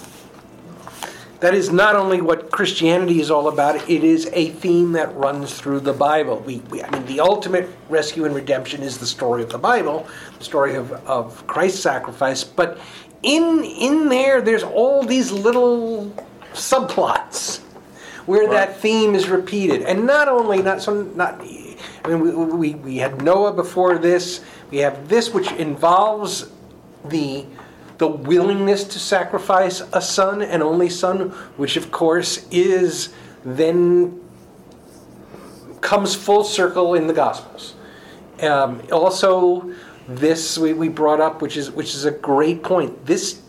that 1.41 1.55
is 1.55 1.71
not 1.73 1.97
only 1.97 2.21
what 2.21 2.51
Christianity 2.51 3.21
is 3.21 3.31
all 3.31 3.49
about; 3.49 3.77
it 3.89 4.05
is 4.05 4.29
a 4.33 4.51
theme 4.51 4.93
that 4.93 5.15
runs 5.17 5.59
through 5.59 5.81
the 5.81 5.93
Bible. 5.93 6.39
We, 6.41 6.59
we 6.71 6.83
I 6.83 6.91
mean, 6.91 7.07
the 7.07 7.21
ultimate 7.21 7.69
rescue 7.89 8.25
and 8.25 8.35
redemption 8.35 8.83
is 8.83 8.99
the 8.99 9.07
story 9.07 9.43
of 9.43 9.51
the 9.51 9.59
Bible, 9.59 10.07
the 10.39 10.45
story 10.45 10.75
of, 10.75 10.93
of 11.07 11.47
Christ's 11.47 11.81
sacrifice. 11.81 12.45
But 12.45 12.79
in 13.23 13.65
in 13.65 14.09
there, 14.09 14.41
there's 14.41 14.63
all 14.63 15.03
these 15.03 15.33
little 15.33 16.13
subplots 16.53 17.61
where 18.27 18.49
that 18.51 18.77
theme 18.77 19.15
is 19.15 19.29
repeated, 19.29 19.83
and 19.83 20.07
not 20.07 20.29
only 20.29 20.63
not 20.63 20.83
some 20.83 21.17
not. 21.17 21.41
I 22.05 22.09
mean, 22.09 22.21
we, 22.21 22.31
we, 22.31 22.75
we 22.75 22.97
had 22.97 23.23
Noah 23.23 23.53
before 23.53 23.99
this. 23.99 24.43
We 24.71 24.79
have 24.79 25.09
this, 25.09 25.35
which 25.35 25.51
involves 25.53 26.51
the 27.05 27.45
the 28.01 28.09
willingness 28.09 28.83
to 28.85 28.99
sacrifice 28.99 29.83
a 29.93 30.01
son, 30.01 30.41
an 30.41 30.63
only 30.63 30.89
son, 30.89 31.29
which 31.59 31.77
of 31.77 31.93
course 31.93 32.47
is 32.51 33.13
then 33.45 34.19
comes 35.83 36.15
full 36.15 36.43
circle 36.43 36.95
in 36.95 37.07
the 37.07 37.13
Gospels. 37.13 37.75
Um, 38.41 38.81
also, 38.91 39.71
this 40.09 40.57
we, 40.57 40.73
we 40.73 40.89
brought 40.89 41.21
up, 41.21 41.43
which 41.43 41.59
is 41.59 41.71
which 41.71 41.95
is 41.95 42.07
a 42.07 42.11
great 42.11 42.63
point. 42.63 43.05
This 43.05 43.43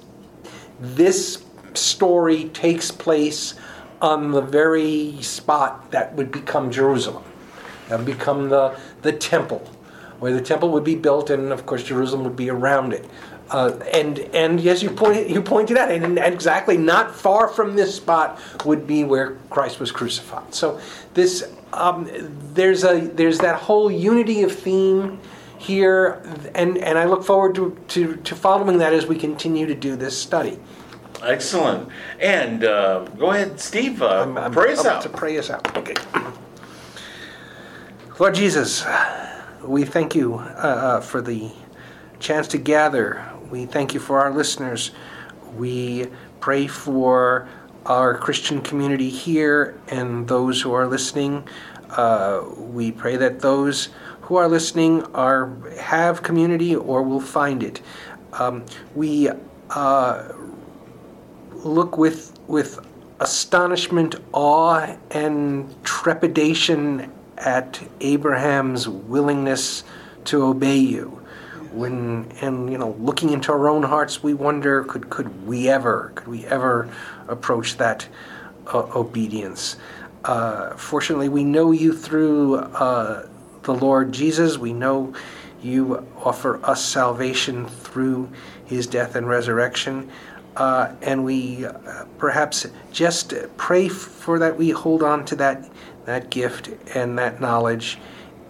this 0.82 1.45
story 1.74 2.49
takes 2.49 2.91
place 2.91 3.56
on 4.02 4.32
the 4.32 4.41
very 4.41 5.22
spot 5.22 5.91
that 5.91 6.14
would 6.16 6.30
become 6.30 6.72
Jerusalem, 6.72 7.24
and 7.89 8.06
become 8.06 8.49
the 8.49 8.78
the 9.02 9.14
temple, 9.14 9.60
where 10.20 10.34
the 10.34 10.41
temple 10.41 10.72
would 10.72 10.84
be 10.84 10.95
built, 10.95 11.30
and 11.30 11.54
of 11.54 11.66
course 11.66 11.84
Jerusalem 11.84 12.26
would 12.26 12.36
be 12.36 12.49
around 12.49 12.91
it. 12.91 13.06
Uh, 13.52 13.78
and 13.93 14.20
and 14.34 14.62
yes, 14.62 14.82
you 14.82 14.89
pointed 14.89 15.30
you 15.30 15.41
pointed 15.41 15.78
out, 15.78 15.91
and, 15.91 16.06
and 16.06 16.34
exactly 16.34 16.78
not 16.78 17.14
far 17.14 17.49
from 17.49 17.76
this 17.76 17.93
spot 17.93 18.39
would 18.66 18.88
be 18.88 19.04
where 19.04 19.32
Christ 19.49 19.80
was 19.80 19.91
crucified. 19.91 20.54
So 20.56 20.80
this 21.14 21.52
um, 21.74 22.08
there's 22.54 22.86
a 22.86 23.02
there's 23.02 23.39
that 23.39 23.56
whole 23.58 23.91
unity 23.91 24.43
of 24.43 24.54
theme 24.54 25.20
here, 25.58 26.22
and, 26.56 26.78
and 26.78 26.97
I 26.97 27.06
look 27.06 27.24
forward 27.24 27.54
to, 27.56 27.78
to, 27.89 28.16
to 28.16 28.36
following 28.36 28.80
that 28.80 28.93
as 28.93 29.06
we 29.06 29.16
continue 29.16 29.68
to 29.68 29.76
do 29.76 29.95
this 29.95 30.18
study. 30.18 30.58
Excellent. 31.22 31.88
And 32.20 32.64
uh, 32.64 33.06
go 33.18 33.30
ahead, 33.32 33.60
Steve. 33.60 34.02
Uh, 34.02 34.08
I'm- 34.08 34.38
I'm 34.39 34.52
pray 34.52 34.72
us 34.74 34.86
out. 34.86 35.04
To 35.04 35.10
pray 35.10 35.38
us 35.38 35.52
out. 35.52 35.78
Okay. 35.78 35.93
Lord 38.18 38.34
Jesus, 38.34 38.86
we 39.64 39.86
thank 39.86 40.16
you 40.16 40.36
uh, 40.36 40.39
uh, 40.39 41.02
for 41.02 41.22
the 41.22 41.52
chance 42.20 42.47
to 42.49 42.58
gather. 42.58 43.24
We 43.52 43.66
thank 43.66 43.93
you 43.93 43.99
for 43.99 44.22
our 44.22 44.32
listeners. 44.32 44.91
We 45.58 46.08
pray 46.39 46.68
for 46.68 47.49
our 47.86 48.18
Christian 48.18 48.62
community 48.62 49.10
here 49.10 49.78
and 49.89 50.26
those 50.26 50.62
who 50.62 50.72
are 50.72 50.88
listening. 50.88 51.45
Uh, 51.89 52.45
we 52.56 52.93
pray 52.93 53.18
that 53.18 53.41
those 53.41 53.89
who 54.22 54.38
are 54.38 54.47
listening 54.47 55.04
are 55.14 55.52
have 55.78 56.24
community 56.24 56.74
or 56.78 57.04
will 57.04 57.20
find 57.20 57.62
it. 57.62 57.82
Um, 58.32 58.66
we 58.95 59.30
uh, 59.70 60.32
look 61.52 61.97
with 61.97 62.39
with 62.47 62.80
astonishment, 63.20 64.16
awe, 64.32 64.95
and 65.12 65.76
trepidation 65.84 67.12
at 67.38 67.82
Abraham's 67.99 68.88
willingness 68.88 69.84
to 70.24 70.43
obey 70.43 70.78
you. 70.78 71.20
When 71.72 72.32
and 72.41 72.72
you 72.72 72.78
know, 72.78 72.95
looking 72.99 73.30
into 73.30 73.51
our 73.51 73.69
own 73.69 73.84
hearts, 73.84 74.22
we 74.22 74.34
wonder 74.34 74.84
could 74.84 75.09
could 75.09 75.47
we 75.47 75.69
ever 75.69 76.11
could 76.15 76.28
we 76.28 76.45
ever 76.45 76.89
approach 77.28 77.78
that 77.78 78.07
uh, 78.67 78.88
obedience? 78.95 79.78
Uh, 80.24 80.76
fortunately, 80.76 81.30
we 81.30 81.43
know 81.43 81.72
you 81.72 81.93
through 81.93 82.55
uh, 82.57 83.28
the 83.63 83.74
Lord 83.74 84.11
Jesus. 84.11 84.57
We 84.57 84.74
know 84.74 85.13
you 85.61 86.05
offer 86.24 86.63
us 86.65 86.84
salvation 86.84 87.67
through 87.67 88.30
his 88.65 88.88
death 88.88 89.15
and 89.15 89.28
resurrection. 89.28 90.09
Uh, 90.55 90.93
and 91.01 91.24
we 91.24 91.65
uh, 91.65 92.05
perhaps 92.17 92.67
just 92.91 93.34
pray 93.57 93.88
for 93.88 94.39
that 94.39 94.57
we 94.57 94.69
hold 94.69 95.01
on 95.01 95.24
to 95.26 95.36
that, 95.36 95.69
that 96.05 96.30
gift 96.30 96.69
and 96.95 97.17
that 97.17 97.39
knowledge 97.39 97.97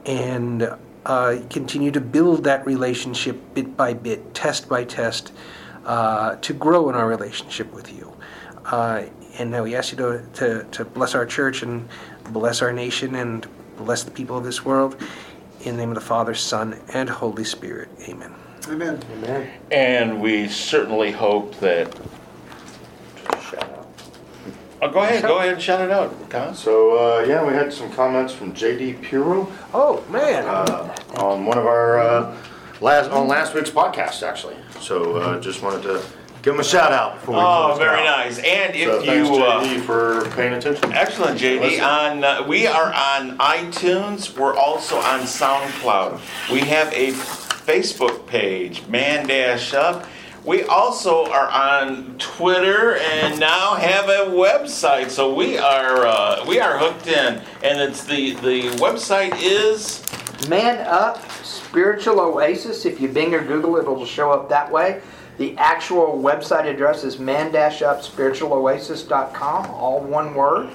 and 0.06 0.68
uh, 1.06 1.38
continue 1.50 1.92
to 1.92 2.02
build 2.02 2.44
that 2.44 2.66
relationship 2.66 3.40
bit 3.54 3.76
by 3.76 3.94
bit, 3.94 4.34
test 4.34 4.70
by 4.70 4.84
test, 4.84 5.32
uh, 5.86 6.36
to 6.38 6.54
grow 6.54 6.90
in 6.90 6.96
our 6.96 7.08
relationship 7.08 7.72
with 7.74 7.92
you. 7.92 8.14
Uh, 8.66 9.04
and 9.40 9.50
now 9.50 9.64
we 9.64 9.76
ask 9.76 9.92
you 9.92 9.98
to, 9.98 10.26
to, 10.34 10.64
to 10.72 10.86
bless 10.86 11.16
our 11.16 11.26
church 11.26 11.64
and 11.64 11.88
bless 12.30 12.62
our 12.62 12.72
nation 12.72 13.16
and 13.16 13.48
bless 13.78 14.04
the 14.04 14.12
people 14.12 14.38
of 14.38 14.44
this 14.44 14.64
world. 14.64 14.96
In 15.62 15.76
the 15.76 15.82
name 15.82 15.90
of 15.90 15.96
the 15.96 16.02
Father, 16.02 16.34
Son, 16.34 16.80
and 16.94 17.10
Holy 17.10 17.44
Spirit. 17.44 17.90
Amen. 18.08 18.34
Amen. 18.68 19.00
And 19.72 20.22
we 20.22 20.48
certainly 20.48 21.12
hope 21.12 21.56
that. 21.60 21.96
Oh, 24.84 24.90
go 24.90 25.00
ahead. 25.02 25.22
Go 25.22 25.38
ahead 25.38 25.54
and 25.54 25.62
shout 25.62 25.82
it 25.82 25.92
out, 25.92 26.30
Con. 26.30 26.56
So, 26.56 26.98
uh, 26.98 27.24
yeah, 27.26 27.46
we 27.46 27.54
had 27.54 27.72
some 27.72 27.92
comments 27.92 28.34
from 28.34 28.54
JD 28.54 29.04
Puro 29.04 29.52
Oh, 29.74 30.04
man. 30.10 30.44
uh, 30.46 30.96
on 31.18 31.46
one 31.46 31.58
of 31.60 31.68
our 31.68 32.00
uh, 32.00 32.36
last 32.82 33.12
on 33.12 33.28
last 33.28 33.54
week's 33.54 33.70
podcast, 33.70 34.28
actually. 34.28 34.56
So, 34.80 35.18
uh, 35.18 35.40
just 35.40 35.62
wanted 35.62 35.84
to 35.84 36.02
give 36.42 36.56
him 36.56 36.60
a 36.60 36.64
shout 36.64 36.92
out 36.92 37.20
before 37.20 37.36
we 37.36 37.42
Oh, 37.42 37.66
close 37.68 37.78
very 37.78 38.00
out. 38.00 38.26
nice. 38.26 38.40
And 38.40 38.76
if 38.76 38.88
So, 38.88 39.02
thanks, 39.06 39.30
you. 39.30 39.36
Uh, 39.44 39.64
JD, 39.64 39.82
for 39.82 40.30
paying 40.32 40.54
attention. 40.54 40.92
Excellent, 40.94 41.40
JD. 41.40 41.60
Listen. 41.62 41.84
On 41.84 42.24
uh, 42.24 42.44
we 42.48 42.66
are 42.66 42.92
on 42.92 43.38
iTunes. 43.38 44.36
We're 44.36 44.56
also 44.56 44.98
on 44.98 45.20
SoundCloud. 45.22 46.20
We 46.52 46.62
have 46.62 46.92
a 46.94 47.12
Facebook 47.12 48.26
page, 48.26 48.88
Man 48.88 49.28
Dash 49.28 49.76
Up. 49.76 50.08
We 50.44 50.64
also 50.64 51.32
are 51.32 51.48
on 51.50 52.18
Twitter 52.18 52.96
and 52.96 53.40
now 53.40 53.76
have 53.76 54.10
a 54.10 54.32
website. 54.32 55.12
So 55.12 55.32
we 55.34 55.60
are 55.60 56.08
uh, 56.08 56.44
we 56.48 56.60
are 56.60 56.80
hooked 56.80 57.06
in, 57.06 57.44
and 57.64 57.80
it's 57.80 58.04
the 58.04 58.32
the 58.36 58.70
website 58.78 59.40
is 59.40 60.04
Man 60.50 60.80
Up 60.88 61.22
Spiritual 61.44 62.20
Oasis. 62.20 62.86
If 62.86 63.00
you 63.00 63.08
Bing 63.08 63.36
or 63.36 63.46
Google 63.46 63.78
it, 63.78 63.82
it'll 63.82 64.04
show 64.04 64.32
up 64.32 64.50
that 64.50 64.72
way. 64.72 65.04
The 65.38 65.56
actual 65.58 66.20
website 66.22 66.66
address 66.66 67.04
is 67.04 67.20
man-upspiritualoasis.com, 67.20 69.72
all 69.72 70.02
one 70.02 70.34
word. 70.36 70.70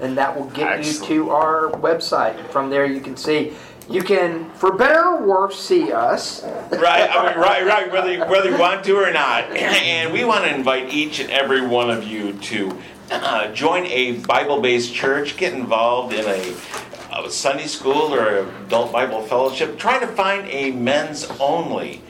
And 0.00 0.16
that 0.16 0.34
will 0.34 0.46
get 0.46 0.78
Excellent. 0.78 1.10
you 1.10 1.24
to 1.24 1.30
our 1.30 1.70
website. 1.72 2.42
From 2.48 2.70
there 2.70 2.86
you 2.86 3.00
can 3.00 3.16
see, 3.16 3.52
you 3.90 4.02
can, 4.02 4.48
for 4.50 4.72
better 4.72 5.04
or 5.04 5.22
worse, 5.22 5.60
see 5.60 5.92
us. 5.92 6.44
right, 6.44 7.10
I 7.10 7.34
mean, 7.34 7.38
right, 7.42 7.66
right. 7.66 7.90
Whether 7.90 8.12
you, 8.12 8.24
whether 8.24 8.50
you 8.50 8.56
want 8.56 8.84
to 8.84 8.96
or 8.96 9.12
not, 9.12 9.44
and 9.56 10.12
we 10.12 10.24
want 10.24 10.44
to 10.44 10.54
invite 10.54 10.94
each 10.94 11.18
and 11.18 11.28
every 11.30 11.66
one 11.66 11.90
of 11.90 12.04
you 12.04 12.34
to 12.34 12.80
uh, 13.10 13.52
join 13.52 13.86
a 13.86 14.18
Bible-based 14.18 14.94
church, 14.94 15.36
get 15.36 15.52
involved 15.54 16.14
in 16.14 16.24
a, 16.24 16.54
a 17.18 17.28
Sunday 17.30 17.66
school 17.66 18.14
or 18.14 18.48
adult 18.64 18.92
Bible 18.92 19.22
fellowship. 19.22 19.76
Try 19.76 19.98
to 19.98 20.06
find 20.06 20.48
a 20.48 20.70
men's 20.70 21.28
only, 21.40 22.00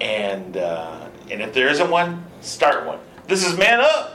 and 0.00 0.56
uh, 0.56 1.08
and 1.30 1.42
if 1.42 1.52
there 1.52 1.68
isn't 1.68 1.90
one, 1.90 2.24
start 2.40 2.86
one. 2.86 2.98
This 3.26 3.46
is 3.46 3.58
Man 3.58 3.80
Up. 3.80 4.14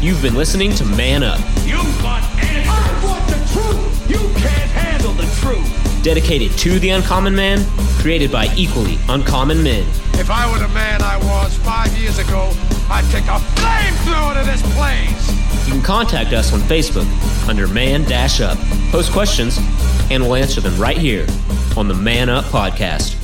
You've 0.00 0.20
been 0.20 0.34
listening 0.34 0.74
to 0.74 0.84
Man 0.84 1.22
Up, 1.22 1.38
You 1.64 1.76
want 2.02 2.24
answers. 2.42 3.33
I 3.54 3.60
want 3.60 3.76
the 3.76 4.08
truth. 4.08 4.10
You 4.10 4.18
can't 4.40 4.70
handle 4.70 5.12
the 5.12 5.26
truth. 5.40 6.02
dedicated 6.02 6.52
to 6.58 6.78
the 6.78 6.90
uncommon 6.90 7.34
man, 7.34 7.64
created 8.00 8.30
by 8.30 8.48
equally 8.56 8.98
uncommon 9.08 9.62
men. 9.62 9.86
If 10.14 10.30
I 10.30 10.50
were 10.52 10.58
the 10.58 10.68
man 10.68 11.02
I 11.02 11.16
was 11.16 11.56
five 11.58 11.96
years 11.98 12.18
ago, 12.18 12.50
I'd 12.90 13.04
take 13.10 13.24
a 13.24 13.38
flamethrower 13.56 14.38
to 14.38 14.44
this 14.44 14.62
place. 14.76 15.66
You 15.66 15.72
can 15.72 15.82
contact 15.82 16.32
us 16.34 16.52
on 16.52 16.60
Facebook 16.60 17.06
under 17.48 17.66
Man 17.66 18.04
Dash 18.04 18.40
Up. 18.42 18.58
Post 18.90 19.12
questions, 19.12 19.58
and 20.10 20.22
we'll 20.22 20.34
answer 20.34 20.60
them 20.60 20.76
right 20.78 20.98
here 20.98 21.26
on 21.76 21.88
the 21.88 21.94
Man 21.94 22.28
Up 22.28 22.44
Podcast. 22.46 23.23